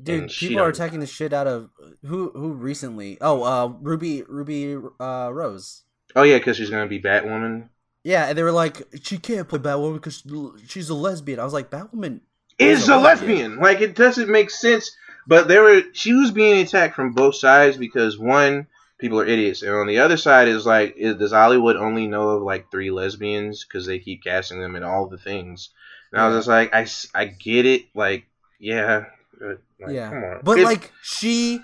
Dude, 0.02 0.24
And 0.24 0.30
people 0.32 0.60
are 0.60 0.70
attacking 0.70 1.00
the 1.00 1.08
shit 1.08 1.34
out 1.34 1.48
of 1.48 1.70
who 2.06 2.32
who 2.32 2.54
recently. 2.54 3.18
Oh, 3.22 3.44
uh 3.44 3.68
Ruby 3.82 4.24
Ruby 4.28 4.76
uh 5.00 5.32
Rose. 5.34 5.84
Oh 6.16 6.24
yeah, 6.24 6.40
cause 6.40 6.58
she's 6.58 6.70
gonna 6.70 6.88
be 6.88 7.02
Batwoman. 7.02 7.70
Yeah, 8.04 8.28
and 8.28 8.38
they 8.38 8.44
were 8.44 8.52
like 8.52 8.88
she 9.02 9.18
can't 9.18 9.48
play 9.48 9.60
Batwoman 9.60 9.96
because 9.96 10.24
she's 10.68 10.90
a 10.90 10.94
lesbian. 10.96 11.40
I 11.40 11.44
was 11.44 11.54
like 11.54 11.70
Batwoman 11.70 12.22
Is 12.60 12.88
a 12.90 12.96
a 12.96 12.98
lesbian. 12.98 13.58
Like 13.58 13.82
it 13.82 13.96
doesn't 13.96 14.30
make 14.30 14.50
sense. 14.50 14.96
But 15.26 15.48
there 15.50 15.62
were 15.64 15.82
she 15.94 16.14
was 16.14 16.32
being 16.32 16.62
attacked 16.62 16.96
from 16.96 17.14
both 17.14 17.36
sides 17.36 17.76
because 17.76 18.18
one 18.18 18.68
people 18.98 19.20
are 19.20 19.26
idiots, 19.26 19.62
and 19.62 19.74
on 19.74 19.88
the 19.88 20.00
other 20.00 20.18
side 20.18 20.48
is 20.48 20.66
like, 20.66 20.96
is, 20.98 21.18
does 21.18 21.32
Hollywood 21.32 21.76
only 21.76 22.08
know 22.08 22.30
of 22.30 22.44
like 22.44 22.72
three 22.72 22.92
lesbians 22.92 23.66
because 23.66 23.86
they 23.86 24.00
keep 24.00 24.24
casting 24.24 24.62
them 24.62 24.76
in 24.76 24.84
all 24.84 25.08
the 25.08 25.18
things? 25.18 25.70
And 26.12 26.22
I 26.22 26.28
was 26.28 26.38
just 26.38 26.48
like, 26.48 26.74
I 26.74 26.88
I 27.14 27.26
get 27.26 27.66
it, 27.66 27.88
like 27.94 28.26
yeah, 28.60 29.06
like, 29.40 29.60
Yeah. 29.90 30.40
But 30.44 30.60
It's- 30.60 30.66
like 30.66 30.92
she 31.04 31.62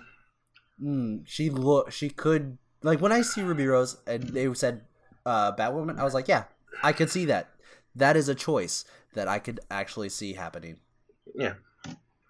mm, 0.82 1.22
she 1.26 1.50
look 1.50 1.92
she 1.92 2.10
could 2.10 2.58
like 2.82 3.00
when 3.02 3.12
I 3.12 3.22
see 3.22 3.42
Ruby 3.42 3.66
Rose 3.68 3.98
and 4.08 4.24
they 4.24 4.52
said 4.54 4.86
uh, 5.26 5.56
Batwoman, 5.56 6.00
I 6.00 6.04
was 6.04 6.14
like, 6.14 6.28
yeah, 6.28 6.46
I 6.82 6.92
could 6.92 7.10
see 7.10 7.26
that. 7.26 7.50
That 7.96 8.18
is 8.18 8.28
a 8.28 8.36
choice 8.36 8.84
that 9.14 9.28
I 9.28 9.40
could 9.40 9.60
actually 9.72 10.10
see 10.10 10.34
happening. 10.34 10.78
Yeah, 11.34 11.54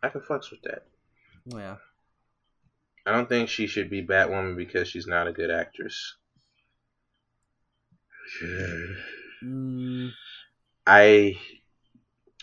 I 0.03 0.09
can 0.09 0.21
flex 0.21 0.51
with 0.51 0.61
that. 0.63 0.85
Yeah. 1.45 1.77
I 3.05 3.11
don't 3.11 3.27
think 3.27 3.49
she 3.49 3.67
should 3.67 3.89
be 3.89 4.05
Batwoman 4.05 4.55
because 4.55 4.87
she's 4.87 5.07
not 5.07 5.27
a 5.27 5.33
good 5.33 5.49
actress. 5.51 6.15
Mm, 9.43 10.11
I 10.87 11.35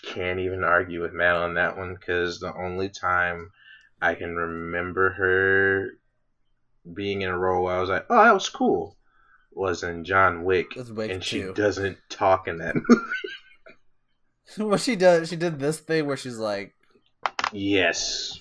can't 0.02 0.40
even 0.40 0.64
argue 0.64 1.02
with 1.02 1.12
Matt 1.12 1.36
on 1.36 1.54
that 1.54 1.76
one 1.76 1.94
because 1.94 2.38
the 2.40 2.54
only 2.54 2.88
time 2.88 3.50
I 4.00 4.14
can 4.14 4.36
remember 4.36 5.10
her 5.10 5.90
being 6.92 7.22
in 7.22 7.28
a 7.28 7.38
role 7.38 7.64
where 7.64 7.76
I 7.76 7.80
was 7.80 7.90
like, 7.90 8.06
oh, 8.10 8.22
that 8.24 8.34
was 8.34 8.48
cool, 8.48 8.96
was 9.52 9.82
in 9.82 10.04
John 10.04 10.44
Wick. 10.44 10.72
Wick 10.76 11.10
and 11.10 11.22
she 11.24 11.42
too. 11.42 11.52
doesn't 11.54 11.98
talk 12.08 12.48
in 12.48 12.58
that 12.58 12.74
movie. 12.88 13.02
well, 14.58 14.78
she 14.78 14.96
does. 14.96 15.28
She 15.28 15.36
did 15.36 15.58
this 15.58 15.80
thing 15.80 16.06
where 16.06 16.16
she's 16.16 16.38
like, 16.38 16.74
yes. 17.52 18.38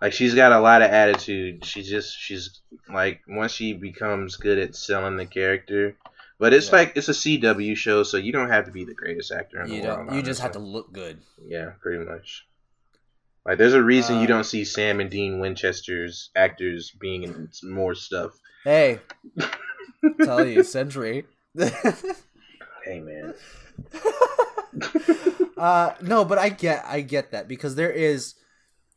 Like 0.00 0.12
she's 0.12 0.34
got 0.34 0.52
a 0.52 0.60
lot 0.60 0.82
of 0.82 0.90
attitude. 0.90 1.64
She 1.64 1.82
just 1.82 2.16
she's 2.18 2.62
like 2.92 3.20
once 3.28 3.52
she 3.52 3.74
becomes 3.74 4.36
good 4.36 4.58
at 4.58 4.74
selling 4.74 5.16
the 5.16 5.26
character. 5.26 5.96
But 6.40 6.54
it's 6.54 6.68
Yeah. 6.68 6.76
like 6.76 6.96
it's 6.96 7.08
a 7.10 7.12
CW 7.12 7.76
show, 7.76 8.02
so 8.02 8.16
you 8.16 8.32
don't 8.32 8.48
have 8.48 8.64
to 8.64 8.72
be 8.72 8.86
the 8.86 8.94
greatest 8.94 9.30
actor 9.30 9.60
in 9.62 9.70
you 9.70 9.82
the 9.82 9.88
world. 9.88 10.14
You 10.14 10.22
just 10.22 10.40
have 10.40 10.52
to 10.52 10.58
look 10.58 10.90
good. 10.90 11.20
Yeah, 11.46 11.72
pretty 11.82 12.02
much. 12.02 12.46
Like, 13.44 13.58
there's 13.58 13.74
a 13.74 13.82
reason 13.82 14.16
Uh, 14.16 14.20
you 14.22 14.26
don't 14.26 14.44
see 14.44 14.64
Sam 14.64 15.00
and 15.00 15.10
Dean 15.10 15.38
Winchester's 15.38 16.30
actors 16.34 16.90
being 16.98 17.24
in 17.24 17.50
more 17.62 17.94
stuff. 17.94 18.32
Hey, 18.64 19.00
tell 20.24 20.44
you, 20.44 20.64
Century. 20.64 21.26
Hey, 22.82 23.00
man. 23.00 23.34
uh, 25.58 25.92
no, 26.00 26.24
but 26.24 26.38
I 26.38 26.48
get, 26.48 26.82
I 26.86 27.02
get 27.02 27.32
that 27.32 27.46
because 27.46 27.74
there 27.74 27.90
is, 27.90 28.34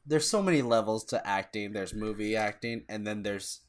there's 0.06 0.28
so 0.28 0.42
many 0.42 0.62
levels 0.62 1.04
to 1.06 1.28
acting. 1.28 1.74
There's 1.74 1.94
movie 1.94 2.38
acting, 2.38 2.86
and 2.88 3.06
then 3.06 3.24
there's 3.24 3.60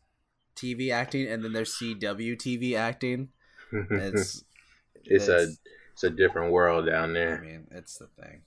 TV 0.57 0.93
acting, 0.93 1.27
and 1.27 1.45
then 1.45 1.53
there's 1.53 1.75
CW 1.77 2.37
TV 2.37 2.77
acting. 2.77 3.31
It's, 3.75 4.45
it's 5.05 5.29
a 5.29 5.35
it's- 5.43 5.59
it's 5.93 6.03
a 6.05 6.11
different 6.11 6.53
world 6.53 6.87
down 6.87 7.13
there. 7.13 7.39
I 7.39 7.41
mean, 7.47 7.67
it's 7.71 7.99
the 7.99 8.09
thing. 8.21 8.43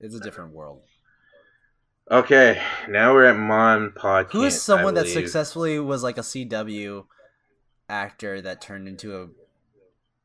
It's 0.00 0.14
a 0.14 0.20
different 0.20 0.54
world. 0.54 0.80
Okay, 2.10 2.60
now 2.88 3.12
we're 3.12 3.26
at 3.26 3.36
Mon 3.36 3.92
Pod. 3.92 4.28
Who 4.32 4.42
is 4.44 4.60
someone 4.62 4.94
that 4.94 5.06
successfully 5.06 5.78
was 5.78 6.02
like 6.02 6.16
a 6.16 6.22
CW 6.22 7.04
actor 7.90 8.40
that 8.40 8.62
turned 8.62 8.88
into 8.88 9.14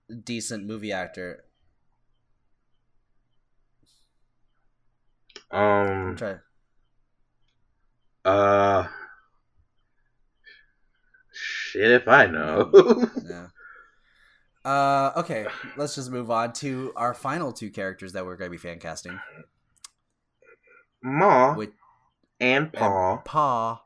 a 0.09 0.13
decent 0.13 0.65
movie 0.65 0.93
actor? 0.93 1.43
Um. 5.51 6.15
trying. 6.17 6.39
Uh. 8.23 8.87
Shit, 11.33 11.91
if 11.91 12.07
I 12.07 12.25
know. 12.27 12.71
Yeah. 13.29 13.47
Uh, 14.65 15.11
okay, 15.17 15.45
let's 15.77 15.95
just 15.95 16.09
move 16.11 16.29
on 16.31 16.51
to 16.53 16.91
our 16.95 17.13
final 17.13 17.53
two 17.53 17.69
characters 17.69 18.13
that 18.13 18.25
we're 18.25 18.35
going 18.35 18.49
to 18.49 18.51
be 18.51 18.57
fan 18.57 18.79
casting. 18.79 19.19
Ma 21.03 21.53
With 21.55 21.69
and 22.39 22.73
Paul. 22.73 23.21
Pa 23.23 23.83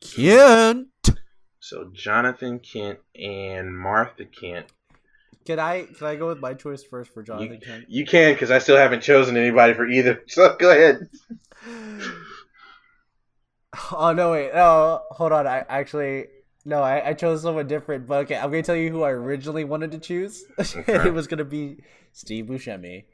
Kent. 0.00 0.88
So 1.60 1.90
Jonathan 1.92 2.58
Kent 2.58 2.98
and 3.14 3.76
Martha 3.76 4.24
Kent. 4.24 4.66
Can 5.44 5.58
I 5.58 5.82
can 5.96 6.06
I 6.06 6.16
go 6.16 6.28
with 6.28 6.38
my 6.40 6.54
choice 6.54 6.82
first 6.82 7.12
for 7.12 7.22
Jonathan 7.22 7.54
You, 7.60 7.66
Kent? 7.66 7.84
you 7.88 8.06
can 8.06 8.32
because 8.32 8.50
I 8.50 8.58
still 8.58 8.76
haven't 8.76 9.02
chosen 9.02 9.36
anybody 9.36 9.74
for 9.74 9.86
either. 9.86 10.22
So 10.28 10.56
go 10.58 10.70
ahead. 10.70 11.08
Oh 13.90 14.12
no! 14.12 14.32
Wait, 14.32 14.52
no, 14.54 15.00
hold 15.12 15.32
on. 15.32 15.46
I 15.46 15.64
actually 15.66 16.26
no, 16.64 16.82
I, 16.82 17.10
I 17.10 17.14
chose 17.14 17.42
someone 17.42 17.66
different. 17.66 18.06
But 18.06 18.24
okay, 18.24 18.36
I'm 18.36 18.50
gonna 18.50 18.62
tell 18.62 18.76
you 18.76 18.90
who 18.90 19.02
I 19.02 19.10
originally 19.10 19.64
wanted 19.64 19.90
to 19.92 19.98
choose. 19.98 20.44
Okay. 20.60 21.08
it 21.08 21.12
was 21.12 21.26
gonna 21.26 21.44
be 21.44 21.78
Steve 22.12 22.46
Buscemi. 22.46 23.04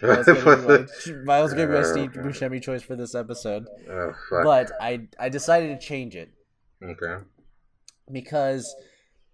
That 0.00 0.18
was 0.18 0.26
gonna 0.26 0.40
be 0.56 0.62
my, 0.62 0.76
that 0.76 1.42
was 1.42 1.52
gonna 1.52 1.66
be 1.66 1.72
my 1.74 1.82
Steve 1.82 2.12
Buscemi 2.12 2.60
choice 2.62 2.82
for 2.82 2.96
this 2.96 3.14
episode. 3.14 3.66
oh. 3.90 4.12
But 4.30 4.72
I 4.80 5.08
I 5.18 5.28
decided 5.28 5.78
to 5.78 5.86
change 5.86 6.16
it 6.16 6.30
okay. 6.82 7.22
because 8.10 8.74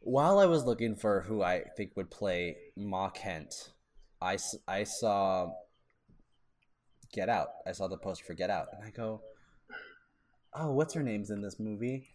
while 0.01 0.39
I 0.39 0.47
was 0.47 0.65
looking 0.65 0.97
for 0.97 1.23
who 1.23 1.43
I 1.43 1.65
think 1.77 1.93
would 1.97 2.11
play 2.11 2.57
Ma 2.77 3.11
Kent, 3.11 3.71
I, 4.21 4.39
I 4.67 4.85
saw 4.85 5.51
Get 7.13 7.29
Out. 7.29 7.49
I 7.67 7.73
saw 7.73 7.89
the 7.89 7.97
poster 7.97 8.25
for 8.25 8.35
Get 8.35 8.51
Out, 8.51 8.69
and 8.73 8.85
I 8.85 8.91
go, 8.91 9.23
"Oh, 10.55 10.73
what's 10.73 10.95
her 10.95 11.03
name's 11.03 11.31
in 11.31 11.43
this 11.43 11.59
movie?" 11.59 12.09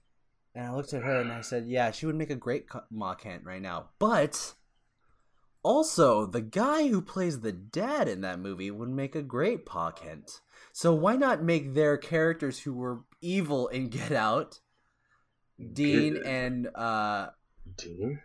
And 0.55 0.65
I 0.65 0.73
looked 0.73 0.93
at 0.93 1.03
her 1.03 1.19
and 1.19 1.31
I 1.31 1.41
said, 1.41 1.67
"Yeah, 1.67 1.91
she 1.91 2.05
would 2.05 2.15
make 2.15 2.29
a 2.29 2.35
great 2.35 2.65
Ma 2.89 3.13
Kent 3.13 3.43
right 3.43 3.61
now." 3.61 3.89
But 3.99 4.53
also, 5.63 6.25
the 6.25 6.41
guy 6.41 6.87
who 6.87 7.01
plays 7.01 7.41
the 7.41 7.51
dad 7.51 8.07
in 8.07 8.21
that 8.21 8.39
movie 8.39 8.71
would 8.71 8.89
make 8.89 9.15
a 9.15 9.21
great 9.21 9.65
Pa 9.65 9.91
Kent. 9.91 10.39
So 10.71 10.93
why 10.93 11.15
not 11.17 11.43
make 11.43 11.73
their 11.73 11.97
characters 11.97 12.59
who 12.59 12.73
were 12.73 13.01
evil 13.21 13.67
in 13.67 13.89
Get 13.89 14.11
Out, 14.11 14.59
Dean 15.73 16.21
and 16.25 16.67
uh, 16.75 17.29
Dean. 17.77 18.19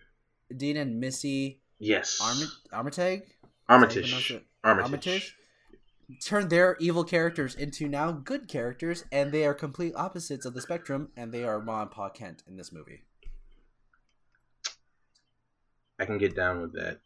Dean 0.57 0.77
and 0.77 1.01
Missy 1.01 1.61
Yes. 1.79 2.19
Armit- 2.21 2.49
Armitage? 2.73 3.23
Armitage. 3.69 4.05
Is 4.05 4.11
that 4.11 4.17
how 4.33 4.35
you 4.35 4.41
Armitage. 4.63 4.85
Armitage? 4.85 5.37
Turn 6.25 6.49
their 6.49 6.77
evil 6.81 7.05
characters 7.05 7.55
into 7.55 7.87
now 7.89 8.11
good 8.13 8.49
characters, 8.49 9.05
and 9.13 9.31
they 9.33 9.45
are 9.45 9.55
complete 9.55 9.95
opposites 9.95 10.45
of 10.45 10.55
the 10.55 10.61
spectrum, 10.61 11.11
and 11.17 11.33
they 11.33 11.45
are 11.45 11.61
Ma 11.61 11.83
and 11.83 11.91
Pa 11.91 12.09
Kent 12.09 12.43
in 12.49 12.57
this 12.57 12.73
movie. 12.73 13.03
I 15.99 16.07
can 16.07 16.19
get 16.19 16.35
down 16.35 16.63
with 16.63 16.73
that. 16.75 17.01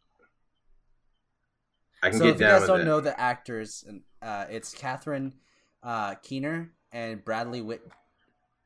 I 2.02 2.10
can 2.10 2.18
So 2.18 2.24
get 2.26 2.34
if 2.36 2.40
you 2.40 2.46
guys 2.46 2.66
don't 2.66 2.78
that. 2.80 2.84
know 2.84 3.00
the 3.00 3.18
actors, 3.18 3.84
and 3.86 4.02
uh, 4.22 4.46
it's 4.48 4.72
Catherine 4.72 5.34
uh, 5.82 6.14
Keener 6.16 6.72
and 6.92 7.24
Bradley 7.24 7.60
Whit- 7.60 7.90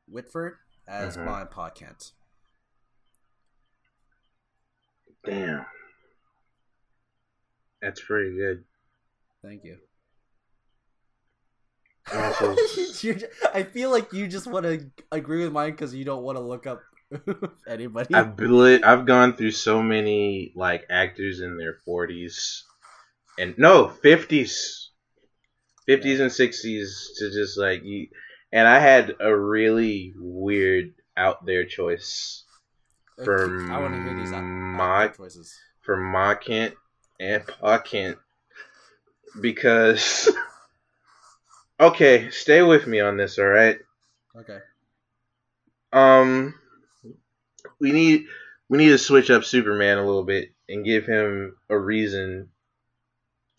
Whitford 0.07 0.57
as 0.87 1.17
Mhm. 1.17 1.25
Ma 1.25 1.41
and 1.41 1.49
Pa 1.51 1.69
Kent. 1.69 2.11
Damn. 5.25 5.65
That's 7.81 8.01
pretty 8.01 8.35
good. 8.37 8.63
Thank 9.41 9.63
you. 9.63 9.77
I 13.53 13.63
feel 13.63 13.89
like 13.91 14.13
you 14.13 14.27
just 14.27 14.47
want 14.47 14.65
to 14.65 14.89
agree 15.11 15.43
with 15.43 15.51
mine 15.53 15.71
because 15.71 15.93
you 15.93 16.05
don't 16.05 16.23
want 16.23 16.37
to 16.37 16.41
look 16.43 16.67
up 16.67 16.81
anybody. 17.67 18.13
I've 18.13 18.35
been, 18.35 18.83
I've 18.83 19.05
gone 19.05 19.35
through 19.35 19.51
so 19.51 19.81
many 19.81 20.51
like 20.55 20.85
actors 20.89 21.39
in 21.41 21.57
their 21.57 21.75
forties, 21.85 22.63
and 23.37 23.57
no 23.57 23.87
fifties, 23.89 24.89
fifties 25.85 26.19
and 26.19 26.31
sixties 26.31 27.11
to 27.17 27.31
just 27.31 27.57
like 27.57 27.83
you. 27.83 28.07
And 28.51 28.67
I 28.67 28.79
had 28.79 29.15
a 29.19 29.35
really 29.35 30.13
weird 30.17 30.93
out 31.17 31.45
there 31.45 31.65
choice 31.65 32.43
for 33.23 33.69
I 33.71 33.79
want 33.79 33.93
to 33.95 34.01
hear 34.03 34.15
these 34.17 34.31
out- 34.31 34.37
out 34.37 34.43
my- 34.43 35.07
choices. 35.09 35.53
for 35.81 35.97
Ma 35.97 36.35
Kent 36.35 36.73
and 37.19 37.45
Pa 37.45 37.79
Kent 37.79 38.17
because. 39.41 40.29
Okay, 41.79 42.29
stay 42.29 42.61
with 42.61 42.87
me 42.87 42.99
on 42.99 43.15
this, 43.15 43.39
all 43.39 43.45
right? 43.45 43.79
Okay. 44.35 44.59
Um, 45.93 46.55
we 47.79 47.91
need 47.91 48.25
we 48.67 48.77
need 48.77 48.89
to 48.89 48.97
switch 48.97 49.29
up 49.29 49.43
Superman 49.43 49.97
a 49.97 50.05
little 50.05 50.23
bit 50.23 50.51
and 50.67 50.85
give 50.85 51.05
him 51.05 51.55
a 51.69 51.77
reason 51.77 52.49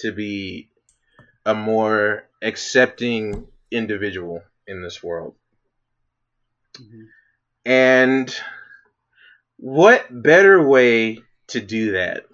to 0.01 0.13
be 0.13 0.71
a 1.45 1.55
more 1.55 2.29
accepting 2.43 3.49
individual 3.71 4.43
in 4.67 4.83
this 4.83 5.03
world. 5.03 5.35
Mhm. 6.75 7.09
And 7.65 8.37
what 9.57 10.07
better 10.23 10.63
way 10.67 11.23
to 11.49 11.61
do 11.61 11.93
that 11.93 12.27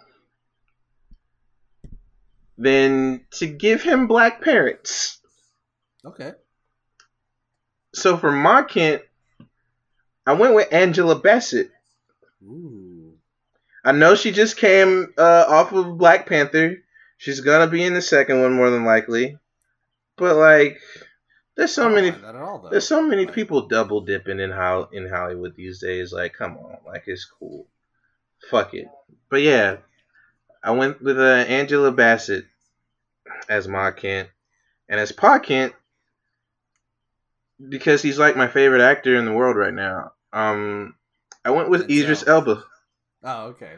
than 2.58 3.24
to 3.30 3.46
give 3.46 3.82
him 3.82 4.06
black 4.06 4.42
parents? 4.42 5.20
Okay. 6.06 6.32
So 7.94 8.16
for 8.16 8.30
Ma 8.30 8.62
Kent, 8.62 9.02
I 10.26 10.34
went 10.34 10.54
with 10.54 10.72
Angela 10.72 11.18
Bassett. 11.18 11.70
Ooh. 12.44 13.14
I 13.84 13.92
know 13.92 14.14
she 14.14 14.32
just 14.32 14.56
came 14.56 15.12
uh, 15.16 15.44
off 15.48 15.72
of 15.72 15.96
Black 15.98 16.26
Panther. 16.26 16.76
She's 17.18 17.40
gonna 17.40 17.66
be 17.68 17.82
in 17.82 17.94
the 17.94 18.02
second 18.02 18.42
one 18.42 18.52
more 18.52 18.70
than 18.70 18.84
likely. 18.84 19.38
But 20.16 20.36
like, 20.36 20.78
There's 21.56 21.72
so 21.72 21.88
many. 21.88 22.10
mind 22.10 22.24
that 22.24 22.34
at 22.34 22.42
all. 22.42 22.68
There's 22.70 22.86
so 22.86 23.02
many 23.02 23.26
people 23.26 23.68
double 23.68 24.00
dipping 24.02 24.40
in 24.40 24.50
how 24.50 24.88
in 24.92 25.08
Hollywood 25.08 25.54
these 25.56 25.80
days. 25.80 26.12
Like, 26.12 26.34
come 26.34 26.56
on, 26.58 26.78
like 26.86 27.04
it's 27.06 27.24
cool. 27.24 27.66
Fuck 28.50 28.74
it. 28.74 28.88
But 29.30 29.42
yeah, 29.42 29.78
I 30.62 30.72
went 30.72 31.00
with 31.02 31.18
uh, 31.18 31.22
Angela 31.48 31.92
Bassett 31.92 32.44
as 33.48 33.66
Ma 33.68 33.90
Kent, 33.92 34.28
and 34.88 35.00
as 35.00 35.12
Pa 35.12 35.38
Kent 35.38 35.72
because 37.68 38.02
he's 38.02 38.18
like 38.18 38.36
my 38.36 38.48
favorite 38.48 38.82
actor 38.82 39.16
in 39.16 39.24
the 39.24 39.32
world 39.32 39.56
right 39.56 39.74
now. 39.74 40.12
Um, 40.32 40.94
I 41.44 41.50
went 41.50 41.70
with 41.70 41.88
Denzel. 41.88 42.02
Idris 42.02 42.26
Elba. 42.26 42.62
Oh, 43.24 43.42
okay. 43.46 43.72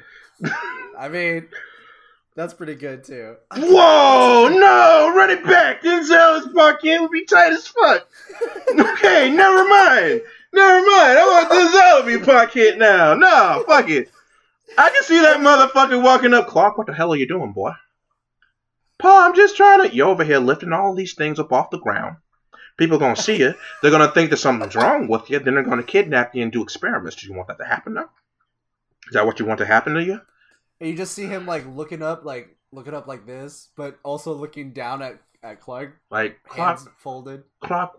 I 0.99 1.09
mean, 1.09 1.49
that's 2.35 2.55
pretty 2.55 2.74
good 2.74 3.05
too. 3.05 3.37
Whoa, 3.57 4.49
no, 4.53 5.12
run 5.14 5.31
it 5.31 5.45
back. 5.45 5.83
Denzel 5.83 6.39
as 6.39 6.53
Pa 6.53 6.76
Kent 6.81 7.03
would 7.03 7.11
be 7.11 7.24
tight 7.24 7.53
as 7.53 7.66
fuck. 7.66 8.09
Okay, 8.70 9.31
never 9.31 9.68
mind. 9.68 10.22
Never 10.53 10.87
mind. 10.87 11.18
I 11.18 11.24
want 11.26 11.51
Denzel 11.51 12.01
to 12.01 12.18
be 12.18 12.24
Pa 12.24 12.47
Kent 12.47 12.79
now. 12.79 13.14
No, 13.14 13.64
fuck 13.66 13.89
it. 13.91 14.11
I 14.76 14.91
can 14.91 15.03
see 15.03 15.20
that 15.20 15.39
motherfucker 15.41 16.03
walking 16.03 16.35
up. 16.35 16.47
Clark, 16.47 16.79
what 16.79 16.87
the 16.87 16.95
hell 16.95 17.12
are 17.12 17.16
you 17.16 17.26
doing, 17.26 17.53
boy? 17.53 17.72
Pa, 18.99 19.26
I'm 19.26 19.35
just 19.35 19.57
trying 19.57 19.89
to. 19.89 19.95
You're 19.95 20.09
over 20.09 20.24
here 20.24 20.39
lifting 20.39 20.72
all 20.72 20.95
these 20.95 21.14
things 21.14 21.39
up 21.39 21.53
off 21.53 21.70
the 21.70 21.79
ground. 21.79 22.16
People 22.79 22.99
gonna 22.99 23.16
see 23.16 23.37
you. 23.37 23.55
They're 23.83 23.91
gonna 23.91 24.11
think 24.11 24.31
that 24.31 24.39
something's 24.39 24.76
wrong 24.76 25.09
with 25.09 25.29
you. 25.29 25.39
Then 25.41 25.55
they're 25.55 25.62
gonna 25.64 25.83
kidnap 25.83 26.35
you 26.35 26.43
and 26.43 26.53
do 26.53 26.62
experiments. 26.62 27.16
Do 27.16 27.26
you 27.26 27.35
want 27.35 27.49
that 27.49 27.59
to 27.59 27.64
happen 27.64 27.95
now? 27.95 28.09
Is 29.09 29.14
that 29.14 29.26
what 29.26 29.39
you 29.41 29.47
want 29.47 29.59
to 29.59 29.66
happen 29.66 29.95
to 29.95 30.03
you? 30.03 30.20
And 30.81 30.91
you 30.91 30.97
just 30.97 31.12
see 31.12 31.26
him 31.26 31.45
like 31.45 31.66
looking 31.66 32.03
up, 32.03 32.24
like 32.24 32.57
looking 32.72 32.95
up 32.95 33.07
like 33.07 33.26
this, 33.26 33.68
but 33.76 33.99
also 34.05 34.33
looking 34.33 34.72
down 34.72 35.03
at 35.03 35.20
at 35.43 35.61
Clark, 35.61 36.01
Like, 36.11 36.43
Clark, 36.45 36.79
hands 36.79 36.89
folded. 36.99 37.45
Clark, 37.62 37.93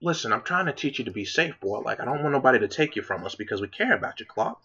listen, 0.00 0.32
I'm 0.32 0.42
trying 0.42 0.66
to 0.66 0.72
teach 0.72 0.98
you 0.98 1.04
to 1.04 1.10
be 1.10 1.24
safe, 1.24 1.58
boy. 1.60 1.80
Like, 1.80 2.00
I 2.00 2.04
don't 2.04 2.22
want 2.22 2.32
nobody 2.32 2.58
to 2.60 2.68
take 2.68 2.96
you 2.96 3.02
from 3.02 3.24
us 3.24 3.34
because 3.34 3.60
we 3.60 3.68
care 3.68 3.94
about 3.94 4.18
you, 4.20 4.26
Clark. 4.26 4.58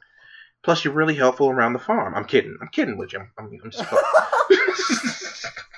Plus, 0.64 0.86
you're 0.86 0.94
really 0.94 1.16
helpful 1.16 1.50
around 1.50 1.74
the 1.74 1.80
farm. 1.80 2.16
I'm 2.16 2.26
kidding. 2.26 2.58
I'm 2.62 2.70
kidding 2.70 2.98
with 2.98 3.14
you. 3.14 3.20
I'm, 3.20 3.32
I'm, 3.38 3.60
I'm 3.64 3.72
just. 3.72 3.84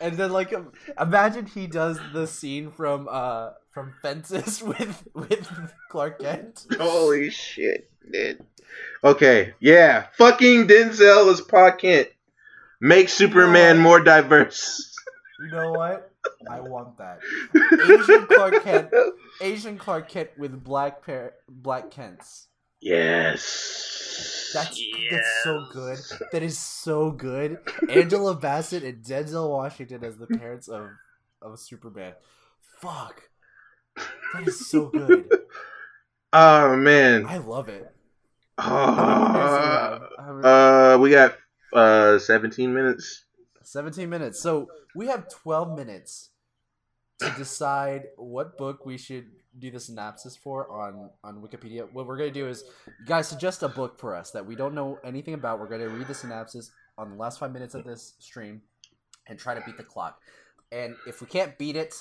And 0.00 0.16
then 0.16 0.30
like 0.32 0.54
imagine 1.00 1.46
he 1.46 1.66
does 1.66 1.98
the 2.12 2.26
scene 2.26 2.70
from 2.70 3.08
uh 3.10 3.50
from 3.72 3.94
Fences 4.02 4.62
with 4.62 5.06
with 5.14 5.72
Clark 5.90 6.20
Kent. 6.20 6.66
Holy 6.78 7.30
shit, 7.30 7.90
dude. 8.10 8.44
Okay, 9.02 9.54
yeah. 9.60 10.06
Fucking 10.14 10.66
Denzel 10.66 11.30
is 11.32 11.40
Pa 11.40 11.70
Kent. 11.72 12.08
Make 12.80 13.08
Superman 13.08 13.78
more 13.78 14.00
diverse. 14.00 14.94
You 15.40 15.50
know 15.52 15.72
what? 15.72 16.12
I 16.50 16.60
want 16.60 16.98
that. 16.98 17.20
Asian 17.54 18.26
Clark 18.26 18.62
Kent. 18.64 18.90
Asian 19.40 19.78
Clark 19.78 20.08
Kent 20.08 20.30
with 20.36 20.62
black 20.64 21.04
pair 21.04 21.34
black 21.48 21.90
Kents. 21.90 22.47
Yes. 22.80 24.50
That's 24.54 24.80
that's 25.10 25.42
so 25.44 25.66
good. 25.72 25.98
That 26.32 26.42
is 26.42 26.58
so 26.58 27.10
good. 27.10 27.58
Angela 27.88 28.34
Bassett 28.34 28.82
and 28.82 29.04
Denzel 29.04 29.50
Washington 29.50 30.04
as 30.04 30.16
the 30.16 30.26
parents 30.26 30.68
of 30.68 30.88
of 31.42 31.58
Superman. 31.58 32.14
Fuck. 32.80 33.22
That 34.34 34.46
is 34.46 34.68
so 34.68 34.86
good. 34.86 35.28
Oh 36.32 36.76
man. 36.76 37.26
I 37.26 37.38
love 37.38 37.68
it. 37.68 37.90
Uh, 38.58 39.98
uh, 40.44 40.98
we 41.00 41.10
got 41.10 41.36
uh 41.72 42.18
17 42.18 42.72
minutes. 42.72 43.24
17 43.62 44.08
minutes. 44.08 44.40
So 44.40 44.68
we 44.94 45.06
have 45.06 45.28
12 45.28 45.76
minutes 45.76 46.30
to 47.20 47.30
decide 47.36 48.04
what 48.16 48.56
book 48.56 48.86
we 48.86 48.98
should 48.98 49.26
do 49.58 49.70
the 49.70 49.80
synopsis 49.80 50.36
for 50.36 50.70
on 50.70 51.10
on 51.24 51.42
Wikipedia. 51.42 51.90
What 51.92 52.06
we're 52.06 52.16
gonna 52.16 52.30
do 52.30 52.48
is, 52.48 52.64
guys, 53.06 53.28
suggest 53.28 53.62
a 53.62 53.68
book 53.68 53.98
for 53.98 54.14
us 54.14 54.30
that 54.32 54.44
we 54.46 54.54
don't 54.54 54.74
know 54.74 54.98
anything 55.04 55.34
about. 55.34 55.60
We're 55.60 55.68
gonna 55.68 55.88
read 55.88 56.06
the 56.06 56.14
synopsis 56.14 56.70
on 56.96 57.10
the 57.10 57.16
last 57.16 57.38
five 57.38 57.52
minutes 57.52 57.74
of 57.74 57.84
this 57.84 58.14
stream 58.18 58.62
and 59.26 59.38
try 59.38 59.54
to 59.54 59.60
beat 59.64 59.76
the 59.76 59.84
clock. 59.84 60.20
And 60.72 60.96
if 61.06 61.20
we 61.20 61.26
can't 61.26 61.56
beat 61.58 61.76
it, 61.76 61.94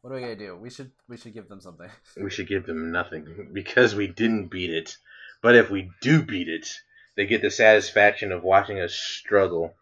what 0.00 0.12
are 0.12 0.16
we 0.16 0.20
gonna 0.22 0.36
do? 0.36 0.56
We 0.56 0.70
should 0.70 0.92
we 1.08 1.16
should 1.16 1.34
give 1.34 1.48
them 1.48 1.60
something. 1.60 1.88
We 2.22 2.30
should 2.30 2.48
give 2.48 2.66
them 2.66 2.90
nothing 2.92 3.50
because 3.52 3.94
we 3.94 4.06
didn't 4.06 4.48
beat 4.48 4.70
it. 4.70 4.96
But 5.42 5.56
if 5.56 5.70
we 5.70 5.90
do 6.00 6.22
beat 6.22 6.48
it, 6.48 6.68
they 7.16 7.26
get 7.26 7.42
the 7.42 7.50
satisfaction 7.50 8.32
of 8.32 8.42
watching 8.42 8.80
us 8.80 8.94
struggle. 8.94 9.74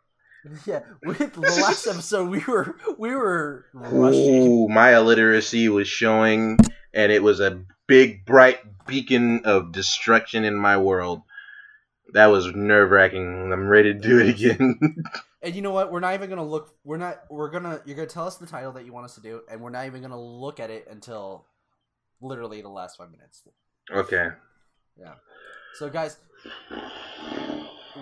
yeah, 0.67 0.81
with 1.03 1.35
the 1.35 1.41
last 1.41 1.87
episode 1.87 2.29
we 2.29 2.43
were 2.47 2.77
we 2.99 3.15
were 3.15 3.67
rushing. 3.73 4.49
Ooh, 4.49 4.69
my 4.69 4.97
illiteracy 4.97 5.69
was 5.69 5.89
showing, 5.89 6.59
and 6.93 7.13
it 7.13 7.23
was 7.23 7.41
a 7.41 7.63
big, 7.87 8.25
bright 8.25 8.59
beacon 8.87 9.43
of 9.45 9.73
destruction 9.73 10.45
in 10.45 10.55
my 10.55 10.77
world. 10.77 11.23
That 12.15 12.27
was 12.27 12.47
nerve 12.55 12.91
wracking. 12.91 13.51
I'm 13.53 13.69
ready 13.69 13.93
to 13.93 13.99
do 13.99 14.19
it 14.19 14.29
again. 14.29 14.79
And 15.41 15.55
you 15.55 15.63
know 15.63 15.71
what? 15.71 15.93
We're 15.93 16.01
not 16.01 16.15
even 16.15 16.29
gonna 16.29 16.45
look. 16.45 16.75
We're 16.83 16.97
not. 16.97 17.21
We're 17.31 17.49
gonna. 17.49 17.81
You're 17.87 17.95
gonna 17.95 18.09
tell 18.09 18.27
us 18.27 18.39
the 18.39 18.47
title 18.47 18.73
that 18.73 18.85
you 18.85 18.93
want 18.93 19.05
us 19.05 19.15
to 19.15 19.21
do, 19.21 19.43
and 19.49 19.61
we're 19.61 19.71
not 19.71 19.87
even 19.87 20.03
gonna 20.03 20.21
look 20.21 20.59
at 20.59 20.69
it 20.69 20.89
until 20.91 21.47
literally 22.21 22.61
the 22.61 22.69
last 22.69 22.99
five 22.99 23.11
minutes. 23.13 23.47
okay. 23.89 24.31
Yeah. 24.99 25.15
So, 25.75 25.89
guys, 25.89 26.17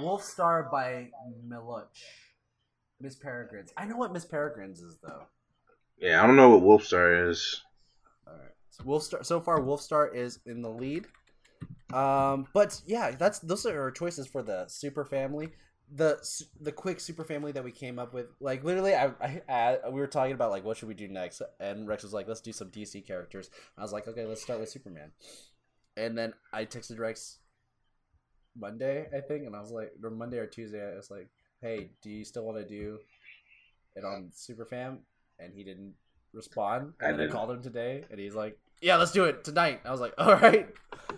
Wolf 0.01 0.25
Star 0.25 0.69
by 0.73 1.11
Miluch. 1.47 1.85
Miss 3.01 3.17
Peregrine's. 3.17 3.73
I 3.77 3.85
know 3.85 3.97
what 3.97 4.13
Miss 4.13 4.25
Peregrine's 4.25 4.81
is 4.81 4.99
though. 5.03 5.25
Yeah, 5.99 6.23
I 6.23 6.27
don't 6.27 6.37
know 6.37 6.57
what 6.57 6.81
Wolfstar 6.81 7.31
is. 7.31 7.63
All 8.27 8.35
right. 8.35 8.53
So 8.71 8.85
Wolf 8.85 9.03
Star. 9.03 9.25
So 9.25 9.41
far, 9.41 9.61
Wolfstar 9.61 10.15
is 10.15 10.41
in 10.47 10.63
the 10.63 10.71
lead. 10.71 11.07
Um, 11.93 12.47
but 12.53 12.81
yeah, 12.87 13.13
that's 13.13 13.39
those 13.39 13.65
are 13.67 13.81
our 13.81 13.91
choices 13.91 14.27
for 14.27 14.43
the 14.43 14.67
super 14.69 15.05
family. 15.05 15.51
The 15.95 16.19
the 16.61 16.73
quick 16.73 16.99
super 16.99 17.25
family 17.25 17.53
that 17.53 17.63
we 17.63 17.71
came 17.71 17.99
up 17.99 18.13
with, 18.13 18.27
like 18.41 18.65
literally, 18.65 18.95
I, 18.95 19.13
I, 19.21 19.43
I 19.49 19.89
we 19.89 20.01
were 20.01 20.09
talking 20.09 20.33
about 20.33 20.51
like 20.51 20.65
what 20.65 20.77
should 20.77 20.89
we 20.89 20.95
do 20.95 21.09
next, 21.09 21.43
and 21.61 21.87
Rex 21.87 22.03
was 22.03 22.13
like, 22.13 22.27
let's 22.27 22.41
do 22.41 22.53
some 22.53 22.71
DC 22.71 23.07
characters. 23.07 23.51
I 23.79 23.83
was 23.83 23.93
like, 23.93 24.09
okay, 24.09 24.27
let's 24.27 24.43
start 24.43 24.59
with 24.59 24.69
Superman. 24.69 25.13
And 25.97 26.19
then 26.19 26.35
I 26.53 26.65
texted 26.65 26.99
Rex 26.99 27.39
Monday, 28.59 29.07
I 29.17 29.21
think, 29.21 29.47
and 29.47 29.55
I 29.55 29.61
was 29.61 29.71
like, 29.71 29.93
or 30.03 30.11
Monday 30.11 30.39
or 30.39 30.47
Tuesday, 30.47 30.83
I 30.83 30.97
was 30.97 31.11
like, 31.11 31.29
hey, 31.61 31.91
do 32.03 32.11
you 32.11 32.25
still 32.25 32.45
want 32.45 32.59
to 32.59 32.65
do 32.65 32.99
it 33.95 34.05
on 34.05 34.31
Superfam? 34.35 34.99
And 35.39 35.53
he 35.55 35.65
didn't 35.65 35.95
respond. 36.33 36.93
I 37.01 37.13
then 37.13 37.29
I 37.29 37.33
called 37.33 37.51
him 37.51 37.63
today, 37.63 38.05
and 38.11 38.19
he's 38.21 38.35
like, 38.35 38.59
yeah, 38.81 38.97
let's 38.97 39.13
do 39.13 39.25
it 39.25 39.45
tonight. 39.45 39.81
I 39.85 39.91
was 39.91 40.01
like, 40.01 40.15
all 40.19 40.37
right. 40.37 40.69
Oh, 41.11 41.17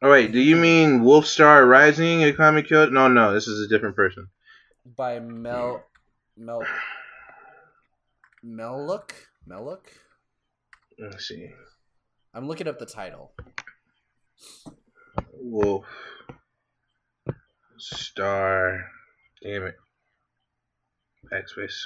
all 0.00 0.10
right, 0.10 0.30
do 0.30 0.38
you 0.38 0.54
mean 0.54 1.00
Wolfstar 1.00 1.68
Rising, 1.68 2.22
a 2.22 2.32
comic 2.32 2.68
code? 2.68 2.92
No, 2.92 3.08
no, 3.08 3.34
this 3.34 3.48
is 3.48 3.66
a 3.66 3.68
different 3.68 3.96
person. 3.96 4.28
By 4.96 5.18
Mel, 5.18 5.82
Mel, 6.36 6.62
Mellook, 8.44 9.10
Mellook. 9.48 9.86
Let's 10.98 11.26
see. 11.26 11.50
I'm 12.32 12.46
looking 12.46 12.68
up 12.68 12.78
the 12.78 12.86
title. 12.86 13.32
Wolf 15.32 15.84
Star. 17.78 18.84
Damn 19.42 19.64
it. 19.66 19.74
Backspace. 21.32 21.78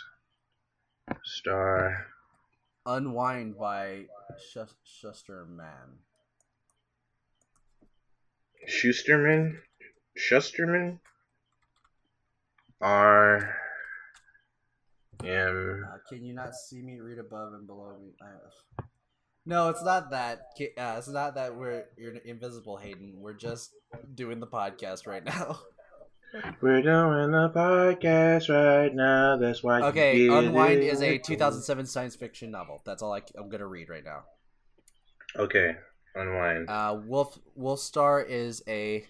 Star. 1.24 2.06
Unwind 2.86 3.58
by 3.58 4.06
Shus- 4.54 4.74
Shusterman. 4.86 5.98
Schusterman? 8.68 9.58
Shusterman? 10.18 10.98
R. 12.80 13.54
M. 15.24 15.84
Uh, 15.88 15.98
can 16.08 16.24
you 16.24 16.34
not 16.34 16.54
see 16.54 16.82
me? 16.82 16.98
Read 17.00 17.18
above 17.18 17.52
and 17.54 17.66
below 17.66 17.96
me. 18.00 18.12
I- 18.20 18.82
No, 19.46 19.68
it's 19.68 19.82
not 19.84 20.10
that. 20.10 20.40
Uh, 20.60 20.94
it's 20.98 21.08
not 21.08 21.34
that 21.36 21.56
we're 21.56 21.84
you're 21.96 22.14
invisible, 22.24 22.76
Hayden. 22.76 23.14
We're 23.16 23.34
just 23.34 23.72
doing 24.14 24.40
the 24.40 24.46
podcast 24.46 25.06
right 25.06 25.24
now. 25.24 25.58
We're 26.60 26.80
doing 26.82 27.34
a 27.34 27.50
podcast 27.54 28.48
right 28.48 28.94
now. 28.94 29.36
That's 29.36 29.62
why. 29.62 29.82
Okay, 29.82 30.28
Unwind 30.28 30.82
is 30.82 31.02
a 31.02 31.18
2007 31.18 31.86
science 31.86 32.16
fiction 32.16 32.50
novel. 32.50 32.80
That's 32.84 33.02
all 33.02 33.12
I, 33.12 33.22
am 33.36 33.50
gonna 33.50 33.66
read 33.66 33.88
right 33.88 34.04
now. 34.04 34.24
Okay, 35.36 35.76
Unwind. 36.14 36.70
Uh, 36.70 37.00
Wolf 37.04 37.38
Wolf 37.54 37.80
Star 37.80 38.22
is 38.22 38.62
a 38.66 39.04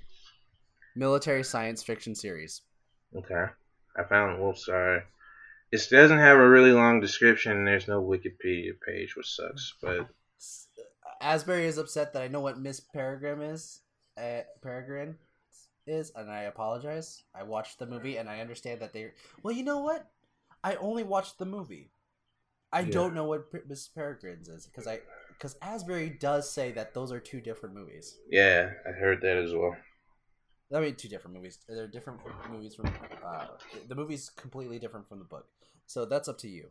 military 0.97 1.45
science 1.45 1.83
fiction 1.83 2.15
series. 2.15 2.63
Okay. 3.17 3.47
I 3.97 4.05
found 4.05 4.41
Wolfstar. 4.41 5.03
It 5.71 5.87
doesn't 5.91 6.19
have 6.19 6.39
a 6.39 6.49
really 6.49 6.73
long 6.73 7.01
description. 7.01 7.65
There's 7.65 7.89
no 7.89 8.03
Wikipedia 8.03 8.73
page, 8.87 9.17
which 9.17 9.35
sucks. 9.35 9.75
But 9.81 10.09
Asbury 11.21 11.67
is 11.67 11.79
upset 11.79 12.13
that 12.13 12.23
I 12.23 12.29
know 12.29 12.41
what 12.41 12.59
Miss 12.59 12.81
Peregrine 12.81 13.43
is. 13.43 13.81
Uh, 14.17 14.41
Peregrine 14.61 15.17
is, 15.87 16.13
and 16.15 16.31
I 16.31 16.43
apologize. 16.43 17.23
I 17.35 17.43
watched 17.43 17.79
the 17.79 17.87
movie, 17.87 18.17
and 18.17 18.29
I 18.29 18.41
understand 18.41 18.81
that 18.81 18.93
they. 18.93 19.13
Well, 19.43 19.55
you 19.55 19.65
know 19.65 19.81
what? 19.81 20.11
I 20.65 20.77
only 20.77 21.03
watched 21.03 21.39
the 21.39 21.45
movie. 21.47 21.91
I 22.73 22.81
Yeah. 22.81 22.91
don't 22.93 23.15
know 23.15 23.25
what 23.25 23.51
P- 23.53 23.59
Miss 23.69 23.89
Peregrine's 23.89 24.49
is 24.49 24.67
because 24.67 24.87
I 24.87 25.01
because 25.29 25.57
Asbury 25.61 26.09
does 26.09 26.51
say 26.51 26.73
that 26.73 26.95
those 26.95 27.13
are 27.13 27.21
two 27.21 27.41
different 27.41 27.75
movies. 27.75 28.19
Yeah, 28.31 28.71
I 28.87 28.93
heard 28.93 29.21
that 29.23 29.37
as 29.37 29.53
well. 29.53 29.77
I 30.75 30.81
mean, 30.81 30.95
two 30.95 31.09
different 31.09 31.37
movies. 31.37 31.59
They're 31.69 31.87
different 31.87 32.21
movies 32.49 32.75
from 32.77 32.87
uh, 33.23 33.49
the 33.89 33.95
movie's 33.95 34.31
completely 34.31 34.79
different 34.79 35.07
from 35.07 35.19
the 35.19 35.25
book. 35.27 35.47
So 35.87 36.07
that's 36.07 36.29
up 36.29 36.39
to 36.39 36.49
you. 36.49 36.69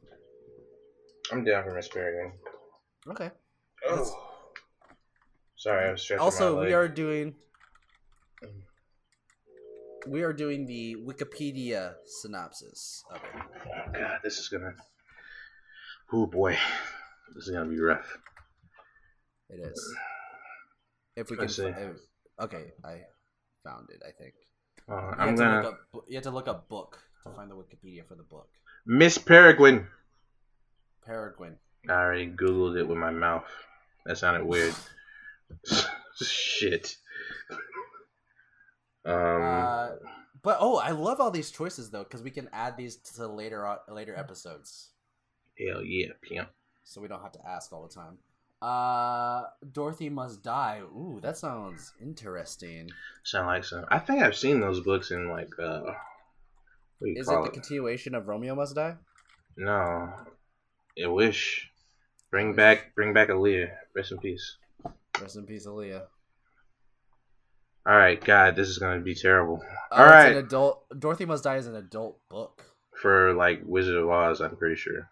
I'm 1.31 1.43
down 1.43 1.63
for 1.63 1.75
Miss 1.75 1.87
Peregrine. 1.87 2.33
Okay. 3.07 3.29
Oh. 3.87 4.27
Sorry, 5.55 5.89
I 5.89 5.91
was 5.91 6.01
stretching 6.01 6.23
Also, 6.23 6.59
we 6.59 6.73
are 6.73 6.87
doing 6.87 7.35
we 10.07 10.23
are 10.23 10.33
doing 10.33 10.65
the 10.65 10.95
Wikipedia 11.05 11.93
synopsis 12.05 13.03
of 13.11 13.17
it. 13.17 13.23
Oh 13.35 13.91
god, 13.93 14.19
this 14.23 14.37
is 14.39 14.47
gonna. 14.49 14.73
Oh 16.13 16.25
boy, 16.25 16.57
this 17.35 17.47
is 17.47 17.53
gonna 17.53 17.69
be 17.69 17.79
rough. 17.79 18.17
It 19.49 19.59
is. 19.59 19.95
If 21.15 21.29
we 21.29 21.37
can. 21.37 21.45
if- 21.47 21.97
okay, 22.39 22.71
I 22.83 23.01
found 23.63 23.89
it. 23.89 24.01
I 24.07 24.11
think. 24.11 24.33
Uh, 24.89 24.95
You 24.95 24.99
I'm 25.17 25.17
have, 25.17 25.35
to 25.35 25.43
gonna 25.43 25.61
look 25.61 25.73
up, 25.73 26.03
you 26.07 26.15
have 26.15 26.23
to 26.23 26.31
look 26.31 26.47
up 26.47 26.69
book 26.69 26.99
to 27.23 27.29
find 27.31 27.51
the 27.51 27.55
Wikipedia 27.55 28.07
for 28.07 28.15
the 28.15 28.23
book. 28.23 28.49
Miss 28.85 29.17
Peregrine. 29.17 29.87
Peregrine. 31.05 31.57
I 31.89 31.93
already 31.93 32.27
googled 32.31 32.77
it 32.79 32.87
with 32.87 32.97
my 32.97 33.11
mouth. 33.11 33.45
That 34.05 34.17
sounded 34.17 34.45
weird. 34.45 34.73
Shit. 36.21 36.95
Um. 39.05 39.41
Uh, 39.41 39.87
but 40.43 40.57
oh, 40.59 40.77
I 40.77 40.91
love 40.91 41.19
all 41.19 41.31
these 41.31 41.51
choices 41.51 41.89
though, 41.91 42.03
because 42.03 42.23
we 42.23 42.31
can 42.31 42.49
add 42.53 42.77
these 42.77 42.95
to 43.15 43.27
later 43.27 43.65
on, 43.65 43.77
later 43.89 44.15
episodes, 44.15 44.89
hell 45.59 45.83
yeah, 45.83 46.07
pimp. 46.21 46.49
so 46.83 46.99
we 47.01 47.07
don't 47.07 47.21
have 47.21 47.33
to 47.33 47.47
ask 47.47 47.71
all 47.71 47.87
the 47.87 47.93
time. 47.93 48.17
Uh, 48.61 49.43
Dorothy 49.71 50.09
must 50.09 50.43
die. 50.43 50.81
Ooh, 50.81 51.19
that 51.21 51.37
sounds 51.37 51.93
interesting. 52.01 52.89
Sound 53.23 53.47
like 53.47 53.63
some. 53.65 53.85
I 53.89 53.99
think 53.99 54.21
I've 54.23 54.35
seen 54.35 54.59
those 54.59 54.81
books 54.81 55.11
in 55.11 55.29
like 55.29 55.49
uh. 55.59 55.81
What 56.99 57.07
do 57.07 57.09
you 57.13 57.19
Is 57.19 57.27
it 57.27 57.31
the 57.31 57.41
it? 57.43 57.53
continuation 57.53 58.13
of 58.13 58.27
Romeo 58.27 58.53
Must 58.53 58.75
Die? 58.75 58.95
No. 59.57 60.13
I 61.03 61.07
wish. 61.07 61.67
Bring 62.29 62.53
back, 62.53 62.93
bring 62.95 63.11
back 63.13 63.29
Aaliyah. 63.29 63.71
Rest 63.95 64.11
in 64.11 64.19
peace. 64.19 64.57
Rest 65.19 65.35
in 65.35 65.45
peace, 65.47 65.65
Aaliyah. 65.65 66.03
All 67.85 67.95
right, 67.97 68.23
God, 68.23 68.55
this 68.55 68.67
is 68.69 68.77
gonna 68.77 69.01
be 69.01 69.15
terrible. 69.15 69.61
Oh, 69.91 69.97
All 69.97 70.05
right. 70.05 70.31
an 70.33 70.37
adult. 70.37 70.85
Dorothy 70.97 71.25
Must 71.25 71.43
Die 71.43 71.55
is 71.57 71.67
an 71.67 71.75
adult 71.75 72.19
book. 72.29 72.63
For 73.01 73.33
like 73.33 73.61
Wizard 73.65 73.95
of 73.95 74.09
Oz, 74.09 74.39
I'm 74.41 74.55
pretty 74.55 74.75
sure. 74.75 75.09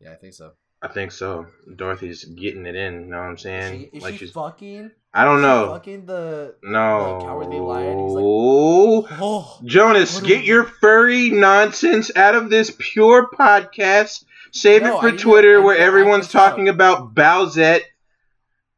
Yeah, 0.00 0.12
I 0.12 0.16
think 0.16 0.34
so. 0.34 0.52
I 0.80 0.88
think 0.88 1.10
so. 1.12 1.46
Dorothy's 1.76 2.24
getting 2.24 2.66
it 2.66 2.76
in. 2.76 2.94
You 3.04 3.06
Know 3.10 3.18
what 3.18 3.22
I'm 3.26 3.34
Is 3.34 3.42
saying? 3.42 3.88
she, 3.92 3.96
is 3.96 4.02
like 4.02 4.12
she 4.14 4.18
she's. 4.18 4.30
fucking? 4.30 4.90
I 5.12 5.24
don't 5.24 5.42
know. 5.42 5.72
Fucking 5.72 6.06
the. 6.06 6.54
No. 6.62 7.18
the 7.20 7.24
Cowardly 7.26 7.58
Lion, 7.58 7.98
he's 7.98 8.12
like- 8.12 8.24
Oh. 8.24 9.08
oh 9.10 9.60
Jonas, 9.64 10.20
get 10.20 10.40
we- 10.42 10.46
your 10.46 10.64
furry 10.64 11.30
nonsense 11.30 12.14
out 12.16 12.34
of 12.36 12.50
this 12.50 12.74
pure 12.78 13.28
podcast. 13.30 14.24
Save 14.52 14.82
No, 14.82 14.98
it 14.98 15.00
for 15.00 15.16
Twitter 15.16 15.54
I 15.56 15.58
need 15.58 15.64
where 15.64 15.74
to 15.76 15.80
act 15.82 15.86
everyone's 15.88 16.26
out. 16.26 16.30
talking 16.50 16.68
about 16.68 17.14
Bowsette. 17.14 17.82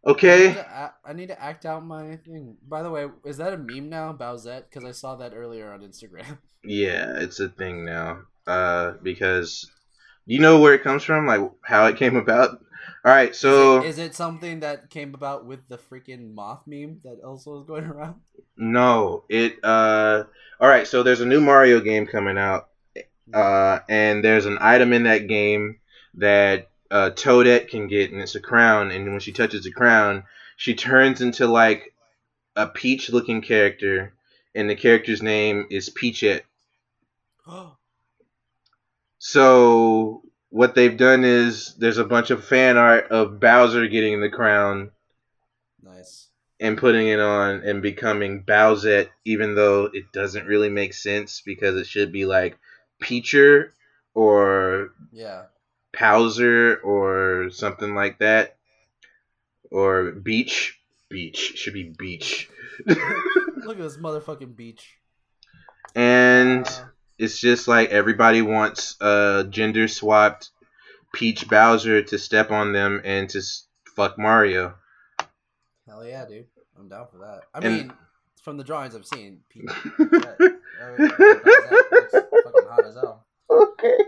I 0.04 0.08
need, 0.08 0.12
Okay? 0.12 0.54
to 0.54 0.92
I 1.04 1.12
need 1.12 1.28
to 1.28 1.42
act 1.42 1.66
out 1.66 1.84
my 1.84 2.16
thing. 2.16 2.56
By 2.66 2.82
the 2.82 2.90
way, 2.90 3.06
is 3.24 3.36
that 3.36 3.52
a 3.52 3.58
meme 3.58 3.88
now, 3.90 4.12
Bowsette? 4.12 4.64
Because 4.70 4.84
I 4.84 4.92
saw 4.92 5.16
that 5.16 5.32
earlier 5.34 5.72
on 5.72 5.80
Instagram. 5.80 6.38
Yeah, 6.62 7.18
it's 7.20 7.40
a 7.40 7.48
thing 7.48 7.86
now. 7.86 8.22
Uh, 8.46 8.92
because 9.02 9.70
you 10.26 10.38
know 10.40 10.60
where 10.60 10.74
it 10.74 10.82
comes 10.82 11.02
from, 11.04 11.26
like 11.26 11.40
how 11.62 11.86
it 11.86 11.96
came 11.96 12.16
about. 12.16 12.50
All 13.02 13.12
right, 13.12 13.34
so 13.34 13.78
is, 13.78 13.84
it, 13.84 13.88
is 13.88 13.98
it 14.10 14.14
something 14.14 14.60
that 14.60 14.90
came 14.90 15.14
about 15.14 15.46
with 15.46 15.60
the 15.68 15.78
freaking 15.78 16.34
moth 16.34 16.62
meme 16.66 17.00
that 17.04 17.20
also 17.24 17.58
is 17.60 17.66
going 17.66 17.84
around? 17.92 18.16
no, 18.58 19.24
it. 19.30 19.58
Uh, 19.62 20.24
all 20.60 20.68
right, 20.68 20.86
so 20.86 21.02
there's 21.02 21.22
a 21.22 21.26
new 21.26 21.40
Mario 21.40 21.80
game 21.80 22.06
coming 22.06 22.36
out, 22.36 22.68
uh, 23.32 23.78
and 23.88 24.22
there's 24.22 24.44
an 24.44 24.58
item 24.60 24.92
in 24.92 25.04
that 25.04 25.28
game 25.28 25.78
that 26.14 26.69
uh, 26.90 27.10
Toadette 27.10 27.68
can 27.68 27.86
get, 27.88 28.10
and 28.12 28.20
it's 28.20 28.34
a 28.34 28.40
crown. 28.40 28.90
And 28.90 29.10
when 29.10 29.20
she 29.20 29.32
touches 29.32 29.64
the 29.64 29.72
crown, 29.72 30.24
she 30.56 30.74
turns 30.74 31.20
into 31.20 31.46
like 31.46 31.94
a 32.56 32.66
peach-looking 32.66 33.42
character, 33.42 34.12
and 34.54 34.68
the 34.68 34.74
character's 34.76 35.22
name 35.22 35.66
is 35.70 35.88
Peachette. 35.88 36.44
So 39.18 40.22
what 40.48 40.74
they've 40.74 40.96
done 40.96 41.24
is 41.24 41.74
there's 41.76 41.98
a 41.98 42.04
bunch 42.04 42.30
of 42.30 42.44
fan 42.44 42.76
art 42.76 43.10
of 43.10 43.38
Bowser 43.38 43.86
getting 43.86 44.20
the 44.20 44.30
crown 44.30 44.90
nice. 45.82 46.28
and 46.58 46.76
putting 46.76 47.08
it 47.08 47.20
on 47.20 47.62
and 47.64 47.82
becoming 47.82 48.42
Bowsette, 48.42 49.08
even 49.24 49.54
though 49.54 49.90
it 49.92 50.10
doesn't 50.12 50.46
really 50.46 50.70
make 50.70 50.94
sense 50.94 51.42
because 51.44 51.76
it 51.76 51.86
should 51.86 52.12
be 52.12 52.24
like 52.24 52.58
Peacher 53.00 53.70
or 54.14 54.92
Yeah. 55.12 55.44
Powser 55.92 56.76
or 56.84 57.50
something 57.50 57.94
like 57.94 58.18
that. 58.18 58.56
Or 59.70 60.12
Beach. 60.12 60.78
Beach. 61.08 61.52
Should 61.56 61.74
be 61.74 61.92
Beach. 61.98 62.48
Look 62.86 62.98
at 62.98 63.78
this 63.78 63.96
motherfucking 63.98 64.56
beach. 64.56 64.96
and 65.94 66.66
Uh, 66.66 66.84
it's 67.18 67.38
just 67.38 67.68
like 67.68 67.90
everybody 67.90 68.40
wants 68.42 68.96
a 69.00 69.46
gender 69.50 69.86
swapped 69.88 70.50
Peach 71.12 71.48
Bowser 71.48 72.02
to 72.02 72.18
step 72.18 72.50
on 72.50 72.72
them 72.72 73.00
and 73.04 73.28
to 73.30 73.42
fuck 73.96 74.18
Mario. 74.18 74.74
hell 75.86 76.04
yeah, 76.06 76.24
dude. 76.26 76.46
I'm 76.78 76.88
down 76.88 77.06
for 77.10 77.18
that. 77.18 77.42
I 77.52 77.58
And- 77.66 77.76
mean, 77.76 77.92
from 78.42 78.56
the 78.56 78.64
drawings 78.64 78.96
I've 78.96 79.04
seen, 79.04 79.40
Pete, 79.50 79.66
that, 79.98 80.58
I 80.82 80.90
mean, 80.96 81.10
Bowsette 81.10 82.30
fucking 82.44 82.68
hot 82.70 82.86
as 82.86 82.94
hell. 82.94 83.26
okay. 83.50 83.98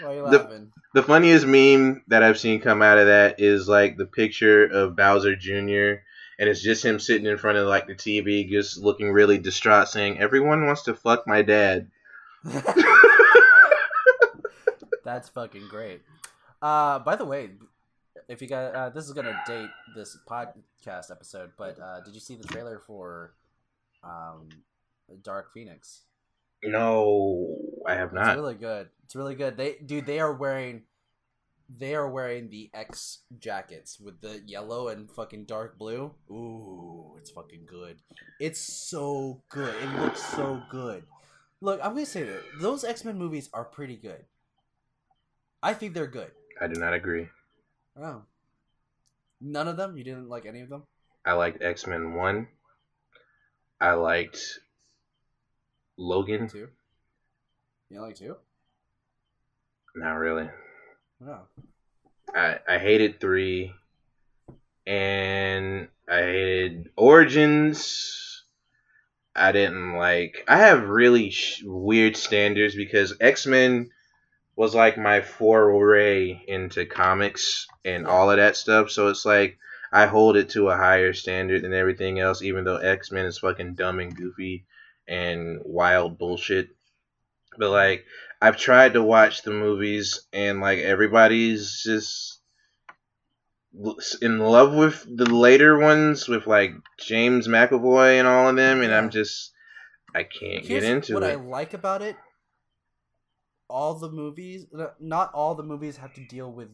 Why 0.00 0.08
are 0.08 0.14
you 0.14 0.30
The- 0.30 0.66
The 0.94 1.02
funniest 1.02 1.46
meme 1.46 2.02
that 2.08 2.22
I've 2.22 2.38
seen 2.38 2.60
come 2.60 2.82
out 2.82 2.98
of 2.98 3.06
that 3.06 3.40
is 3.40 3.68
like 3.68 3.96
the 3.96 4.06
picture 4.06 4.64
of 4.64 4.96
Bowser 4.96 5.36
Jr. 5.36 6.02
and 6.38 6.48
it's 6.48 6.62
just 6.62 6.84
him 6.84 6.98
sitting 6.98 7.26
in 7.26 7.36
front 7.38 7.58
of 7.58 7.68
like 7.68 7.86
the 7.86 7.94
TV, 7.94 8.48
just 8.48 8.78
looking 8.78 9.12
really 9.12 9.38
distraught, 9.38 9.88
saying, 9.88 10.18
"Everyone 10.18 10.66
wants 10.66 10.82
to 10.84 10.94
fuck 10.94 11.26
my 11.26 11.42
dad." 11.42 11.90
That's 15.04 15.28
fucking 15.30 15.68
great. 15.68 16.02
Uh, 16.62 16.98
by 17.00 17.16
the 17.16 17.24
way, 17.24 17.50
if 18.28 18.40
you 18.42 18.48
got 18.48 18.74
uh, 18.74 18.88
this 18.90 19.06
is 19.06 19.12
gonna 19.12 19.40
date 19.46 19.70
this 19.96 20.16
podcast 20.28 21.10
episode, 21.10 21.52
but 21.56 21.78
uh, 21.80 22.00
did 22.00 22.14
you 22.14 22.20
see 22.20 22.36
the 22.36 22.46
trailer 22.48 22.78
for 22.86 23.32
um, 24.04 24.48
Dark 25.22 25.52
Phoenix? 25.52 26.02
No, 26.62 27.56
I 27.86 27.94
have 27.94 28.12
not. 28.12 28.28
It's 28.28 28.36
really 28.36 28.54
good. 28.54 28.88
It's 29.04 29.16
really 29.16 29.34
good. 29.34 29.56
They 29.56 29.76
dude, 29.84 30.06
they 30.06 30.20
are 30.20 30.32
wearing 30.32 30.82
they 31.78 31.94
are 31.94 32.08
wearing 32.08 32.50
the 32.50 32.70
X 32.74 33.20
jackets 33.38 34.00
with 34.00 34.20
the 34.20 34.42
yellow 34.46 34.88
and 34.88 35.10
fucking 35.10 35.44
dark 35.44 35.78
blue. 35.78 36.12
Ooh, 36.30 37.14
it's 37.18 37.30
fucking 37.30 37.66
good. 37.66 37.98
It's 38.40 38.60
so 38.60 39.42
good. 39.48 39.74
It 39.82 40.00
looks 40.00 40.22
so 40.22 40.62
good. 40.70 41.04
Look, 41.60 41.80
I'm 41.82 41.94
gonna 41.94 42.06
say 42.06 42.24
that 42.24 42.42
those 42.60 42.84
X 42.84 43.04
Men 43.04 43.18
movies 43.18 43.48
are 43.52 43.64
pretty 43.64 43.96
good. 43.96 44.24
I 45.62 45.74
think 45.74 45.94
they're 45.94 46.06
good. 46.06 46.30
I 46.60 46.66
do 46.66 46.80
not 46.80 46.94
agree. 46.94 47.28
Oh. 48.00 48.22
None 49.40 49.68
of 49.68 49.76
them? 49.76 49.96
You 49.96 50.04
didn't 50.04 50.28
like 50.28 50.46
any 50.46 50.60
of 50.60 50.68
them? 50.68 50.84
I 51.24 51.32
liked 51.34 51.62
X 51.62 51.86
Men 51.86 52.14
One. 52.14 52.48
I 53.80 53.92
liked 53.92 54.40
Logan. 55.96 56.48
Two? 56.48 56.68
You 57.90 58.00
like 58.00 58.14
two? 58.14 58.36
Not 59.96 60.14
really. 60.14 60.48
No. 61.20 61.40
I 62.32 62.60
I 62.68 62.78
hated 62.78 63.20
three, 63.20 63.74
and 64.86 65.88
I 66.08 66.20
hated 66.20 66.90
Origins. 66.96 68.44
I 69.34 69.50
didn't 69.50 69.96
like. 69.96 70.44
I 70.46 70.58
have 70.58 70.88
really 70.88 71.30
sh- 71.30 71.62
weird 71.64 72.16
standards 72.16 72.76
because 72.76 73.16
X 73.20 73.44
Men 73.46 73.90
was 74.54 74.72
like 74.72 74.96
my 74.96 75.20
foray 75.20 76.44
into 76.46 76.86
comics 76.86 77.66
and 77.84 78.06
all 78.06 78.30
of 78.30 78.36
that 78.36 78.56
stuff. 78.56 78.90
So 78.90 79.08
it's 79.08 79.24
like 79.24 79.58
I 79.92 80.06
hold 80.06 80.36
it 80.36 80.50
to 80.50 80.68
a 80.68 80.76
higher 80.76 81.12
standard 81.12 81.62
than 81.62 81.74
everything 81.74 82.20
else, 82.20 82.40
even 82.42 82.62
though 82.62 82.76
X 82.76 83.10
Men 83.10 83.26
is 83.26 83.38
fucking 83.38 83.74
dumb 83.74 83.98
and 83.98 84.14
goofy 84.14 84.64
and 85.08 85.58
wild 85.64 86.18
bullshit. 86.18 86.68
But 87.58 87.70
like 87.70 88.04
I've 88.40 88.56
tried 88.56 88.94
to 88.94 89.02
watch 89.02 89.42
the 89.42 89.50
movies 89.50 90.22
and 90.32 90.60
like 90.60 90.78
everybody's 90.80 91.82
just 91.84 92.38
in 94.20 94.38
love 94.38 94.74
with 94.74 95.04
the 95.16 95.26
later 95.26 95.78
ones 95.78 96.28
with 96.28 96.46
like 96.46 96.72
James 96.98 97.46
McAvoy 97.48 98.18
and 98.18 98.26
all 98.26 98.48
of 98.48 98.56
them 98.56 98.82
and 98.82 98.92
I'm 98.92 99.10
just 99.10 99.52
I 100.14 100.24
can't 100.24 100.64
Here's 100.64 100.82
get 100.82 100.92
into 100.92 101.14
what 101.14 101.22
it. 101.22 101.26
What 101.26 101.32
I 101.32 101.34
like 101.36 101.74
about 101.74 102.02
it. 102.02 102.16
all 103.68 103.94
the 103.94 104.10
movies, 104.10 104.66
not 104.98 105.32
all 105.32 105.54
the 105.54 105.62
movies 105.62 105.96
have 105.98 106.12
to 106.14 106.20
deal 106.26 106.50
with 106.52 106.68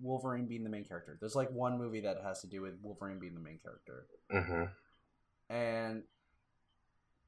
Wolverine 0.00 0.46
being 0.46 0.64
the 0.64 0.70
main 0.70 0.84
character. 0.84 1.16
There's 1.20 1.34
like 1.34 1.50
one 1.50 1.78
movie 1.78 2.00
that 2.00 2.18
has 2.22 2.40
to 2.42 2.46
do 2.46 2.62
with 2.62 2.74
Wolverine 2.82 3.18
being 3.18 3.34
the 3.34 3.40
main 3.40 3.58
character, 3.58 4.06
hmm 4.30 4.64
and 5.48 6.02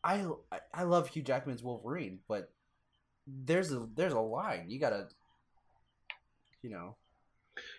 I 0.04 0.26
I- 0.74 0.82
love 0.84 1.08
Hugh 1.08 1.22
Jackman's 1.22 1.62
Wolverine, 1.62 2.20
but 2.28 2.50
there's 3.26 3.72
a 3.72 3.86
there's 3.94 4.12
a 4.12 4.20
line 4.20 4.70
you 4.70 4.78
gotta, 4.78 5.08
you 6.62 6.70
know, 6.70 6.96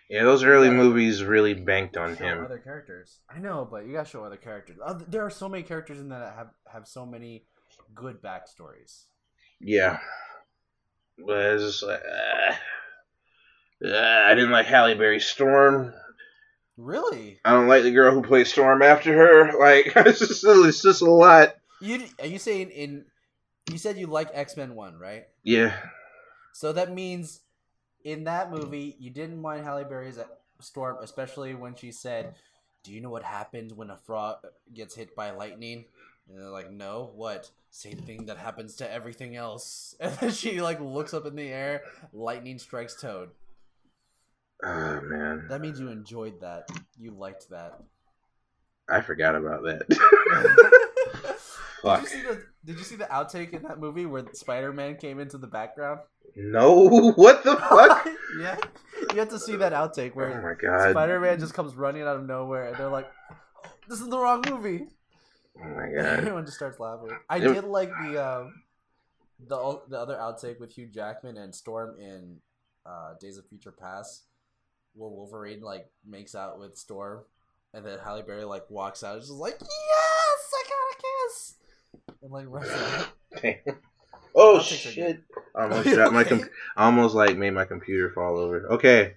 Yeah, 0.08 0.24
those 0.24 0.44
early 0.44 0.68
Yeah. 0.68 0.74
movies 0.74 1.24
really 1.24 1.54
banked 1.54 1.96
on 1.96 2.16
show 2.16 2.24
him. 2.24 2.44
other 2.44 2.58
characters. 2.58 3.18
I 3.28 3.38
know, 3.38 3.66
but 3.70 3.86
you 3.86 3.92
gotta 3.92 4.08
show 4.08 4.24
other 4.24 4.36
characters. 4.36 4.78
There 5.08 5.22
are 5.24 5.30
so 5.30 5.48
many 5.48 5.62
characters 5.62 5.98
in 5.98 6.08
that 6.10 6.18
that 6.20 6.34
have 6.34 6.50
have 6.72 6.86
so 6.88 7.04
many 7.06 7.46
good 7.94 8.20
backstories. 8.22 9.04
Yeah. 9.60 9.98
But 11.18 11.36
it's 11.54 11.64
just 11.64 11.82
like, 11.82 12.02
uh, 12.02 12.54
uh, 13.86 14.22
I 14.26 14.34
didn't 14.34 14.52
like 14.52 14.66
Halle 14.66 14.94
Berry 14.94 15.20
Storm. 15.20 15.92
Really? 16.76 17.40
I 17.44 17.52
don't 17.52 17.68
like 17.68 17.82
the 17.82 17.90
girl 17.92 18.12
who 18.14 18.22
played 18.22 18.46
Storm 18.46 18.80
after 18.82 19.14
her. 19.14 19.58
Like, 19.58 19.92
it's 19.96 20.18
just, 20.20 20.44
it's 20.46 20.80
just 20.82 21.02
a 21.02 21.10
lot. 21.10 21.54
You 21.80 22.06
are 22.20 22.26
you 22.26 22.38
saying 22.38 22.70
in? 22.70 23.04
You 23.70 23.78
said 23.78 23.98
you 23.98 24.06
like 24.06 24.28
X 24.32 24.56
Men 24.56 24.74
One, 24.74 24.98
right? 24.98 25.24
Yeah. 25.42 25.76
So 26.52 26.72
that 26.72 26.92
means 26.92 27.40
in 28.04 28.24
that 28.24 28.50
movie 28.50 28.96
you 28.98 29.10
didn't 29.10 29.40
mind 29.40 29.64
Halle 29.64 29.84
Berry's 29.84 30.18
uh, 30.18 30.24
storm, 30.60 30.98
especially 31.02 31.54
when 31.54 31.74
she 31.74 31.92
said, 31.92 32.34
"Do 32.82 32.92
you 32.92 33.00
know 33.00 33.10
what 33.10 33.22
happens 33.22 33.72
when 33.72 33.90
a 33.90 33.96
frog 33.96 34.36
gets 34.74 34.94
hit 34.94 35.14
by 35.14 35.30
lightning?" 35.30 35.84
And 36.28 36.38
they're 36.38 36.50
like, 36.50 36.70
"No, 36.70 37.12
what?" 37.14 37.50
Same 37.72 37.98
thing 37.98 38.26
that 38.26 38.36
happens 38.36 38.74
to 38.76 38.92
everything 38.92 39.36
else. 39.36 39.94
And 40.00 40.12
then 40.16 40.30
she 40.32 40.60
like 40.60 40.80
looks 40.80 41.14
up 41.14 41.24
in 41.26 41.36
the 41.36 41.48
air, 41.48 41.82
lightning 42.12 42.58
strikes 42.58 43.00
Toad. 43.00 43.30
Oh, 44.62 45.00
man. 45.02 45.46
That 45.48 45.60
means 45.60 45.80
you 45.80 45.88
enjoyed 45.88 46.40
that. 46.40 46.68
You 46.98 47.12
liked 47.12 47.48
that. 47.50 47.80
I 48.88 49.00
forgot 49.00 49.34
about 49.34 49.62
that. 49.62 50.88
did 51.84 52.00
you 52.02 52.06
see 52.08 52.22
the 52.22 52.42
Did 52.64 52.78
you 52.78 52.84
see 52.84 52.96
the 52.96 53.04
outtake 53.06 53.52
in 53.52 53.62
that 53.64 53.78
movie 53.78 54.06
where 54.06 54.24
Spider 54.34 54.72
Man 54.72 54.96
came 54.96 55.18
into 55.20 55.38
the 55.38 55.46
background? 55.46 56.00
No, 56.36 56.88
what 57.16 57.42
the 57.44 57.56
fuck? 57.68 58.08
yeah, 58.40 58.56
you 59.12 59.18
have 59.18 59.30
to 59.30 59.38
see 59.38 59.56
that 59.56 59.72
outtake 59.72 60.10
Oh 60.12 60.16
where 60.16 60.42
my 60.42 60.54
god. 60.54 60.90
Spider 60.92 61.20
Man 61.20 61.38
just 61.40 61.54
comes 61.54 61.74
running 61.74 62.02
out 62.02 62.16
of 62.16 62.26
nowhere, 62.26 62.68
and 62.68 62.76
they're 62.76 62.88
like, 62.88 63.10
"This 63.88 64.00
is 64.00 64.08
the 64.08 64.18
wrong 64.18 64.44
movie." 64.48 64.86
Oh 65.62 65.68
my 65.68 65.88
god. 65.88 66.18
Everyone 66.20 66.44
just 66.44 66.56
starts 66.56 66.78
laughing. 66.78 67.10
I 67.28 67.38
It- 67.38 67.54
did 67.54 67.64
like 67.64 67.90
the 68.04 68.24
um, 68.24 68.62
the 69.48 69.80
the 69.88 69.98
other 69.98 70.16
outtake 70.16 70.60
with 70.60 70.72
Hugh 70.72 70.86
Jackman 70.88 71.36
and 71.36 71.54
Storm 71.54 71.98
in 72.00 72.36
uh, 72.86 73.14
Days 73.20 73.36
of 73.38 73.46
Future 73.48 73.72
Past, 73.72 74.24
where 74.94 75.10
Wolverine 75.10 75.60
like 75.62 75.90
makes 76.06 76.34
out 76.34 76.58
with 76.60 76.76
Storm, 76.78 77.24
and 77.74 77.84
then 77.84 77.98
Halle 77.98 78.22
Berry 78.22 78.44
like 78.44 78.70
walks 78.70 79.02
out, 79.02 79.14
and 79.14 79.22
just 79.22 79.32
like, 79.32 79.56
"Yes, 79.60 80.50
I 80.54 80.62
got 80.68 80.98
a 80.98 81.02
kiss," 81.28 81.54
and 82.22 82.30
like 82.32 82.46
runs 82.48 82.68
out. 82.76 83.08
Oh 84.34 84.58
Outtakes 84.60 84.86
are 84.86 84.92
shit! 84.92 85.22
I 85.54 85.62
almost 85.62 85.86
You 85.86 85.94
dropped 85.94 86.12
my 86.14 86.24
com- 86.24 86.50
I 86.76 86.84
almost 86.86 87.14
like 87.14 87.36
made 87.36 87.50
my 87.50 87.64
computer 87.64 88.10
fall 88.10 88.38
over. 88.38 88.66
Okay. 88.74 89.14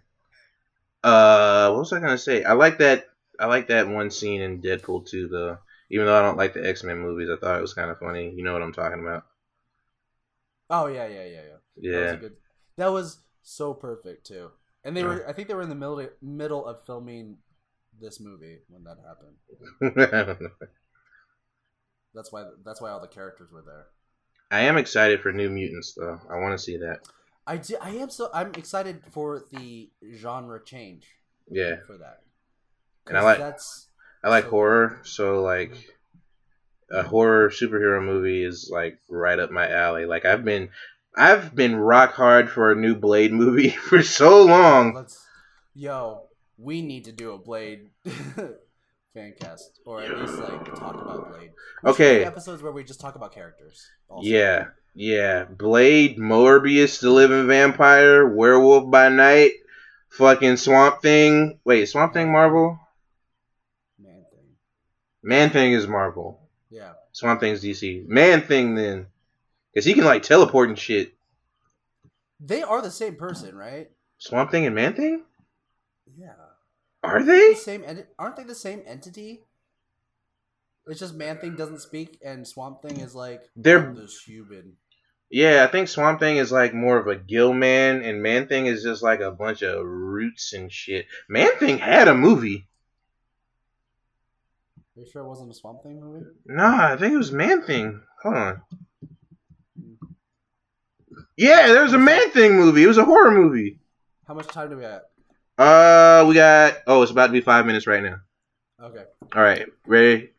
Uh, 1.04 1.70
what 1.72 1.80
was 1.80 1.94
I 1.94 2.00
gonna 2.00 2.18
say? 2.18 2.44
I 2.44 2.54
like 2.54 2.78
that. 2.80 3.06
I 3.40 3.48
like 3.48 3.68
that 3.68 3.88
one 3.88 4.10
scene 4.12 4.42
in 4.42 4.62
Deadpool 4.62 5.08
2, 5.08 5.28
though. 5.28 5.58
Even 5.90 6.06
though 6.06 6.18
I 6.18 6.22
don't 6.22 6.38
like 6.38 6.54
the 6.54 6.68
X 6.68 6.84
Men 6.84 7.00
movies, 7.00 7.30
I 7.30 7.36
thought 7.38 7.58
it 7.58 7.62
was 7.62 7.74
kind 7.74 7.92
of 7.92 8.00
funny. 8.00 8.32
You 8.32 8.44
know 8.44 8.54
what 8.54 8.62
I'm 8.62 8.74
talking 8.74 9.02
about? 9.02 9.26
Oh 10.70 10.88
yeah, 10.88 11.08
yeah, 11.08 11.26
yeah, 11.26 11.42
yeah. 11.42 11.58
That 11.92 12.02
was 12.02 12.12
Yeah. 12.12 12.14
a 12.14 12.18
good. 12.18 12.36
That 12.78 12.92
was 12.92 13.20
so 13.44 13.74
perfect 13.74 14.26
too. 14.26 14.52
And 14.84 14.96
they 14.96 15.04
were. 15.04 15.28
I 15.28 15.34
think 15.34 15.48
they 15.48 15.54
were 15.54 15.62
in 15.62 15.70
the 15.70 15.76
middle 15.76 16.08
middle 16.22 16.66
of 16.66 16.86
filming 16.86 17.38
this 18.00 18.20
movie 18.20 18.60
when 18.70 18.84
that 18.86 18.98
happened. 19.06 20.50
That's 22.14 22.32
why. 22.32 22.46
That's 22.66 22.82
why 22.82 22.90
all 22.92 23.02
the 23.02 23.08
characters 23.08 23.50
were 23.52 23.64
there. 23.66 23.86
I 24.52 24.62
am 24.66 24.78
excited 24.78 25.22
for 25.22 25.32
New 25.32 25.50
Mutants, 25.50 25.94
though. 25.98 26.20
I 26.30 26.40
want 26.40 26.58
to 26.58 26.64
see 26.64 26.78
that. 26.78 27.00
I 27.48 27.58
do, 27.58 27.76
I 27.82 27.90
am 27.92 28.10
so. 28.10 28.30
I'm 28.34 28.52
excited 28.56 29.02
for 29.12 29.44
the 29.52 29.90
genre 30.16 30.64
change 30.64 31.08
Yeah, 31.50 31.78
for 31.88 31.98
that. 31.98 32.20
And 33.08 33.18
I 33.18 33.22
like- 33.24 33.40
That's 33.40 33.90
I 34.24 34.30
like 34.30 34.46
So- 34.46 34.50
horror, 34.52 35.00
so 35.04 35.42
like 35.42 35.76
a 36.92 37.04
horror 37.04 37.50
superhero 37.50 38.02
movie 38.06 38.46
is 38.46 38.70
like 38.72 39.00
right 39.10 39.40
up 39.40 39.52
my 39.52 39.68
alley. 39.70 40.06
Like 40.06 40.24
I've 40.26 40.46
been, 40.46 40.70
I've 41.18 41.54
been 41.56 41.76
rock 41.76 42.14
hard 42.14 42.50
for 42.50 42.72
a 42.72 42.76
new 42.76 42.96
Blade 42.96 43.34
movie 43.34 43.70
for 43.90 44.02
so 44.04 44.44
long. 44.44 44.94
let's. 44.94 45.20
Yo, 45.76 46.28
we 46.58 46.82
need 46.84 47.06
to 47.06 47.12
do 47.12 47.32
a 47.34 47.38
Blade 47.40 47.90
fan 49.14 49.34
cast, 49.40 49.80
or 49.86 50.02
at 50.02 50.18
least 50.20 50.38
like 50.40 50.66
talk 50.76 50.96
about 50.96 51.32
Blade. 51.32 51.52
We 51.84 51.90
Okay. 51.92 52.24
episodes 52.26 52.62
where 52.64 52.72
we 52.72 52.84
just 52.84 53.00
talk 53.00 53.16
about 53.16 53.32
characters. 53.34 53.88
also. 54.10 54.28
Yeah, 54.28 54.68
yeah. 54.96 55.46
Blade, 55.46 56.18
Morbius, 56.18 57.00
the 57.00 57.10
Living 57.10 57.48
Vampire, 57.48 58.28
Werewolf 58.28 58.90
by 58.92 59.10
Night, 59.10 59.52
fucking 60.10 60.58
Swamp 60.58 61.02
Thing. 61.02 61.60
Wait, 61.64 61.86
Swamp 61.86 62.14
Thing 62.14 62.32
Marvel? 62.32 62.80
man 64.00 64.26
thing. 64.32 64.46
Man 65.22 65.50
Thing 65.52 65.74
is 65.74 65.88
Marvel. 65.88 66.40
Yeah. 66.70 66.94
Swamp 67.12 67.40
Thing's 67.40 67.62
DC. 67.62 68.08
Man 68.08 68.42
Thing 68.42 68.74
then, 68.76 69.08
because 69.72 69.86
he 69.86 69.94
can 69.94 70.06
like 70.06 70.24
teleport 70.24 70.70
and 70.70 70.78
shit. 70.80 71.14
They 72.40 72.62
are 72.64 72.82
the 72.82 72.92
same 72.92 73.16
person, 73.16 73.56
right? 73.56 73.90
Swamp 74.18 74.50
Thing 74.52 74.66
and 74.66 74.76
Man 74.76 74.96
Thing? 74.96 75.24
Yeah. 76.18 76.34
Are 77.04 77.20
The 77.22 77.26
they? 77.26 77.54
same 77.56 77.82
enti- 77.84 78.08
aren't 78.18 78.38
they 78.38 78.44
the 78.44 78.56
same 78.56 78.82
entity? 78.86 79.44
It's 80.88 81.00
just 81.00 81.16
Man 81.16 81.38
Thing 81.38 81.56
doesn't 81.56 81.80
speak 81.82 82.20
and 82.24 82.48
Swamp 82.48 82.82
Thing 82.82 83.00
is 83.00 83.14
like 83.16 83.42
They're- 83.56 83.80
"I'm 83.90 83.96
this 83.96 84.22
human. 84.22 84.78
Yeah, 85.30 85.64
I 85.64 85.72
think 85.72 85.88
Swamp 85.88 86.20
Thing 86.20 86.38
is 86.38 86.52
like 86.52 86.74
more 86.74 86.98
of 86.98 87.08
a 87.08 87.16
gill 87.16 87.54
man, 87.54 88.04
and 88.04 88.22
Man 88.22 88.48
Thing 88.48 88.68
is 88.68 88.84
just 88.84 89.02
like 89.02 89.20
a 89.20 89.32
bunch 89.32 89.62
of 89.64 89.84
roots 89.86 90.54
and 90.54 90.72
shit. 90.72 91.08
Man 91.28 91.58
Thing 91.58 91.78
had 91.80 92.08
a 92.08 92.14
movie. 92.14 92.68
Are 94.96 95.00
you 95.02 95.08
sure 95.12 95.24
it 95.24 95.28
wasn't 95.28 95.50
a 95.52 95.56
Swamp 95.56 95.82
Thing 95.82 96.00
movie? 96.00 96.26
Nah, 96.46 96.94
I 96.94 96.98
think 96.98 97.14
it 97.14 97.18
was 97.18 97.32
Man 97.32 97.64
Thing. 97.64 98.02
Hold 98.22 98.36
on. 98.36 98.62
Yeah, 101.36 101.68
there 101.68 101.84
was 101.84 101.94
a 101.94 101.98
Man 101.98 102.30
Thing 102.32 102.56
movie. 102.56 102.84
It 102.84 102.88
was 102.88 102.98
a 103.00 103.06
horror 103.06 103.32
movie. 103.32 103.80
How 104.28 104.36
much 104.36 104.48
time 104.48 104.70
do 104.70 104.78
we 104.78 104.84
have? 104.84 105.02
Uh, 105.58 106.26
we 106.28 106.34
got. 106.36 106.78
Oh, 106.88 107.02
it's 107.02 107.12
about 107.12 107.28
to 107.28 107.34
be 107.34 107.42
five 107.42 107.66
minutes 107.66 107.88
right 107.88 108.02
now. 108.04 108.18
Okay. 108.82 109.04
All 109.36 109.42
right, 109.42 109.68
ready, 109.88 110.32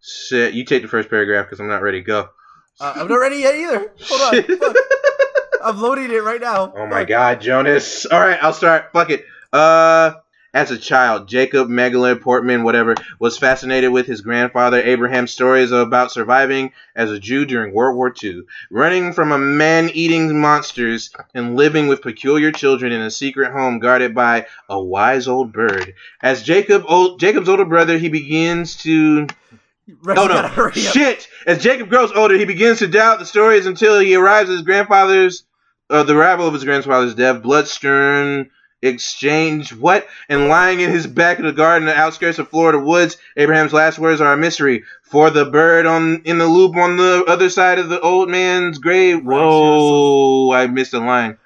set. 0.00 0.54
You 0.54 0.64
take 0.64 0.82
the 0.82 0.88
first 0.88 1.10
paragraph 1.10 1.46
because 1.46 1.60
I'm 1.60 1.68
not 1.68 1.82
ready. 1.82 2.00
Go. 2.00 2.28
Uh, 2.80 2.92
I'm 2.96 3.08
not 3.08 3.16
ready 3.16 3.36
yet 3.38 3.54
either. 3.54 3.92
Hold 4.08 4.34
on. 4.34 4.42
Fuck. 4.58 4.76
I'm 5.64 5.80
loading 5.80 6.10
it 6.12 6.22
right 6.22 6.40
now. 6.40 6.72
Oh 6.76 6.86
my 6.86 7.00
Fuck. 7.00 7.08
god, 7.08 7.40
Jonas. 7.40 8.06
All 8.06 8.20
right, 8.20 8.38
I'll 8.42 8.52
start. 8.52 8.92
Fuck 8.92 9.10
it. 9.10 9.24
Uh, 9.52 10.12
as 10.56 10.70
a 10.70 10.78
child, 10.78 11.28
Jacob 11.28 11.68
Megalith 11.68 12.22
Portman, 12.22 12.64
whatever, 12.64 12.94
was 13.18 13.36
fascinated 13.36 13.92
with 13.92 14.06
his 14.06 14.22
grandfather 14.22 14.80
Abraham's 14.80 15.30
stories 15.30 15.70
about 15.70 16.10
surviving 16.10 16.72
as 16.94 17.10
a 17.10 17.18
Jew 17.18 17.44
during 17.44 17.74
World 17.74 17.94
War 17.94 18.10
II, 18.22 18.40
running 18.70 19.12
from 19.12 19.32
a 19.32 19.38
man-eating 19.38 20.40
monsters 20.40 21.10
and 21.34 21.56
living 21.56 21.88
with 21.88 22.00
peculiar 22.00 22.52
children 22.52 22.90
in 22.90 23.02
a 23.02 23.10
secret 23.10 23.52
home 23.52 23.80
guarded 23.80 24.14
by 24.14 24.46
a 24.70 24.82
wise 24.82 25.28
old 25.28 25.52
bird. 25.52 25.92
As 26.22 26.42
Jacob, 26.42 26.84
old, 26.88 27.20
Jacob's 27.20 27.50
older 27.50 27.66
brother, 27.66 27.98
he 27.98 28.08
begins 28.08 28.76
to 28.76 29.26
Rex, 30.02 30.18
Oh 30.18 30.26
no! 30.26 30.32
gotta 30.32 30.48
hurry 30.48 30.70
up. 30.70 30.94
Shit! 30.94 31.28
As 31.46 31.62
Jacob 31.62 31.90
grows 31.90 32.12
older, 32.12 32.34
he 32.34 32.46
begins 32.46 32.78
to 32.78 32.86
doubt 32.86 33.18
the 33.18 33.26
stories 33.26 33.66
until 33.66 34.00
he 34.00 34.16
arrives 34.16 34.48
at 34.48 34.54
his 34.54 34.62
grandfather's, 34.62 35.44
uh, 35.90 36.02
the 36.02 36.16
arrival 36.16 36.46
of 36.48 36.54
his 36.54 36.64
grandfather's 36.64 37.14
death. 37.14 37.42
Bloodstern 37.42 38.50
exchange 38.86 39.74
what? 39.74 40.06
And 40.28 40.48
lying 40.48 40.80
in 40.80 40.90
his 40.90 41.06
back 41.06 41.38
of 41.38 41.44
the 41.44 41.52
garden, 41.52 41.86
the 41.86 41.96
outskirts 41.96 42.38
of 42.38 42.48
Florida 42.48 42.78
woods, 42.78 43.16
Abraham's 43.36 43.72
last 43.72 43.98
words 43.98 44.20
are 44.20 44.32
a 44.32 44.36
mystery. 44.36 44.84
For 45.02 45.30
the 45.30 45.44
bird 45.44 45.86
on 45.86 46.22
in 46.24 46.38
the 46.38 46.46
loop 46.46 46.76
on 46.76 46.96
the 46.96 47.24
other 47.26 47.48
side 47.48 47.78
of 47.78 47.88
the 47.88 48.00
old 48.00 48.28
man's 48.28 48.78
grave. 48.78 49.24
Whoa! 49.24 50.52
I 50.52 50.66
missed 50.66 50.94
a 50.94 50.98
line. 50.98 51.38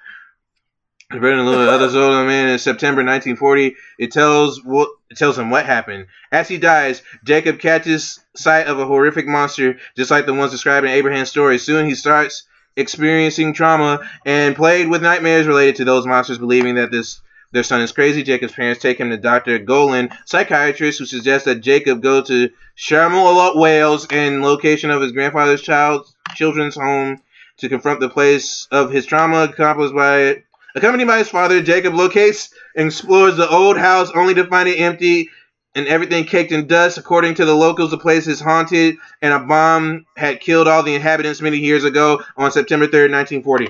The 1.11 1.19
bird 1.19 1.37
in 1.37 1.45
the 1.45 1.51
loop 1.51 1.59
of 1.59 1.79
the 1.79 1.85
other 1.85 1.99
old 1.99 2.27
man 2.27 2.49
in 2.49 2.57
September 2.57 3.03
1940. 3.03 3.75
It 3.99 4.11
tells 4.11 4.63
what 4.63 4.89
it 5.09 5.17
tells 5.17 5.37
him 5.37 5.49
what 5.49 5.65
happened. 5.65 6.07
As 6.31 6.47
he 6.47 6.57
dies, 6.57 7.03
Jacob 7.23 7.59
catches 7.59 8.19
sight 8.35 8.67
of 8.67 8.79
a 8.79 8.85
horrific 8.85 9.27
monster, 9.27 9.77
just 9.97 10.09
like 10.09 10.25
the 10.25 10.33
ones 10.33 10.51
described 10.51 10.85
in 10.85 10.91
Abraham's 10.91 11.29
story. 11.29 11.57
Soon 11.57 11.85
he 11.85 11.95
starts 11.95 12.43
experiencing 12.77 13.53
trauma 13.53 14.09
and 14.25 14.55
played 14.55 14.87
with 14.87 15.03
nightmares 15.03 15.47
related 15.47 15.75
to 15.77 15.85
those 15.85 16.05
monsters, 16.05 16.37
believing 16.37 16.75
that 16.75 16.91
this 16.91 17.21
their 17.51 17.63
son 17.63 17.81
is 17.81 17.91
crazy. 17.91 18.23
Jacob's 18.23 18.53
parents 18.53 18.81
take 18.81 18.99
him 18.99 19.09
to 19.09 19.17
Dr. 19.17 19.59
Golan, 19.59 20.09
psychiatrist, 20.25 20.99
who 20.99 21.05
suggests 21.05 21.45
that 21.45 21.61
Jacob 21.61 22.01
go 22.01 22.21
to 22.21 22.49
Sharmila, 22.77 23.57
Wales, 23.57 24.07
in 24.11 24.41
location 24.41 24.89
of 24.89 25.01
his 25.01 25.11
grandfather's 25.11 25.61
child 25.61 26.07
children's 26.35 26.75
home 26.75 27.21
to 27.57 27.69
confront 27.69 27.99
the 27.99 28.09
place 28.09 28.67
of 28.71 28.91
his 28.91 29.05
trauma, 29.05 29.43
accomplished 29.43 29.93
by 29.93 30.43
accompanied 30.75 31.07
by 31.07 31.17
his 31.17 31.29
father. 31.29 31.61
Jacob 31.61 31.93
locates 31.93 32.53
and 32.75 32.87
explores 32.87 33.37
the 33.37 33.49
old 33.49 33.77
house, 33.77 34.11
only 34.15 34.33
to 34.33 34.45
find 34.45 34.69
it 34.69 34.79
empty 34.79 35.29
and 35.75 35.87
everything 35.87 36.25
caked 36.25 36.51
in 36.51 36.67
dust. 36.67 36.97
According 36.97 37.35
to 37.35 37.45
the 37.45 37.55
locals, 37.55 37.91
the 37.91 37.97
place 37.97 38.27
is 38.27 38.39
haunted, 38.39 38.97
and 39.21 39.33
a 39.33 39.39
bomb 39.39 40.05
had 40.17 40.41
killed 40.41 40.67
all 40.67 40.83
the 40.83 40.95
inhabitants 40.95 41.41
many 41.41 41.57
years 41.57 41.83
ago 41.83 42.21
on 42.37 42.51
September 42.51 42.87
3rd, 42.87 43.11
1940. 43.11 43.69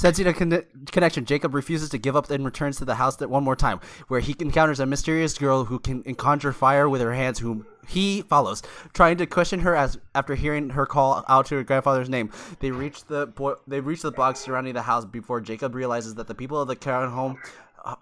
Sensing 0.00 0.26
a 0.26 0.32
conne- 0.32 0.64
connection, 0.92 1.26
Jacob 1.26 1.54
refuses 1.54 1.90
to 1.90 1.98
give 1.98 2.16
up 2.16 2.30
and 2.30 2.42
returns 2.42 2.78
to 2.78 2.86
the 2.86 2.94
house 2.94 3.16
that 3.16 3.28
one 3.28 3.44
more 3.44 3.54
time, 3.54 3.80
where 4.08 4.20
he 4.20 4.34
encounters 4.38 4.80
a 4.80 4.86
mysterious 4.86 5.36
girl 5.36 5.66
who 5.66 5.78
can 5.78 6.02
conjure 6.14 6.54
fire 6.54 6.88
with 6.88 7.02
her 7.02 7.12
hands, 7.12 7.40
whom 7.40 7.66
he 7.86 8.22
follows. 8.22 8.62
Trying 8.94 9.18
to 9.18 9.26
question 9.26 9.60
her 9.60 9.76
as 9.76 9.98
after 10.14 10.36
hearing 10.36 10.70
her 10.70 10.86
call 10.86 11.22
out 11.28 11.44
to 11.46 11.56
her 11.56 11.64
grandfather's 11.64 12.08
name, 12.08 12.30
they 12.60 12.70
reach 12.70 13.04
the 13.04 13.26
bo- 13.26 13.58
they 13.66 13.80
reach 13.80 14.00
the 14.00 14.10
blocks 14.10 14.40
surrounding 14.40 14.72
the 14.72 14.80
house 14.80 15.04
before 15.04 15.38
Jacob 15.38 15.74
realizes 15.74 16.14
that 16.14 16.28
the 16.28 16.34
people 16.34 16.58
of 16.58 16.68
the 16.68 16.76
Karen 16.76 17.10
home 17.10 17.36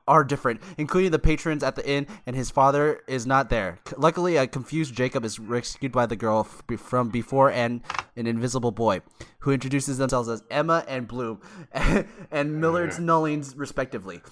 are 0.06 0.24
different, 0.24 0.60
including 0.76 1.10
the 1.10 1.18
patrons 1.18 1.62
at 1.62 1.76
the 1.76 1.88
inn, 1.88 2.06
and 2.26 2.34
his 2.34 2.50
father 2.50 3.00
is 3.06 3.26
not 3.26 3.50
there. 3.50 3.78
C- 3.86 3.94
Luckily, 3.96 4.36
a 4.36 4.46
confused 4.46 4.94
Jacob 4.94 5.24
is 5.24 5.38
rescued 5.38 5.92
by 5.92 6.06
the 6.06 6.16
girl 6.16 6.40
f- 6.40 6.78
from 6.80 7.10
before 7.10 7.50
and 7.50 7.82
an 8.16 8.26
invisible 8.26 8.72
boy, 8.72 9.00
who 9.40 9.52
introduces 9.52 9.98
themselves 9.98 10.28
as 10.28 10.42
Emma 10.50 10.84
and 10.88 11.06
Bloom, 11.06 11.40
and 12.30 12.60
Millard's 12.60 12.98
Nullings, 12.98 13.56
respectively. 13.56 14.22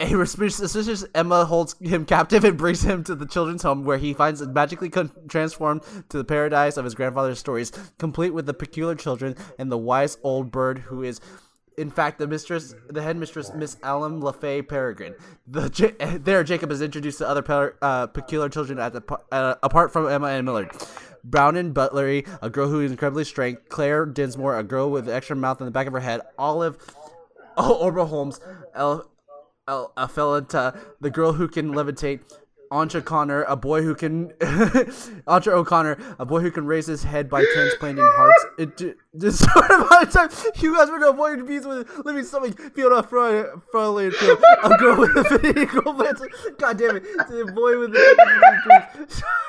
A 0.00 0.26
suspicious 0.26 1.04
Emma 1.14 1.44
holds 1.44 1.76
him 1.78 2.04
captive 2.04 2.42
and 2.42 2.58
brings 2.58 2.82
him 2.82 3.04
to 3.04 3.14
the 3.14 3.26
children's 3.26 3.62
home, 3.62 3.84
where 3.84 3.96
he 3.96 4.12
finds 4.12 4.40
it 4.40 4.48
magically 4.48 4.90
con- 4.90 5.12
transformed 5.28 5.82
to 6.08 6.16
the 6.18 6.24
paradise 6.24 6.76
of 6.76 6.84
his 6.84 6.96
grandfather's 6.96 7.38
stories, 7.38 7.70
complete 7.96 8.34
with 8.34 8.46
the 8.46 8.54
peculiar 8.54 8.96
children 8.96 9.36
and 9.56 9.70
the 9.70 9.78
wise 9.78 10.18
old 10.24 10.50
bird 10.50 10.78
who 10.78 11.04
is 11.04 11.20
in 11.76 11.90
fact, 11.90 12.18
the 12.18 12.26
mistress, 12.26 12.74
the 12.88 13.02
headmistress, 13.02 13.52
Miss 13.54 13.76
Alum 13.82 14.22
LaFay 14.22 14.66
Peregrine. 14.66 15.14
The 15.46 16.20
there, 16.22 16.44
Jacob 16.44 16.70
is 16.70 16.80
introduced 16.80 17.18
to 17.18 17.28
other 17.28 17.76
uh, 17.82 18.06
peculiar 18.06 18.48
children 18.48 18.78
at 18.78 18.92
the 18.92 19.18
uh, 19.32 19.56
apart 19.62 19.92
from 19.92 20.08
Emma 20.08 20.28
and 20.28 20.44
Millard. 20.44 20.70
Brownon 21.28 21.72
Butlery, 21.72 22.26
a 22.42 22.50
girl 22.50 22.68
who 22.68 22.80
is 22.80 22.90
incredibly 22.90 23.24
strength. 23.24 23.68
Claire 23.70 24.04
Dinsmore, 24.04 24.58
a 24.58 24.62
girl 24.62 24.90
with 24.90 25.08
an 25.08 25.14
extra 25.14 25.34
mouth 25.34 25.60
in 25.60 25.64
the 25.64 25.70
back 25.70 25.86
of 25.86 25.94
her 25.94 26.00
head. 26.00 26.20
Olive 26.38 26.76
oh, 27.56 27.80
Orba 27.82 28.06
Holmes, 28.06 28.40
El, 28.74 29.10
El 29.66 29.92
Afelenta, 29.96 30.78
the 31.00 31.10
girl 31.10 31.32
who 31.32 31.48
can 31.48 31.72
levitate. 31.72 32.20
Ancha 32.74 33.00
Connor, 33.00 33.44
a 33.44 33.54
boy 33.54 33.82
who 33.82 33.94
can 33.94 34.32
Ancha 35.28 35.52
O'Connor, 35.52 35.96
a 36.18 36.26
boy 36.26 36.40
who 36.40 36.50
can 36.50 36.66
raise 36.66 36.86
his 36.86 37.04
head 37.04 37.30
by 37.30 37.44
transplanting 37.54 38.04
hearts 38.04 38.46
into 38.58 38.94
this 39.14 39.38
sort 39.38 39.70
of 39.70 39.86
amount 39.86 40.02
of 40.02 40.10
time. 40.10 40.28
You 40.56 40.74
guys 40.74 40.90
were 40.90 40.98
to 40.98 41.10
avoid 41.10 41.46
bees 41.46 41.66
with 41.66 41.88
living 42.04 42.24
stomach. 42.24 42.58
Fiona 42.74 43.02
Fry, 43.02 43.44
a 44.64 44.76
girl 44.78 44.96
with 44.98 45.16
a 45.16 45.24
fitting 45.38 45.66
girl 45.66 45.94
God 46.58 46.78
damn 46.78 46.96
it, 46.96 47.04
the 47.04 47.52
boy 47.54 47.78
with 47.78 47.92
the 47.92 49.44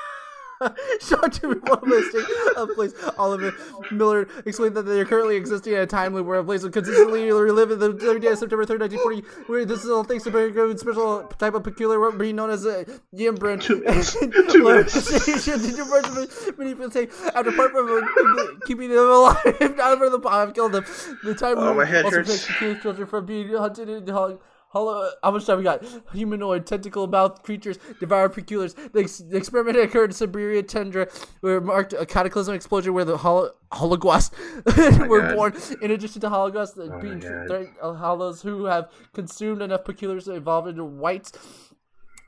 Shocked 1.00 1.34
to 1.40 1.54
be 1.54 1.60
one 1.70 1.80
mistake 1.88 2.24
of 2.56 2.70
place. 2.74 2.92
Oliver 3.18 3.52
Miller 3.90 4.28
explained 4.44 4.74
that 4.76 4.82
they 4.82 5.00
are 5.00 5.04
currently 5.04 5.36
existing 5.36 5.74
at 5.74 5.82
a 5.82 5.86
time 5.86 6.14
loop 6.14 6.26
where 6.26 6.38
a 6.38 6.44
place 6.44 6.62
will 6.62 6.70
consistently 6.70 7.30
relive 7.30 7.70
in 7.70 7.78
the 7.78 7.90
every 8.08 8.20
day 8.20 8.28
of 8.28 8.38
September 8.38 8.64
3rd, 8.64 8.80
1940. 8.80 9.42
Where 9.46 9.64
this 9.64 9.84
is 9.84 9.90
all 9.90 10.04
thanks 10.04 10.24
to 10.24 10.30
a 10.30 10.32
very 10.32 10.50
good 10.50 10.78
special 10.78 11.24
type 11.38 11.54
of 11.54 11.62
peculiar 11.64 12.10
being 12.12 12.36
known 12.36 12.50
as 12.50 12.64
a 12.64 12.84
ymbryne. 13.14 13.60
Two 13.62 13.80
minutes. 13.80 14.12
Two 14.52 14.64
minutes. 14.64 15.12
Many 16.58 16.74
people 16.74 16.90
say, 16.90 17.08
after 17.34 17.52
part 17.52 17.72
from 17.72 17.88
uh, 17.88 18.46
keeping 18.66 18.88
them 18.90 18.98
alive, 18.98 19.36
if 19.44 19.76
not 19.76 19.98
for 19.98 20.10
the 20.10 20.18
bomb, 20.18 20.48
I've 20.48 20.54
killed 20.54 20.72
them. 20.72 20.84
The 21.24 21.34
time 21.34 21.58
Oh, 21.58 21.74
my 21.74 21.80
loop 21.80 21.88
head 21.88 22.04
also 22.04 22.16
hurts. 22.18 22.46
protects 22.46 22.60
the 22.60 22.82
children 22.82 23.06
from 23.06 23.26
being 23.26 23.48
hunted 23.54 23.88
and 23.88 24.08
hung. 24.08 24.38
Hollow, 24.76 25.10
how 25.22 25.30
much 25.30 25.46
time 25.46 25.56
we 25.56 25.64
got? 25.64 25.82
Humanoid, 26.12 26.66
tentacle 26.66 27.06
mouth 27.06 27.42
creatures 27.42 27.78
devour 27.98 28.28
peculiars. 28.28 28.74
The, 28.74 29.00
ex- 29.00 29.18
the 29.18 29.38
experiment 29.38 29.78
occurred 29.78 30.10
in 30.10 30.12
Siberia 30.12 30.62
tundra, 30.62 31.08
where 31.40 31.62
marked 31.62 31.94
a 31.94 32.04
cataclysm 32.04 32.54
explosion 32.54 32.92
where 32.92 33.06
the 33.06 33.16
hol- 33.16 33.52
holocaust 33.72 34.34
were 35.08 35.22
God. 35.22 35.34
born. 35.34 35.54
In 35.80 35.92
addition 35.92 36.20
to 36.20 36.28
holocaust, 36.28 36.76
my 36.76 36.94
being 37.00 37.20
God. 37.20 37.46
threat- 37.48 37.72
uh, 37.80 37.94
hollows 37.94 38.42
who 38.42 38.66
have 38.66 38.90
consumed 39.14 39.62
enough 39.62 39.82
peculiars 39.84 40.26
to 40.26 40.32
evolve 40.32 40.66
into 40.68 40.84
wights. 40.84 41.32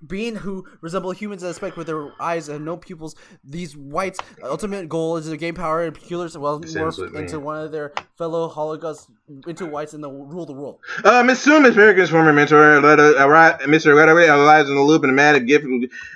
Being 0.06 0.36
who 0.36 0.66
resemble 0.80 1.10
humans 1.10 1.42
in 1.42 1.48
aspect 1.48 1.76
with 1.76 1.86
their 1.86 2.12
eyes 2.20 2.48
and 2.48 2.64
no 2.64 2.76
pupils, 2.76 3.16
these 3.44 3.76
wights' 3.76 4.18
ultimate 4.42 4.88
goal 4.88 5.16
is 5.16 5.28
to 5.28 5.36
gain 5.36 5.54
power 5.54 5.84
and 5.84 5.94
peculiars 5.94 6.36
well 6.38 6.58
This 6.58 6.76
ends 6.76 6.96
morph 6.96 7.02
with 7.02 7.12
me. 7.14 7.20
into 7.20 7.40
one 7.40 7.60
of 7.60 7.72
their 7.72 7.92
fellow 8.16 8.48
holocausts 8.48 9.08
into 9.46 9.66
wights 9.66 9.94
and 9.94 10.02
the 10.02 10.10
rule 10.10 10.46
the 10.46 10.52
world. 10.52 10.78
Uh, 11.04 11.22
Miss 11.22 11.40
Sue, 11.40 11.60
Miss 11.60 11.74
Peregrine's 11.74 12.10
former 12.10 12.32
mentor, 12.32 12.80
let 12.80 13.00
uh, 13.00 13.12
Mr. 13.66 13.94
Redaway 13.94 14.28
arrives 14.28 14.68
in 14.68 14.76
the 14.76 14.82
loop 14.82 15.02
and 15.02 15.10
a 15.10 15.14
mad 15.14 15.46
gift 15.46 15.66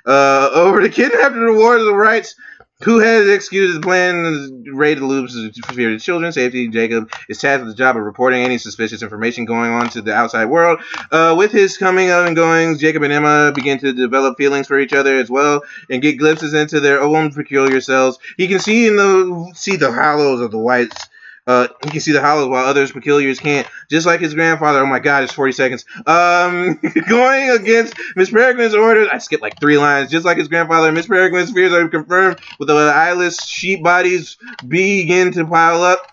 uh, 0.07 0.51
over 0.53 0.80
to 0.80 0.89
kidnap 0.89 1.33
and 1.33 1.43
reward 1.43 1.80
the 1.80 1.95
rights. 1.95 2.35
Who 2.83 2.99
has 2.99 3.28
executed 3.28 3.76
the 3.76 3.80
plan? 3.80 4.64
Raid 4.66 4.99
the 4.99 5.07
loops 5.07 5.37
for 5.64 5.72
fear 5.72 5.95
of 5.95 6.01
children's 6.01 6.35
safety. 6.35 6.66
Jacob 6.68 7.12
is 7.28 7.39
tasked 7.39 7.64
with 7.64 7.72
the 7.72 7.78
job 7.78 7.97
of 7.97 8.03
reporting 8.03 8.43
any 8.43 8.59
suspicious 8.59 9.03
information 9.03 9.45
going 9.45 9.70
on 9.70 9.89
to 9.91 10.03
the 10.03 10.12
outside 10.12 10.47
world. 10.47 10.80
Uh, 11.11 11.35
with 11.39 11.53
his 11.53 11.78
coming 11.78 12.11
and 12.11 12.35
goings, 12.35 12.80
Jacob 12.80 13.03
and 13.05 13.12
Emma 13.12 13.53
begin 13.55 13.78
to 13.78 13.93
develop 13.93 14.37
feelings 14.37 14.66
for 14.66 14.78
each 14.78 14.93
other 14.93 15.16
as 15.16 15.30
well 15.30 15.62
and 15.91 16.03
get 16.03 16.18
glimpses 16.18 16.55
into 16.55 16.80
their 16.80 17.01
own 17.01 17.33
peculiar 17.33 17.80
selves. 17.80 18.18
He 18.37 18.49
can 18.49 18.59
see 18.59 18.89
in 18.89 18.97
the 18.97 19.53
see 19.55 19.76
the 19.76 19.93
hollows 19.93 20.41
of 20.41 20.51
the 20.51 20.59
wights. 20.59 21.09
Uh, 21.47 21.66
he 21.84 21.90
can 21.90 22.01
see 22.01 22.12
the 22.12 22.20
hollows 22.20 22.49
while 22.49 22.64
others 22.64 22.93
peculiars 22.93 23.40
can't. 23.40 23.66
Just 23.90 24.07
like 24.07 24.20
his 24.20 24.34
grandfather. 24.34 24.80
Oh 24.80 24.86
my 24.86 25.01
God, 25.01 25.24
it's 25.24 25.32
40 25.32 25.53
seconds. 25.53 25.84
Um, 26.07 26.78
going 27.09 27.51
against 27.51 27.95
Miss 28.14 28.30
Peregrine's 28.30 28.74
orders. 28.74 29.09
I 29.11 29.18
skipped 29.18 29.43
like 29.43 29.59
three 29.59 29.78
lines. 29.78 30.11
Just 30.11 30.24
like 30.24 30.38
his 30.38 30.49
grandfather, 30.49 30.93
Miss 30.93 31.07
Peregrine's 31.07 31.51
fears 31.51 31.72
are 31.72 31.88
confirmed 31.88 32.38
with 32.59 32.68
the 32.68 32.74
eyeless 32.74 33.45
sheep 33.45 33.82
bodies 33.82 34.36
begin 34.66 35.32
to 35.32 35.45
pile 35.45 35.82
up. 35.82 36.07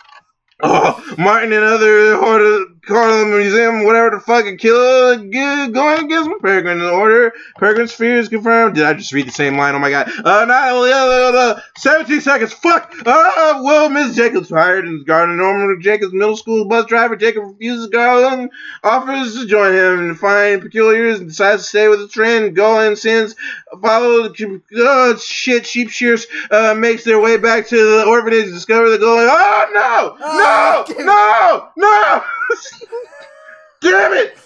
Oh, 0.61 1.15
Martin 1.17 1.53
and 1.53 1.63
other 1.63 2.17
Horde 2.17 2.78
Carlin 2.85 3.29
Museum, 3.29 3.83
whatever 3.83 4.11
the 4.15 4.19
fuck, 4.19 4.45
and 4.45 4.57
kill 4.59 5.15
g- 5.17 5.29
going 5.71 6.05
against 6.05 6.29
Miss 6.29 6.39
Peregrine 6.41 6.77
in 6.79 6.83
order. 6.83 7.31
Peregrine's 7.57 7.93
fears 7.93 8.29
confirmed. 8.29 8.75
Did 8.75 8.85
I 8.85 8.93
just 8.93 9.13
read 9.13 9.27
the 9.27 9.31
same 9.31 9.57
line? 9.57 9.75
Oh 9.75 9.79
my 9.79 9.89
god. 9.89 10.09
Uh, 10.23 10.45
not 10.45 10.71
only, 10.71 10.91
uh, 10.91 10.95
uh, 10.97 11.31
uh, 11.57 11.61
17 11.77 12.21
seconds. 12.21 12.53
Fuck. 12.53 12.93
Uh, 13.05 13.61
well, 13.63 13.89
Miss 13.89 14.15
Jacobs 14.15 14.49
fired 14.49 14.85
and 14.85 15.05
Garden 15.05 15.37
Norman 15.37 15.79
Jacobs 15.81 16.13
middle 16.13 16.37
school 16.37 16.65
bus 16.65 16.85
driver. 16.85 17.15
Jacob 17.15 17.43
refuses 17.45 17.87
Garland, 17.87 18.49
offers 18.83 19.35
to 19.35 19.45
join 19.45 19.73
him 19.73 19.99
and 20.09 20.19
find 20.19 20.61
peculiars 20.61 21.19
and 21.19 21.29
decides 21.29 21.63
to 21.63 21.67
stay 21.69 21.87
with 21.87 21.99
the 21.99 22.07
trend. 22.07 22.55
Garland 22.55 22.97
sends 22.97 23.35
follow 23.81 24.29
the 24.29 24.61
oh 24.77 25.15
shit 25.17 25.65
sheep 25.65 25.89
shears 25.89 26.25
uh, 26.51 26.73
makes 26.75 27.03
their 27.03 27.19
way 27.19 27.37
back 27.37 27.67
to 27.67 27.75
the 27.75 28.05
orphanage 28.05 28.45
and 28.45 28.53
discover 28.53 28.89
the 28.89 28.97
going. 28.97 29.27
Oh 29.29 29.71
no! 29.73 30.17
Ah, 30.21 30.85
No! 30.97 31.03
No! 31.05 31.69
No! 31.77 32.23
Damn 33.81 34.13
it! 34.13 34.37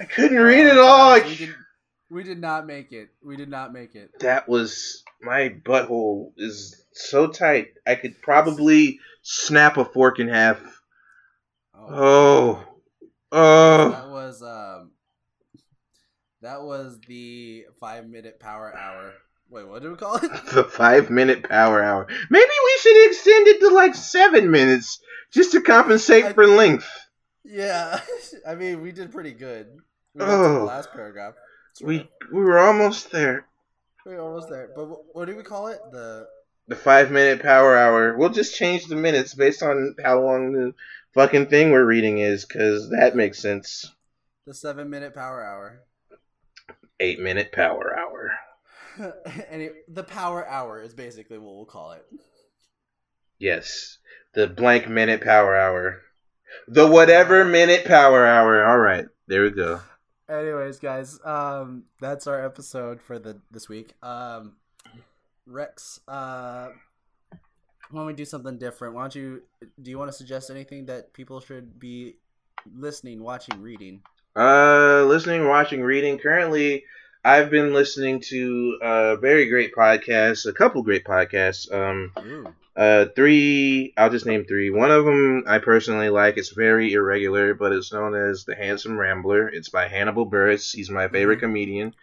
I 0.00 0.04
couldn't 0.04 0.38
read 0.38 0.66
it 0.66 0.78
all. 0.78 1.14
We 1.22 1.36
did, 1.36 1.54
we 2.10 2.22
did 2.24 2.40
not 2.40 2.66
make 2.66 2.92
it. 2.92 3.10
We 3.24 3.36
did 3.36 3.48
not 3.48 3.72
make 3.72 3.94
it. 3.94 4.10
that 4.20 4.48
was 4.48 5.02
my 5.22 5.50
butthole 5.64 6.32
is 6.36 6.82
so 6.92 7.28
tight. 7.28 7.68
I 7.86 7.94
could 7.94 8.20
probably 8.22 8.98
snap 9.22 9.76
a 9.76 9.84
fork 9.84 10.18
in 10.18 10.28
half. 10.28 10.60
Oh, 11.74 11.86
Oh, 11.92 12.64
oh. 13.32 13.90
that 13.90 14.08
was 14.08 14.42
um, 14.42 14.90
that 16.42 16.62
was 16.62 16.98
the 17.06 17.66
five 17.78 18.08
minute 18.08 18.40
power 18.40 18.74
hour. 18.76 19.12
Wait, 19.48 19.66
what 19.68 19.82
do 19.82 19.90
we 19.90 19.96
call 19.96 20.16
it? 20.16 20.30
The 20.52 20.64
five 20.64 21.10
minute 21.10 21.48
power 21.48 21.82
hour. 21.82 22.06
Maybe 22.30 22.44
we 22.64 22.78
should 22.80 23.06
extend 23.10 23.48
it 23.48 23.60
to 23.60 23.68
like 23.74 23.94
seven 23.94 24.50
minutes 24.50 25.00
just 25.32 25.52
to 25.52 25.60
compensate 25.60 26.24
I- 26.24 26.32
for 26.32 26.46
length. 26.46 26.88
Yeah, 27.44 28.00
I 28.46 28.54
mean 28.54 28.80
we 28.82 28.92
did 28.92 29.12
pretty 29.12 29.32
good. 29.32 29.66
We 30.14 30.22
Oh. 30.24 30.64
last 30.66 30.92
paragraph. 30.92 31.34
We 31.82 32.00
of. 32.00 32.08
we 32.32 32.40
were 32.40 32.58
almost 32.58 33.10
there. 33.10 33.46
we 34.04 34.14
were 34.14 34.20
almost 34.20 34.48
there. 34.50 34.70
But 34.74 34.86
wh- 34.86 35.14
what 35.16 35.26
do 35.26 35.36
we 35.36 35.42
call 35.42 35.68
it? 35.68 35.78
The 35.92 36.26
The 36.68 36.76
five 36.76 37.10
minute 37.10 37.42
power 37.42 37.76
hour. 37.76 38.16
We'll 38.16 38.28
just 38.30 38.56
change 38.56 38.86
the 38.86 38.96
minutes 38.96 39.34
based 39.34 39.62
on 39.62 39.94
how 40.02 40.20
long 40.20 40.52
the 40.52 40.74
fucking 41.14 41.46
thing 41.46 41.70
we're 41.70 41.84
reading 41.86 42.18
is, 42.18 42.44
because 42.44 42.90
that 42.90 43.16
makes 43.16 43.38
sense. 43.40 43.86
the 44.46 44.54
seven 44.54 44.90
minute 44.90 45.14
power 45.14 45.42
hour. 45.44 45.80
Eight 46.98 47.20
minute 47.20 47.52
power 47.52 47.96
hour. 47.98 48.32
and 49.50 49.62
it, 49.62 49.72
the 49.88 50.02
power 50.04 50.46
hour 50.46 50.82
is 50.82 50.92
basically 50.92 51.38
what 51.38 51.54
we'll 51.56 51.64
call 51.64 51.92
it. 51.92 52.04
Yes. 53.38 53.96
The 54.34 54.46
blank 54.46 54.88
minute 54.88 55.22
power 55.22 55.56
hour. 55.56 56.02
The 56.68 56.86
whatever 56.86 57.44
minute 57.44 57.84
power 57.84 58.26
hour. 58.26 58.64
Alright, 58.64 59.06
there 59.26 59.42
we 59.42 59.50
go. 59.50 59.80
Anyways, 60.28 60.78
guys, 60.78 61.18
um, 61.24 61.84
that's 62.00 62.26
our 62.26 62.44
episode 62.44 63.00
for 63.00 63.18
the 63.18 63.40
this 63.50 63.68
week. 63.68 63.94
Um, 64.02 64.56
Rex, 65.46 66.00
uh, 66.06 66.68
why 67.90 68.00
don't 68.00 68.06
we 68.06 68.12
do 68.12 68.24
something 68.24 68.56
different? 68.56 68.94
Why 68.94 69.02
don't 69.02 69.14
you? 69.16 69.42
Do 69.82 69.90
you 69.90 69.98
want 69.98 70.10
to 70.10 70.16
suggest 70.16 70.50
anything 70.50 70.86
that 70.86 71.12
people 71.12 71.40
should 71.40 71.80
be 71.80 72.16
listening, 72.72 73.22
watching, 73.22 73.60
reading? 73.60 74.02
Uh, 74.36 75.04
listening, 75.08 75.48
watching, 75.48 75.82
reading. 75.82 76.18
Currently, 76.18 76.84
I've 77.24 77.50
been 77.50 77.72
listening 77.74 78.20
to 78.28 78.78
a 78.82 79.16
very 79.16 79.48
great 79.48 79.74
podcast, 79.74 80.46
a 80.46 80.52
couple 80.52 80.82
great 80.82 81.04
podcasts. 81.04 81.70
Um, 81.72 82.12
Ooh. 82.18 82.54
uh, 82.76 83.06
three. 83.14 83.92
I'll 83.96 84.08
just 84.10 84.24
name 84.26 84.44
three. 84.46 84.70
One 84.70 84.90
of 84.90 85.04
them 85.04 85.44
I 85.46 85.58
personally 85.58 86.08
like. 86.08 86.38
It's 86.38 86.48
very 86.50 86.92
irregular, 86.94 87.52
but 87.54 87.72
it's 87.72 87.92
known 87.92 88.14
as 88.14 88.44
the 88.44 88.54
Handsome 88.54 88.98
Rambler. 88.98 89.48
It's 89.48 89.68
by 89.68 89.86
Hannibal 89.88 90.28
Buress. 90.30 90.74
He's 90.74 90.88
my 90.90 91.08
favorite 91.08 91.38
Mhm. 91.38 91.42
comedian, 91.42 91.94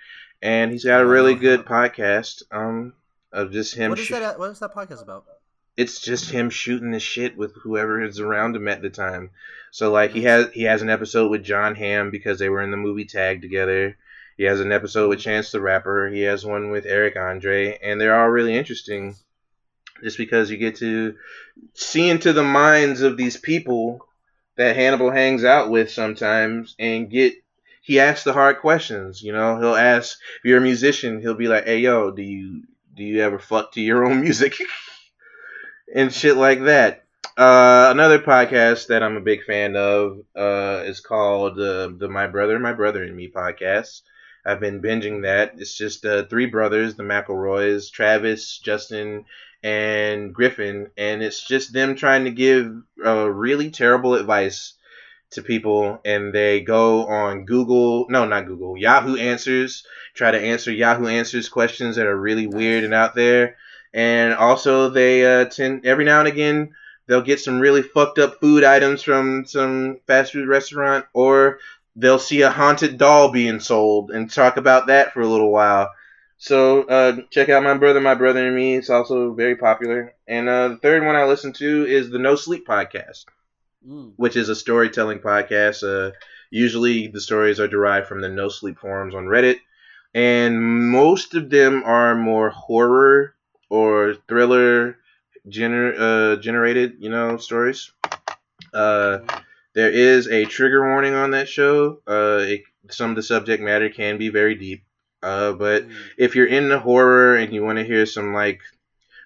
and 0.41 0.71
he's 0.71 0.85
got 0.85 1.01
a 1.01 1.05
really 1.07 1.33
good 1.35 1.65
podcast. 1.65 2.43
Um, 2.51 2.93
of 3.33 3.51
just 3.51 3.75
him. 3.75 3.89
What 3.89 3.99
is 3.99 4.05
sh- 4.05 4.11
that? 4.11 4.37
What 4.39 4.51
is 4.51 4.59
that 4.59 4.73
podcast 4.73 5.01
about? 5.03 5.25
it's 5.75 5.99
just 6.01 6.31
him 6.31 6.49
shooting 6.49 6.89
the 6.89 6.99
shit 6.99 7.37
with 7.37 7.53
whoever 7.57 8.01
is 8.03 8.19
around 8.19 8.55
him 8.55 8.67
at 8.67 8.81
the 8.81 8.89
time. 8.89 9.29
So 9.69 9.91
like 9.91 10.11
he 10.11 10.23
has 10.23 10.49
he 10.53 10.63
has 10.63 10.81
an 10.81 10.89
episode 10.89 11.29
with 11.29 11.43
Jon 11.43 11.75
Hamm 11.75 12.09
because 12.09 12.39
they 12.39 12.49
were 12.49 12.61
in 12.63 12.71
the 12.71 12.77
movie 12.77 13.05
Tag 13.05 13.41
together. 13.41 13.95
He 14.37 14.43
has 14.43 14.59
an 14.59 14.71
episode 14.71 15.09
with 15.09 15.19
Chance 15.19 15.51
the 15.51 15.59
Rapper. 15.59 16.09
He 16.09 16.21
has 16.21 16.45
one 16.45 16.69
with 16.69 16.85
Eric 16.85 17.15
Andre, 17.17 17.77
and 17.81 17.99
they're 17.99 18.19
all 18.19 18.29
really 18.29 18.55
interesting. 18.55 19.15
Just 20.03 20.17
because 20.17 20.51
you 20.51 20.57
get 20.57 20.75
to 20.77 21.15
see 21.73 22.07
into 22.07 22.31
the 22.33 22.43
minds 22.43 23.01
of 23.01 23.17
these 23.17 23.35
people 23.35 24.05
that 24.55 24.75
Hannibal 24.75 25.09
hangs 25.09 25.43
out 25.43 25.71
with 25.71 25.89
sometimes, 25.89 26.75
and 26.77 27.09
get 27.09 27.33
he 27.81 27.99
asks 27.99 28.25
the 28.25 28.33
hard 28.33 28.59
questions. 28.59 29.23
You 29.23 29.33
know, 29.33 29.57
he'll 29.59 29.75
ask 29.75 30.19
if 30.37 30.45
you're 30.45 30.59
a 30.59 30.61
musician, 30.61 31.19
he'll 31.19 31.33
be 31.33 31.47
like, 31.47 31.65
"Hey, 31.65 31.79
yo, 31.79 32.11
do 32.11 32.21
you 32.21 32.63
do 32.95 33.03
you 33.03 33.21
ever 33.21 33.39
fuck 33.39 33.71
to 33.71 33.81
your 33.81 34.05
own 34.05 34.21
music?" 34.27 34.55
and 35.95 36.13
shit 36.13 36.37
like 36.37 36.63
that. 36.65 37.05
Uh, 37.35 37.89
another 37.91 38.19
podcast 38.19 38.87
that 38.87 39.01
I'm 39.01 39.17
a 39.17 39.21
big 39.21 39.43
fan 39.45 39.75
of 39.75 40.19
uh, 40.35 40.83
is 40.85 40.99
called 40.99 41.59
uh, 41.59 41.89
the 41.95 42.07
My 42.07 42.27
Brother, 42.27 42.59
My 42.59 42.73
Brother 42.73 43.03
and 43.03 43.15
Me 43.15 43.31
podcast. 43.33 44.01
I've 44.47 44.59
been 44.59 44.81
binging 44.81 45.23
that. 45.23 45.55
It's 45.57 45.77
just 45.77 46.05
uh, 46.05 46.25
three 46.25 46.45
brothers, 46.45 46.95
the 46.95 47.03
McElroys, 47.03 47.91
Travis, 47.91 48.57
Justin, 48.59 49.25
and 49.61 50.33
Griffin, 50.33 50.89
and 50.97 51.21
it's 51.21 51.45
just 51.45 51.73
them 51.73 51.95
trying 51.95 52.25
to 52.25 52.31
give 52.31 52.73
uh, 53.05 53.29
really 53.29 53.69
terrible 53.69 54.13
advice 54.13 54.73
to 55.31 55.41
people, 55.41 55.99
and 56.05 56.33
they 56.33 56.61
go 56.61 57.05
on 57.07 57.45
Google, 57.45 58.07
no, 58.09 58.25
not 58.25 58.45
Google, 58.45 58.77
Yahoo 58.77 59.17
Answers, 59.17 59.85
try 60.13 60.31
to 60.31 60.39
answer 60.39 60.71
Yahoo 60.71 61.07
Answers 61.07 61.49
questions 61.49 61.97
that 61.97 62.07
are 62.07 62.17
really 62.17 62.47
weird 62.47 62.85
and 62.85 62.93
out 62.93 63.13
there 63.13 63.57
and 63.93 64.33
also 64.33 64.89
they 64.89 65.25
uh, 65.25 65.45
tend 65.45 65.85
every 65.85 66.05
now 66.05 66.19
and 66.19 66.27
again 66.27 66.73
they'll 67.07 67.21
get 67.21 67.39
some 67.39 67.59
really 67.59 67.81
fucked 67.81 68.19
up 68.19 68.39
food 68.39 68.63
items 68.63 69.01
from 69.01 69.45
some 69.45 69.99
fast 70.07 70.33
food 70.33 70.47
restaurant 70.47 71.05
or 71.13 71.59
they'll 71.97 72.19
see 72.19 72.41
a 72.43 72.51
haunted 72.51 72.97
doll 72.97 73.31
being 73.31 73.59
sold 73.59 74.11
and 74.11 74.31
talk 74.31 74.57
about 74.57 74.87
that 74.87 75.13
for 75.13 75.21
a 75.21 75.27
little 75.27 75.51
while 75.51 75.91
so 76.37 76.83
uh, 76.83 77.17
check 77.31 77.49
out 77.49 77.63
my 77.63 77.75
brother 77.75 77.99
my 78.01 78.15
brother 78.15 78.45
and 78.47 78.55
me 78.55 78.75
it's 78.75 78.89
also 78.89 79.33
very 79.33 79.55
popular 79.57 80.13
and 80.27 80.47
uh, 80.49 80.69
the 80.69 80.77
third 80.77 81.05
one 81.05 81.15
i 81.15 81.25
listen 81.25 81.53
to 81.53 81.85
is 81.87 82.09
the 82.09 82.19
no 82.19 82.35
sleep 82.35 82.67
podcast 82.67 83.25
Mm. 83.87 84.13
which 84.17 84.35
is 84.35 84.49
a 84.49 84.55
storytelling 84.55 85.19
podcast. 85.19 85.83
Uh, 85.83 86.11
usually 86.49 87.07
the 87.07 87.21
stories 87.21 87.59
are 87.59 87.67
derived 87.67 88.07
from 88.07 88.21
the 88.21 88.29
No 88.29 88.49
Sleep 88.49 88.77
forums 88.79 89.15
on 89.15 89.25
Reddit, 89.27 89.59
and 90.13 90.61
most 90.91 91.35
of 91.35 91.49
them 91.49 91.83
are 91.85 92.15
more 92.15 92.49
horror 92.49 93.35
or 93.69 94.15
thriller 94.27 94.97
gener- 95.47 95.95
uh, 95.97 96.35
generated, 96.41 96.95
you 96.99 97.09
know, 97.09 97.37
stories. 97.37 97.91
Uh, 98.73 99.19
there 99.77 99.91
is 99.91 100.27
a 100.27 100.45
trigger 100.45 100.81
warning 100.89 101.13
on 101.13 101.31
that 101.31 101.47
show. 101.47 102.01
Uh, 102.07 102.39
it, 102.41 102.61
some 102.89 103.11
of 103.11 103.15
the 103.15 103.23
subject 103.23 103.61
matter 103.61 103.89
can 103.89 104.17
be 104.17 104.29
very 104.29 104.55
deep. 104.55 104.83
Uh, 105.21 105.53
but 105.53 105.87
Mm. 105.87 105.95
if 106.17 106.35
you're 106.35 106.47
into 106.57 106.79
horror 106.79 107.35
and 107.37 107.53
you 107.53 107.63
want 107.63 107.77
to 107.79 107.85
hear 107.85 108.05
some 108.05 108.33
like 108.33 108.59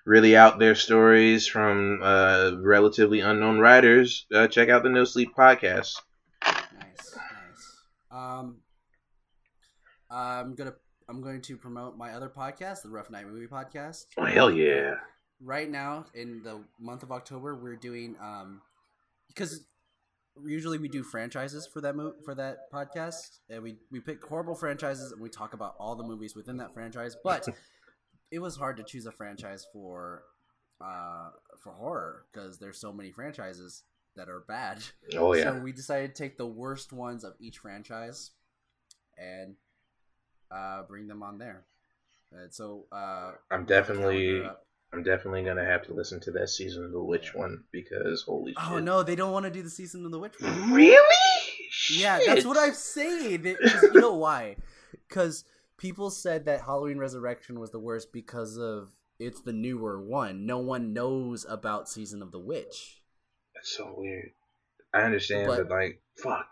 really 0.06 0.36
out 0.36 0.60
there 0.60 0.76
stories 0.76 1.48
from 1.48 2.00
uh, 2.04 2.52
relatively 2.60 3.22
unknown 3.22 3.60
writers, 3.60 4.26
uh, 4.34 4.48
check 4.48 4.70
out 4.70 4.84
the 4.84 4.90
No 4.90 5.06
Sleep 5.06 5.30
podcast. 5.36 6.02
Nice, 6.46 7.16
nice. 7.16 7.66
Um, 8.12 8.58
I'm 10.10 10.56
gonna 10.56 10.74
I'm 11.10 11.22
going 11.22 11.42
to 11.42 11.58
promote 11.58 11.98
my 11.98 12.12
other 12.14 12.30
podcast, 12.30 12.82
the 12.84 12.90
Rough 12.90 13.10
Night 13.10 13.28
Movie 13.28 13.48
Podcast. 13.48 14.06
Oh 14.18 14.26
hell 14.26 14.52
yeah! 14.52 14.96
Right 15.42 15.70
now, 15.70 16.06
in 16.14 16.42
the 16.44 16.62
month 16.80 17.04
of 17.04 17.12
October, 17.12 17.56
we're 17.56 17.76
doing 17.76 18.16
um, 18.22 18.62
because 19.28 19.66
usually 20.46 20.78
we 20.78 20.88
do 20.88 21.04
franchises 21.04 21.68
for 21.68 21.82
that 21.82 21.96
mo- 21.96 22.16
for 22.24 22.36
that 22.36 22.72
podcast, 22.72 23.40
and 23.50 23.64
we 23.64 23.78
we 23.92 24.00
pick 24.00 24.24
horrible 24.24 24.56
franchises 24.56 25.12
and 25.12 25.22
we 25.22 25.30
talk 25.30 25.54
about 25.54 25.76
all 25.80 25.96
the 25.96 26.04
movies 26.04 26.36
within 26.36 26.58
that 26.58 26.74
franchise. 26.74 27.16
But 27.24 27.48
it 28.32 28.40
was 28.40 28.56
hard 28.56 28.78
to 28.78 28.84
choose 28.84 29.06
a 29.06 29.12
franchise 29.12 29.68
for 29.72 30.24
uh 30.80 31.30
for 31.62 31.74
horror 31.74 32.26
because 32.32 32.60
there's 32.60 32.80
so 32.80 32.92
many 32.92 33.12
franchises 33.12 33.84
that 34.16 34.30
are 34.30 34.44
bad. 34.48 34.84
Oh 35.16 35.34
yeah! 35.34 35.44
So 35.44 35.60
we 35.60 35.72
decided 35.72 36.16
to 36.16 36.24
take 36.24 36.38
the 36.38 36.48
worst 36.48 36.92
ones 36.92 37.24
of 37.24 37.34
each 37.40 37.60
franchise 37.60 38.32
and 39.18 39.56
uh, 40.52 40.84
bring 40.84 41.08
them 41.08 41.24
on 41.24 41.38
there. 41.38 41.66
And 42.32 42.54
so 42.54 42.86
uh, 42.92 43.32
I'm 43.50 43.66
we 43.66 43.74
have 43.74 43.90
a 43.90 43.94
definitely. 43.94 44.42
I'm 44.94 45.04
definitely 45.04 45.44
gonna 45.44 45.64
have 45.66 45.84
to 45.88 45.94
listen 45.94 46.20
to 46.22 46.32
that 46.32 46.50
season 46.50 46.84
of 46.84 46.92
the 46.92 47.02
Witch 47.02 47.34
one 47.34 47.64
because 47.72 48.24
holy 48.24 48.54
Oh 48.58 48.76
shit! 48.76 48.84
no, 48.84 49.04
they 49.04 49.16
don't 49.16 49.32
want 49.32 49.46
to 49.46 49.52
do 49.52 49.62
the 49.64 49.70
season 49.70 50.06
of 50.06 50.12
the 50.12 50.20
witch. 50.20 50.34
one. 50.40 50.74
Really? 50.74 51.00
Yeah, 51.92 52.20
that's 52.26 52.46
what 52.46 52.58
I'm 52.58 52.74
saying. 52.74 53.42
They- 53.44 53.56
you 53.84 53.94
know 53.94 54.16
why? 54.16 54.58
Because 55.08 55.44
people 55.78 56.10
said 56.10 56.46
that 56.46 56.62
Halloween 56.62 56.98
Resurrection 56.98 57.60
was 57.60 57.72
the 57.72 57.80
worst 57.80 58.14
because 58.14 58.58
of 58.58 58.92
it's 59.20 59.42
the 59.42 59.52
newer 59.54 60.02
one. 60.02 60.46
No 60.46 60.60
one 60.60 60.94
knows 60.94 61.46
about 61.50 61.90
season 61.90 62.22
of 62.22 62.32
the 62.32 62.40
witch. 62.40 63.02
That's 63.54 63.76
so 63.76 63.94
weird. 63.98 64.32
I 64.94 65.02
understand, 65.02 65.48
But- 65.48 65.68
but, 65.68 65.70
like, 65.70 66.02
fuck. 66.22 66.48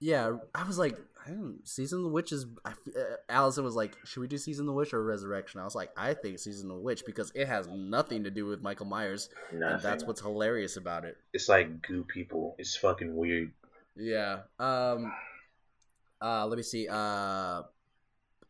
Yeah, 0.00 0.36
I 0.54 0.62
was 0.64 0.78
like, 0.78 0.96
I 1.28 1.32
don't. 1.32 1.66
Season 1.68 1.98
of 1.98 2.04
the 2.04 2.10
Witch 2.10 2.32
is. 2.32 2.46
I, 2.64 2.70
uh, 2.70 3.16
Allison 3.28 3.64
was 3.64 3.74
like, 3.74 3.96
"Should 4.04 4.20
we 4.20 4.28
do 4.28 4.38
Season 4.38 4.62
of 4.62 4.66
the 4.68 4.72
Witch 4.72 4.94
or 4.94 5.02
Resurrection?" 5.02 5.60
I 5.60 5.64
was 5.64 5.74
like, 5.74 5.90
"I 5.96 6.14
think 6.14 6.38
Season 6.38 6.70
of 6.70 6.76
the 6.76 6.82
Witch 6.82 7.04
because 7.04 7.30
it 7.34 7.46
has 7.46 7.68
nothing 7.68 8.24
to 8.24 8.30
do 8.30 8.46
with 8.46 8.62
Michael 8.62 8.86
Myers, 8.86 9.28
and 9.50 9.80
that's 9.82 10.04
what's 10.04 10.20
hilarious 10.20 10.76
about 10.76 11.04
it." 11.04 11.16
It's 11.32 11.48
like 11.48 11.82
goo 11.86 12.04
people. 12.04 12.54
It's 12.58 12.76
fucking 12.76 13.14
weird. 13.14 13.52
Yeah. 13.96 14.40
Um. 14.58 15.12
Uh. 16.20 16.46
Let 16.46 16.56
me 16.56 16.62
see. 16.62 16.88
Uh. 16.88 17.62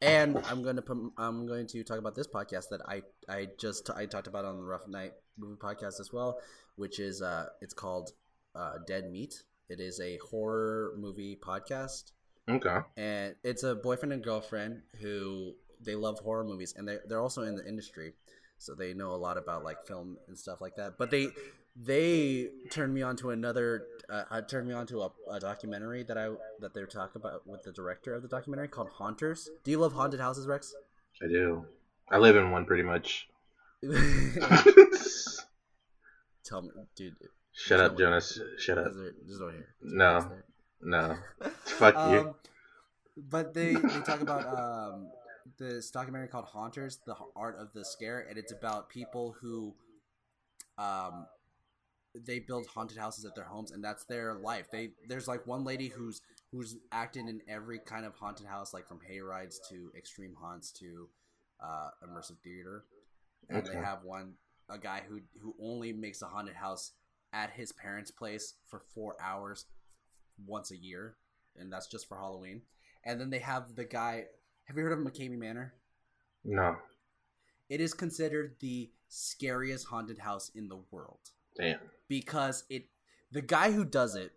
And 0.00 0.38
I'm 0.48 0.62
going 0.62 0.76
to 0.76 0.82
put, 0.82 0.96
I'm 1.18 1.46
going 1.48 1.66
to 1.66 1.82
talk 1.82 1.98
about 1.98 2.14
this 2.14 2.28
podcast 2.28 2.68
that 2.68 2.80
I 2.86 3.02
I 3.28 3.48
just 3.58 3.90
I 3.90 4.06
talked 4.06 4.28
about 4.28 4.44
on 4.44 4.56
the 4.56 4.62
Rough 4.62 4.86
Night 4.86 5.14
movie 5.36 5.56
podcast 5.56 5.98
as 5.98 6.10
well, 6.12 6.38
which 6.76 7.00
is 7.00 7.20
uh 7.20 7.46
it's 7.60 7.74
called 7.74 8.12
uh 8.54 8.74
Dead 8.86 9.10
Meat. 9.10 9.42
It 9.68 9.80
is 9.80 10.00
a 10.00 10.18
horror 10.18 10.94
movie 10.96 11.36
podcast. 11.36 12.12
Okay. 12.48 12.78
and 12.96 13.34
it's 13.44 13.62
a 13.62 13.74
boyfriend 13.74 14.12
and 14.12 14.22
girlfriend 14.24 14.82
who 15.00 15.54
they 15.84 15.94
love 15.94 16.18
horror 16.20 16.44
movies 16.44 16.74
and 16.76 16.88
they 16.88 16.98
they're 17.06 17.20
also 17.20 17.42
in 17.42 17.56
the 17.56 17.66
industry 17.66 18.14
so 18.58 18.74
they 18.74 18.94
know 18.94 19.12
a 19.12 19.16
lot 19.16 19.36
about 19.36 19.64
like 19.64 19.86
film 19.86 20.16
and 20.28 20.36
stuff 20.38 20.60
like 20.60 20.74
that 20.76 20.98
but 20.98 21.10
they 21.10 21.28
they 21.76 22.48
turned 22.70 22.92
me 22.92 23.02
on 23.02 23.16
to 23.16 23.30
another 23.30 23.84
uh, 24.08 24.24
uh, 24.30 24.40
turned 24.40 24.66
me 24.66 24.74
on 24.74 24.86
to 24.86 25.02
a, 25.02 25.10
a 25.30 25.38
documentary 25.38 26.02
that 26.02 26.18
i 26.18 26.28
that 26.60 26.74
they're 26.74 26.86
talking 26.86 27.20
about 27.20 27.46
with 27.46 27.62
the 27.62 27.72
director 27.72 28.14
of 28.14 28.22
the 28.22 28.28
documentary 28.28 28.66
called 28.66 28.88
haunters 28.88 29.48
do 29.62 29.70
you 29.70 29.78
love 29.78 29.92
haunted 29.92 30.18
houses 30.20 30.46
rex 30.46 30.74
I 31.22 31.26
do. 31.26 31.64
I 32.10 32.18
live 32.18 32.36
in 32.36 32.52
one 32.52 32.64
pretty 32.64 32.84
much. 32.84 33.28
tell 36.44 36.62
me 36.62 36.70
dude 36.96 37.16
Shut 37.52 37.80
up, 37.80 37.98
Jonas. 37.98 38.40
Shut 38.58 38.78
up. 38.78 38.86
is 38.88 38.96
there, 38.96 39.12
there's 39.26 39.40
no 39.40 39.48
here 39.50 39.74
No. 39.82 40.30
No. 40.82 41.16
Fuck 41.64 41.94
you. 41.94 42.00
um, 42.00 42.34
but 43.16 43.54
they 43.54 43.74
they 43.74 44.00
talk 44.00 44.20
about 44.20 44.46
um, 44.46 45.08
this 45.58 45.90
documentary 45.90 46.28
called 46.28 46.46
Haunters: 46.46 47.00
The 47.06 47.16
Art 47.34 47.56
of 47.58 47.72
the 47.72 47.84
Scare, 47.84 48.26
and 48.28 48.38
it's 48.38 48.52
about 48.52 48.88
people 48.88 49.36
who 49.40 49.74
um 50.76 51.26
they 52.14 52.38
build 52.38 52.66
haunted 52.66 52.98
houses 52.98 53.24
at 53.24 53.34
their 53.34 53.44
homes, 53.44 53.70
and 53.70 53.82
that's 53.82 54.04
their 54.04 54.34
life. 54.34 54.70
They 54.70 54.90
there's 55.08 55.28
like 55.28 55.46
one 55.46 55.64
lady 55.64 55.88
who's 55.88 56.20
who's 56.50 56.76
acted 56.92 57.28
in 57.28 57.40
every 57.48 57.78
kind 57.78 58.04
of 58.06 58.14
haunted 58.14 58.46
house, 58.46 58.72
like 58.72 58.86
from 58.86 59.00
hay 59.06 59.20
rides 59.20 59.60
to 59.70 59.90
extreme 59.96 60.34
haunts 60.40 60.72
to 60.72 61.08
uh, 61.60 61.90
immersive 62.04 62.38
theater, 62.42 62.84
and 63.50 63.66
they 63.66 63.74
have 63.74 64.04
one 64.04 64.34
a 64.68 64.78
guy 64.78 65.02
who 65.08 65.20
who 65.42 65.54
only 65.60 65.92
makes 65.92 66.22
a 66.22 66.26
haunted 66.26 66.54
house 66.54 66.92
at 67.32 67.50
his 67.50 67.72
parents' 67.72 68.10
place 68.10 68.54
for 68.66 68.80
four 68.94 69.16
hours 69.22 69.66
once 70.46 70.70
a 70.70 70.76
year, 70.76 71.16
and 71.56 71.72
that's 71.72 71.86
just 71.86 72.08
for 72.08 72.16
Halloween. 72.16 72.62
And 73.04 73.20
then 73.20 73.30
they 73.30 73.38
have 73.40 73.74
the 73.74 73.84
guy. 73.84 74.24
Have 74.64 74.76
you 74.76 74.82
heard 74.82 74.92
of 74.92 74.98
McKamey 74.98 75.38
Manor? 75.38 75.74
No. 76.44 76.76
it 77.68 77.80
is 77.80 77.92
considered 77.94 78.56
the 78.60 78.90
scariest 79.08 79.86
haunted 79.86 80.18
house 80.18 80.50
in 80.54 80.68
the 80.68 80.78
world 80.90 81.18
Damn. 81.56 81.78
because 82.08 82.64
it 82.70 82.86
the 83.32 83.42
guy 83.42 83.72
who 83.72 83.84
does 83.84 84.14
it 84.14 84.32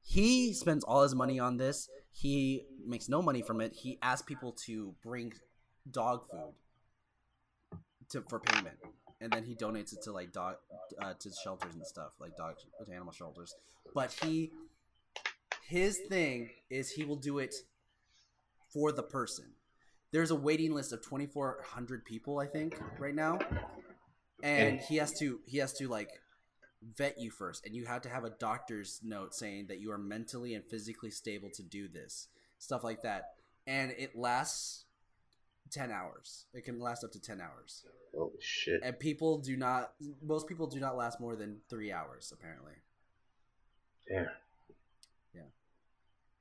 he 0.00 0.52
spends 0.54 0.84
all 0.84 1.02
his 1.02 1.14
money 1.14 1.38
on 1.38 1.56
this 1.56 1.88
he 2.12 2.64
makes 2.86 3.08
no 3.08 3.20
money 3.20 3.42
from 3.42 3.60
it 3.60 3.74
he 3.74 3.98
asks 4.02 4.24
people 4.24 4.52
to 4.52 4.94
bring 5.02 5.32
dog 5.90 6.22
food 6.30 6.54
to 8.10 8.22
for 8.28 8.38
payment 8.38 8.76
and 9.20 9.32
then 9.32 9.44
he 9.44 9.54
donates 9.54 9.92
it 9.92 10.02
to 10.02 10.12
like 10.12 10.32
dog 10.32 10.56
uh, 11.02 11.14
to 11.18 11.30
shelters 11.42 11.74
and 11.74 11.86
stuff 11.86 12.12
like 12.20 12.36
dog 12.36 12.54
to 12.86 12.92
animal 12.92 13.12
shelters 13.12 13.54
but 13.94 14.12
he 14.22 14.52
his 15.66 15.98
thing 16.08 16.50
is 16.70 16.90
he 16.90 17.04
will 17.04 17.16
do 17.16 17.38
it 17.38 17.54
for 18.72 18.92
the 18.92 19.02
person. 19.02 19.52
There's 20.12 20.30
a 20.30 20.36
waiting 20.36 20.74
list 20.74 20.92
of 20.92 21.02
2400 21.02 22.04
people 22.04 22.38
i 22.38 22.46
think 22.46 22.80
right 22.98 23.14
now. 23.14 23.38
And 24.42 24.80
he 24.80 24.96
has 24.96 25.12
to 25.18 25.40
he 25.46 25.58
has 25.58 25.72
to 25.74 25.88
like 25.88 26.10
vet 26.96 27.18
you 27.18 27.30
first. 27.30 27.64
And 27.64 27.74
you 27.74 27.86
have 27.86 28.02
to 28.02 28.08
have 28.08 28.24
a 28.24 28.30
doctor's 28.30 29.00
note 29.02 29.34
saying 29.34 29.66
that 29.68 29.80
you 29.80 29.90
are 29.90 29.98
mentally 29.98 30.54
and 30.54 30.64
physically 30.64 31.10
stable 31.10 31.50
to 31.54 31.62
do 31.62 31.88
this 31.88 32.28
stuff 32.58 32.84
like 32.84 33.02
that. 33.02 33.30
And 33.66 33.92
it 33.96 34.16
lasts 34.16 34.84
10 35.72 35.90
hours. 35.90 36.46
It 36.52 36.64
can 36.64 36.78
last 36.80 37.04
up 37.04 37.12
to 37.12 37.20
10 37.20 37.40
hours. 37.40 37.84
Oh 38.16 38.30
shit. 38.38 38.80
and 38.84 38.96
people 38.96 39.38
do 39.38 39.56
not 39.56 39.94
most 40.22 40.46
people 40.46 40.68
do 40.68 40.78
not 40.78 40.96
last 40.96 41.18
more 41.18 41.34
than 41.34 41.58
three 41.68 41.90
hours 41.90 42.32
apparently. 42.32 42.74
Damn. 44.08 44.26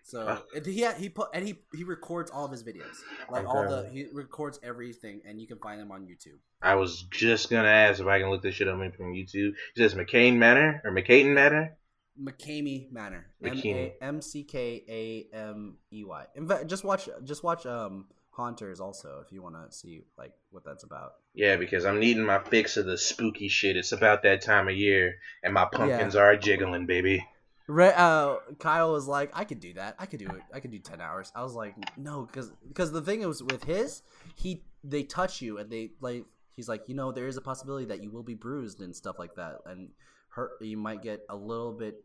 So 0.04 0.44
and 0.56 0.66
he 0.66 0.86
he 0.98 1.10
put 1.10 1.30
and 1.34 1.48
he 1.48 1.56
he 1.74 1.84
records 1.84 2.30
all 2.30 2.46
of 2.46 2.52
his 2.52 2.64
videos 2.64 2.98
like 3.30 3.48
all 3.48 3.68
the 3.68 3.90
he 3.90 4.08
records 4.12 4.60
everything 4.62 5.22
and 5.26 5.40
you 5.40 5.48
can 5.48 5.58
find 5.60 5.80
them 5.80 5.92
on 5.92 6.02
youtube 6.04 6.40
I 6.62 6.76
was 6.76 7.04
just 7.04 7.50
gonna 7.50 7.70
ask 7.70 8.00
if 8.00 8.08
I 8.08 8.20
can 8.20 8.30
look 8.30 8.42
this 8.42 8.56
shit 8.56 8.68
up 8.68 8.78
from 8.96 9.14
YouTube. 9.14 9.52
It 9.76 9.78
says 9.78 9.96
McCain 9.96 10.38
Manor 10.38 10.82
or 10.86 10.92
McCain 10.92 11.34
Manor. 11.34 11.78
McKamey 12.22 12.92
manor 12.92 13.26
M 13.44 13.52
McKamey. 13.52 13.92
A 14.00 14.04
M 14.04 14.22
C 14.22 14.44
K 14.44 14.84
A 14.88 15.36
M 15.36 15.78
E 15.92 16.04
Y. 16.04 16.26
In 16.36 16.48
fact, 16.48 16.68
just 16.68 16.84
watch 16.84 17.10
just 17.24 17.44
watch 17.44 17.66
um 17.66 18.06
haunters 18.30 18.80
also 18.80 19.24
if 19.26 19.32
you 19.32 19.42
want 19.44 19.56
to 19.56 19.76
see 19.76 20.04
like 20.18 20.34
what 20.52 20.64
that's 20.64 20.84
about 20.84 21.14
Yeah, 21.34 21.56
because 21.56 21.86
I'm 21.86 22.00
needing 22.00 22.24
my 22.24 22.40
fix 22.40 22.78
of 22.78 22.86
the 22.86 22.98
spooky 22.98 23.48
shit. 23.48 23.78
It's 23.78 23.92
about 23.92 24.24
that 24.24 24.42
time 24.42 24.68
of 24.68 24.76
year, 24.76 25.16
and 25.44 25.54
my 25.54 25.66
pumpkins 25.66 26.16
are 26.16 26.36
jiggling, 26.38 26.86
baby. 26.86 27.26
Re- 27.68 27.94
uh, 27.96 28.38
Kyle 28.60 28.92
was 28.92 29.08
like, 29.08 29.32
"I 29.34 29.46
could 29.46 29.60
do 29.60 29.74
that. 29.74 29.96
I 29.98 30.06
could 30.06 30.20
do 30.20 30.28
it. 30.28 30.42
I 30.54 30.60
could 30.60 30.72
do 30.72 30.80
ten 30.80 31.00
hours." 31.00 31.32
I 31.36 31.44
was 31.44 31.54
like, 31.54 31.76
"No," 31.98 32.26
because 32.26 32.52
because 32.68 32.92
the 32.92 33.02
thing 33.02 33.26
was 33.26 33.42
with 33.42 33.64
his, 33.64 34.02
he 34.36 34.64
they 34.84 35.04
touch 35.04 35.42
you 35.42 35.58
and 35.58 35.70
they 35.70 35.92
like 36.02 36.26
he's 36.56 36.68
like, 36.70 36.84
you 36.88 36.96
know, 36.96 37.12
there 37.12 37.28
is 37.28 37.38
a 37.38 37.42
possibility 37.42 37.86
that 37.86 38.04
you 38.04 38.12
will 38.12 38.24
be 38.24 38.34
bruised 38.34 38.82
and 38.82 38.96
stuff 38.96 39.18
like 39.18 39.36
that, 39.36 39.60
and 39.66 39.90
hurt. 40.30 40.52
You 40.62 40.78
might 40.78 41.02
get 41.02 41.22
a 41.30 41.36
little 41.36 41.72
bit 41.72 42.04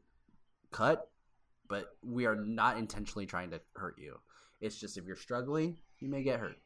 cut, 0.71 1.11
but 1.69 1.97
we 2.03 2.27
are 2.27 2.37
not 2.37 2.79
intentionally 2.79 3.27
trying 3.27 3.51
to 3.51 3.61
hurt 3.75 3.97
you. 3.99 4.19
It's 4.61 4.79
just 4.79 4.97
if 4.97 5.07
you're 5.07 5.17
struggling, 5.17 5.77
you 6.01 6.09
may 6.09 6.23
get 6.23 6.41
hurt, 6.41 6.57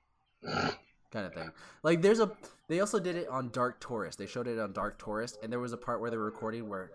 kind 1.11 1.27
of 1.27 1.35
thing. 1.35 1.51
Like 1.83 2.03
there's 2.03 2.21
a 2.21 2.31
they 2.69 2.81
also 2.81 2.99
did 2.99 3.17
it 3.17 3.29
on 3.29 3.51
Dark 3.51 3.81
Tourist. 3.81 4.19
They 4.19 4.27
showed 4.27 4.49
it 4.49 4.59
on 4.59 4.73
Dark 4.73 5.03
Tourist, 5.03 5.39
and 5.43 5.53
there 5.53 5.61
was 5.61 5.73
a 5.73 5.79
part 5.79 6.01
where 6.01 6.11
they 6.11 6.17
were 6.17 6.25
recording 6.25 6.69
where 6.69 6.91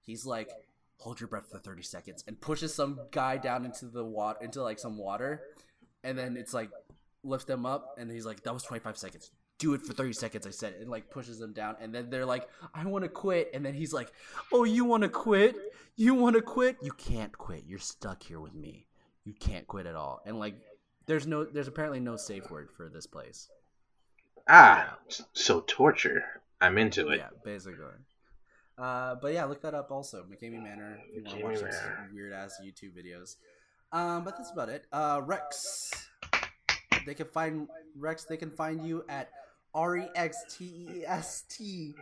he's 0.00 0.26
like 0.26 0.50
hold 1.02 1.18
your 1.18 1.26
breath 1.28 1.50
for 1.50 1.58
30 1.58 1.82
seconds 1.82 2.22
and 2.28 2.40
pushes 2.40 2.72
some 2.72 3.00
guy 3.10 3.36
down 3.36 3.64
into 3.64 3.86
the 3.86 4.04
water 4.04 4.38
into 4.40 4.62
like 4.62 4.78
some 4.78 4.96
water 4.96 5.42
and 6.04 6.16
then 6.16 6.36
it's 6.36 6.54
like 6.54 6.70
lifts 7.24 7.44
them 7.44 7.66
up 7.66 7.96
and 7.98 8.08
he's 8.08 8.24
like 8.24 8.42
that 8.44 8.54
was 8.54 8.62
25 8.62 8.96
seconds. 8.96 9.32
Do 9.58 9.74
it 9.74 9.82
for 9.82 9.92
30 9.92 10.12
seconds 10.12 10.46
i 10.46 10.50
said 10.50 10.74
and 10.80 10.88
like 10.88 11.10
pushes 11.10 11.38
them 11.40 11.52
down 11.52 11.74
and 11.80 11.92
then 11.92 12.08
they're 12.08 12.26
like 12.26 12.48
i 12.72 12.84
want 12.84 13.02
to 13.04 13.08
quit 13.08 13.50
and 13.52 13.66
then 13.66 13.74
he's 13.74 13.92
like 13.92 14.12
oh 14.52 14.62
you 14.64 14.84
want 14.84 15.02
to 15.02 15.08
quit? 15.08 15.56
You 15.96 16.14
want 16.14 16.36
to 16.36 16.42
quit? 16.42 16.76
You 16.82 16.92
can't 16.92 17.36
quit. 17.36 17.64
You're 17.66 17.78
stuck 17.78 18.22
here 18.22 18.40
with 18.40 18.54
me. 18.54 18.86
You 19.24 19.34
can't 19.34 19.66
quit 19.66 19.86
at 19.86 19.96
all 19.96 20.22
and 20.24 20.38
like 20.38 20.54
there's 21.06 21.26
no 21.26 21.44
there's 21.44 21.68
apparently 21.68 22.00
no 22.00 22.16
safe 22.16 22.48
word 22.48 22.70
for 22.76 22.88
this 22.88 23.08
place. 23.08 23.48
Ah, 24.48 24.98
so 25.32 25.64
torture. 25.66 26.22
I'm 26.60 26.78
into 26.78 27.08
it. 27.08 27.18
yeah 27.18 27.30
basically 27.44 27.86
uh, 28.78 29.16
but 29.20 29.32
yeah, 29.32 29.44
look 29.44 29.62
that 29.62 29.74
up 29.74 29.90
also. 29.90 30.24
McKamey 30.24 30.62
Manor. 30.62 30.98
If 31.12 31.32
you 31.34 31.44
want 31.44 31.56
to 31.56 31.64
watch 31.64 31.72
those 31.72 31.80
weird 32.12 32.32
ass 32.32 32.60
YouTube 32.64 32.92
videos. 32.96 33.36
Um, 33.92 34.24
but 34.24 34.36
that's 34.36 34.50
about 34.50 34.68
it. 34.68 34.86
Uh, 34.92 35.20
Rex. 35.24 35.92
They 37.04 37.14
can 37.14 37.26
find 37.26 37.68
Rex. 37.96 38.24
They 38.24 38.36
can 38.36 38.50
find 38.50 38.86
you 38.86 39.04
at 39.08 39.28
R 39.74 39.96
E 39.96 40.06
X 40.14 40.56
T 40.56 40.64
E 40.64 41.04
S 41.06 41.44
T 41.48 41.94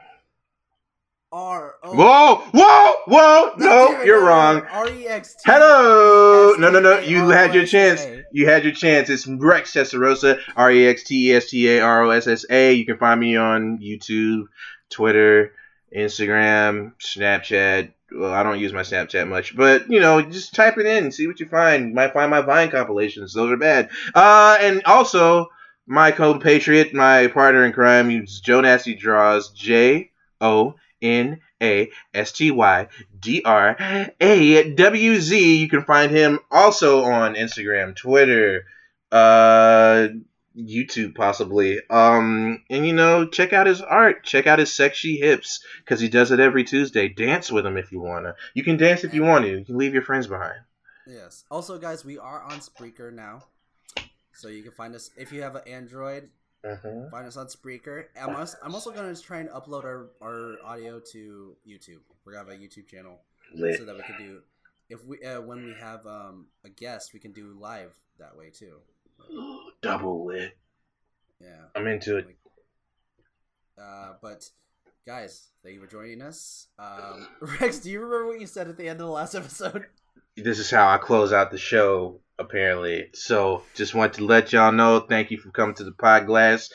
R 1.32 1.74
O. 1.82 1.94
Whoa, 1.94 2.36
whoa, 2.52 2.94
whoa! 3.06 3.54
No, 3.56 4.02
you're 4.02 4.24
wrong. 4.24 4.62
R 4.70 4.88
E 4.90 5.06
X 5.06 5.34
T. 5.34 5.40
Hello! 5.44 6.54
No, 6.58 6.70
no, 6.70 6.80
no. 6.80 6.98
You 6.98 7.28
had 7.28 7.54
your 7.54 7.66
chance. 7.66 8.04
You 8.32 8.46
had 8.46 8.64
your 8.64 8.72
chance. 8.72 9.08
It's 9.08 9.26
Rex 9.26 9.72
Testarossa, 9.72 10.40
R 10.56 10.72
E 10.72 10.86
X 10.86 11.04
T 11.04 11.30
E 11.30 11.34
S 11.34 11.50
T 11.50 11.68
A 11.68 11.80
R 11.80 12.04
O 12.04 12.10
S 12.10 12.26
S 12.26 12.44
A. 12.50 12.72
You 12.72 12.84
can 12.84 12.98
find 12.98 13.20
me 13.20 13.36
on 13.36 13.78
YouTube, 13.78 14.44
Twitter, 14.90 15.52
Instagram, 15.94 16.92
Snapchat. 17.00 17.92
Well, 18.12 18.32
I 18.32 18.42
don't 18.42 18.58
use 18.58 18.72
my 18.72 18.82
Snapchat 18.82 19.28
much, 19.28 19.56
but 19.56 19.90
you 19.90 20.00
know, 20.00 20.20
just 20.22 20.54
type 20.54 20.78
it 20.78 20.86
in 20.86 21.04
and 21.04 21.14
see 21.14 21.26
what 21.26 21.40
you 21.40 21.46
find. 21.46 21.88
You 21.88 21.94
might 21.94 22.12
find 22.12 22.30
my 22.30 22.40
Vine 22.40 22.70
compilations; 22.70 23.34
those 23.34 23.52
are 23.52 23.56
bad. 23.56 23.90
Uh, 24.14 24.56
and 24.60 24.82
also 24.84 25.48
my 25.86 26.10
compatriot, 26.10 26.94
my 26.94 27.28
partner 27.28 27.64
in 27.64 27.72
crime, 27.72 28.10
is 28.10 28.42
Jonasty 28.44 29.00
Drawz. 29.00 29.54
J 29.54 30.10
O 30.40 30.74
N 31.02 31.40
A 31.62 31.90
S 32.14 32.32
T 32.32 32.50
Y 32.50 32.88
D 33.18 33.42
R 33.44 33.76
A 34.20 34.74
W 34.74 35.20
Z. 35.20 35.56
You 35.56 35.68
can 35.68 35.84
find 35.84 36.10
him 36.10 36.40
also 36.50 37.04
on 37.04 37.34
Instagram, 37.34 37.94
Twitter, 37.96 38.64
uh, 39.12 40.08
YouTube, 40.56 41.14
possibly. 41.14 41.80
Um, 41.88 42.62
and 42.68 42.86
you 42.86 42.92
know, 42.92 43.26
check 43.26 43.52
out 43.52 43.66
his 43.66 43.80
art. 43.80 44.24
Check 44.24 44.46
out 44.46 44.58
his 44.58 44.74
sexy 44.74 45.16
hips 45.16 45.64
because 45.78 46.00
he 46.00 46.08
does 46.08 46.30
it 46.30 46.40
every 46.40 46.64
Tuesday. 46.64 47.08
Dance 47.08 47.50
with 47.50 47.66
him 47.66 47.76
if 47.76 47.92
you 47.92 48.00
wanna. 48.00 48.34
You 48.54 48.64
can 48.64 48.76
dance 48.76 49.04
if 49.04 49.14
you 49.14 49.22
want 49.22 49.44
to. 49.44 49.50
You 49.50 49.64
can 49.64 49.78
leave 49.78 49.94
your 49.94 50.02
friends 50.02 50.26
behind. 50.26 50.60
Yes. 51.06 51.44
Also, 51.50 51.78
guys, 51.78 52.04
we 52.04 52.18
are 52.18 52.42
on 52.42 52.60
Spreaker 52.60 53.12
now, 53.12 53.44
so 54.32 54.48
you 54.48 54.62
can 54.62 54.72
find 54.72 54.94
us 54.94 55.10
if 55.16 55.32
you 55.32 55.42
have 55.42 55.56
an 55.56 55.62
Android. 55.66 56.28
Uh-huh. 56.62 57.08
Find 57.10 57.26
us 57.26 57.36
on 57.36 57.46
Spreaker. 57.46 58.04
I'm 58.20 58.36
also, 58.36 58.58
I'm 58.62 58.74
also 58.74 58.90
going 58.90 59.14
to 59.14 59.20
try 59.20 59.38
and 59.38 59.48
upload 59.48 59.84
our, 59.84 60.10
our 60.20 60.56
audio 60.62 61.00
to 61.12 61.56
YouTube. 61.66 62.00
We're 62.24 62.32
to 62.32 62.38
have 62.38 62.48
a 62.48 62.54
YouTube 62.54 62.86
channel 62.86 63.18
Lit. 63.54 63.78
so 63.78 63.86
that 63.86 63.96
we 63.96 64.02
can 64.02 64.18
do 64.18 64.42
if 64.90 65.04
we 65.04 65.22
uh, 65.22 65.40
when 65.40 65.64
we 65.64 65.74
have 65.80 66.06
um, 66.06 66.46
a 66.64 66.68
guest, 66.68 67.14
we 67.14 67.20
can 67.20 67.32
do 67.32 67.56
live 67.58 67.94
that 68.18 68.36
way 68.36 68.50
too. 68.50 68.76
Double 69.82 70.26
lit. 70.26 70.56
Yeah. 71.40 71.48
I'm 71.74 71.86
into 71.86 72.18
it. 72.18 72.26
Uh, 73.80 74.14
but 74.20 74.48
guys, 75.06 75.48
thank 75.62 75.74
you 75.74 75.80
for 75.80 75.90
joining 75.90 76.22
us. 76.22 76.68
Um, 76.78 77.28
Rex, 77.60 77.78
do 77.78 77.90
you 77.90 78.00
remember 78.00 78.28
what 78.28 78.40
you 78.40 78.46
said 78.46 78.68
at 78.68 78.76
the 78.76 78.88
end 78.88 79.00
of 79.00 79.06
the 79.06 79.12
last 79.12 79.34
episode? 79.34 79.86
this 80.36 80.58
is 80.58 80.70
how 80.70 80.88
I 80.88 80.98
close 80.98 81.32
out 81.32 81.50
the 81.50 81.58
show, 81.58 82.20
apparently. 82.38 83.08
So 83.14 83.62
just 83.74 83.94
want 83.94 84.14
to 84.14 84.24
let 84.24 84.52
y'all 84.52 84.72
know, 84.72 85.00
thank 85.00 85.30
you 85.30 85.38
for 85.38 85.50
coming 85.50 85.74
to 85.76 85.84
the 85.84 85.92
pod 85.92 86.26
glass. 86.26 86.70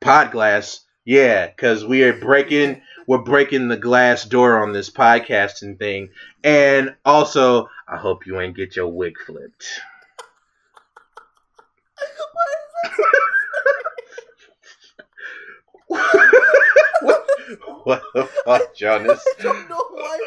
Pod 0.00 0.32
glass, 0.32 0.84
yeah, 1.04 1.46
because 1.46 1.84
we 1.84 2.02
are 2.04 2.18
breaking 2.18 2.80
we're 3.06 3.18
breaking 3.18 3.68
the 3.68 3.76
glass 3.76 4.24
door 4.24 4.62
on 4.62 4.72
this 4.72 4.90
podcasting 4.90 5.78
thing. 5.78 6.10
And 6.42 6.96
also, 7.04 7.68
I 7.86 7.96
hope 7.96 8.26
you 8.26 8.40
ain't 8.40 8.56
get 8.56 8.74
your 8.74 8.88
wig 8.88 9.14
flipped. 9.24 9.80
what 17.84 18.02
the 18.14 18.24
fuck, 18.44 18.74
Jonas? 18.74 19.24
I 19.38 19.42
don't 19.42 19.68
know 19.68 19.84
why. 19.90 20.18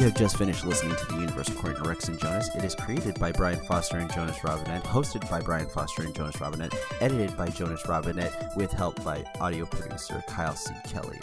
You 0.00 0.06
have 0.06 0.16
just 0.16 0.38
finished 0.38 0.64
listening 0.64 0.96
to 0.96 1.06
The 1.08 1.16
Universe 1.16 1.48
According 1.48 1.82
to 1.82 1.86
Rex 1.86 2.08
and 2.08 2.18
Jonas. 2.18 2.48
It 2.54 2.64
is 2.64 2.74
created 2.74 3.20
by 3.20 3.32
Brian 3.32 3.60
Foster 3.66 3.98
and 3.98 4.10
Jonas 4.10 4.42
Robinette, 4.42 4.82
hosted 4.82 5.28
by 5.28 5.42
Brian 5.42 5.68
Foster 5.68 6.04
and 6.04 6.14
Jonas 6.14 6.40
Robinette, 6.40 6.74
edited 7.02 7.36
by 7.36 7.48
Jonas 7.48 7.86
Robinette, 7.86 8.56
with 8.56 8.72
help 8.72 9.04
by 9.04 9.22
audio 9.42 9.66
producer 9.66 10.24
Kyle 10.26 10.56
C. 10.56 10.72
Kelly. 10.88 11.20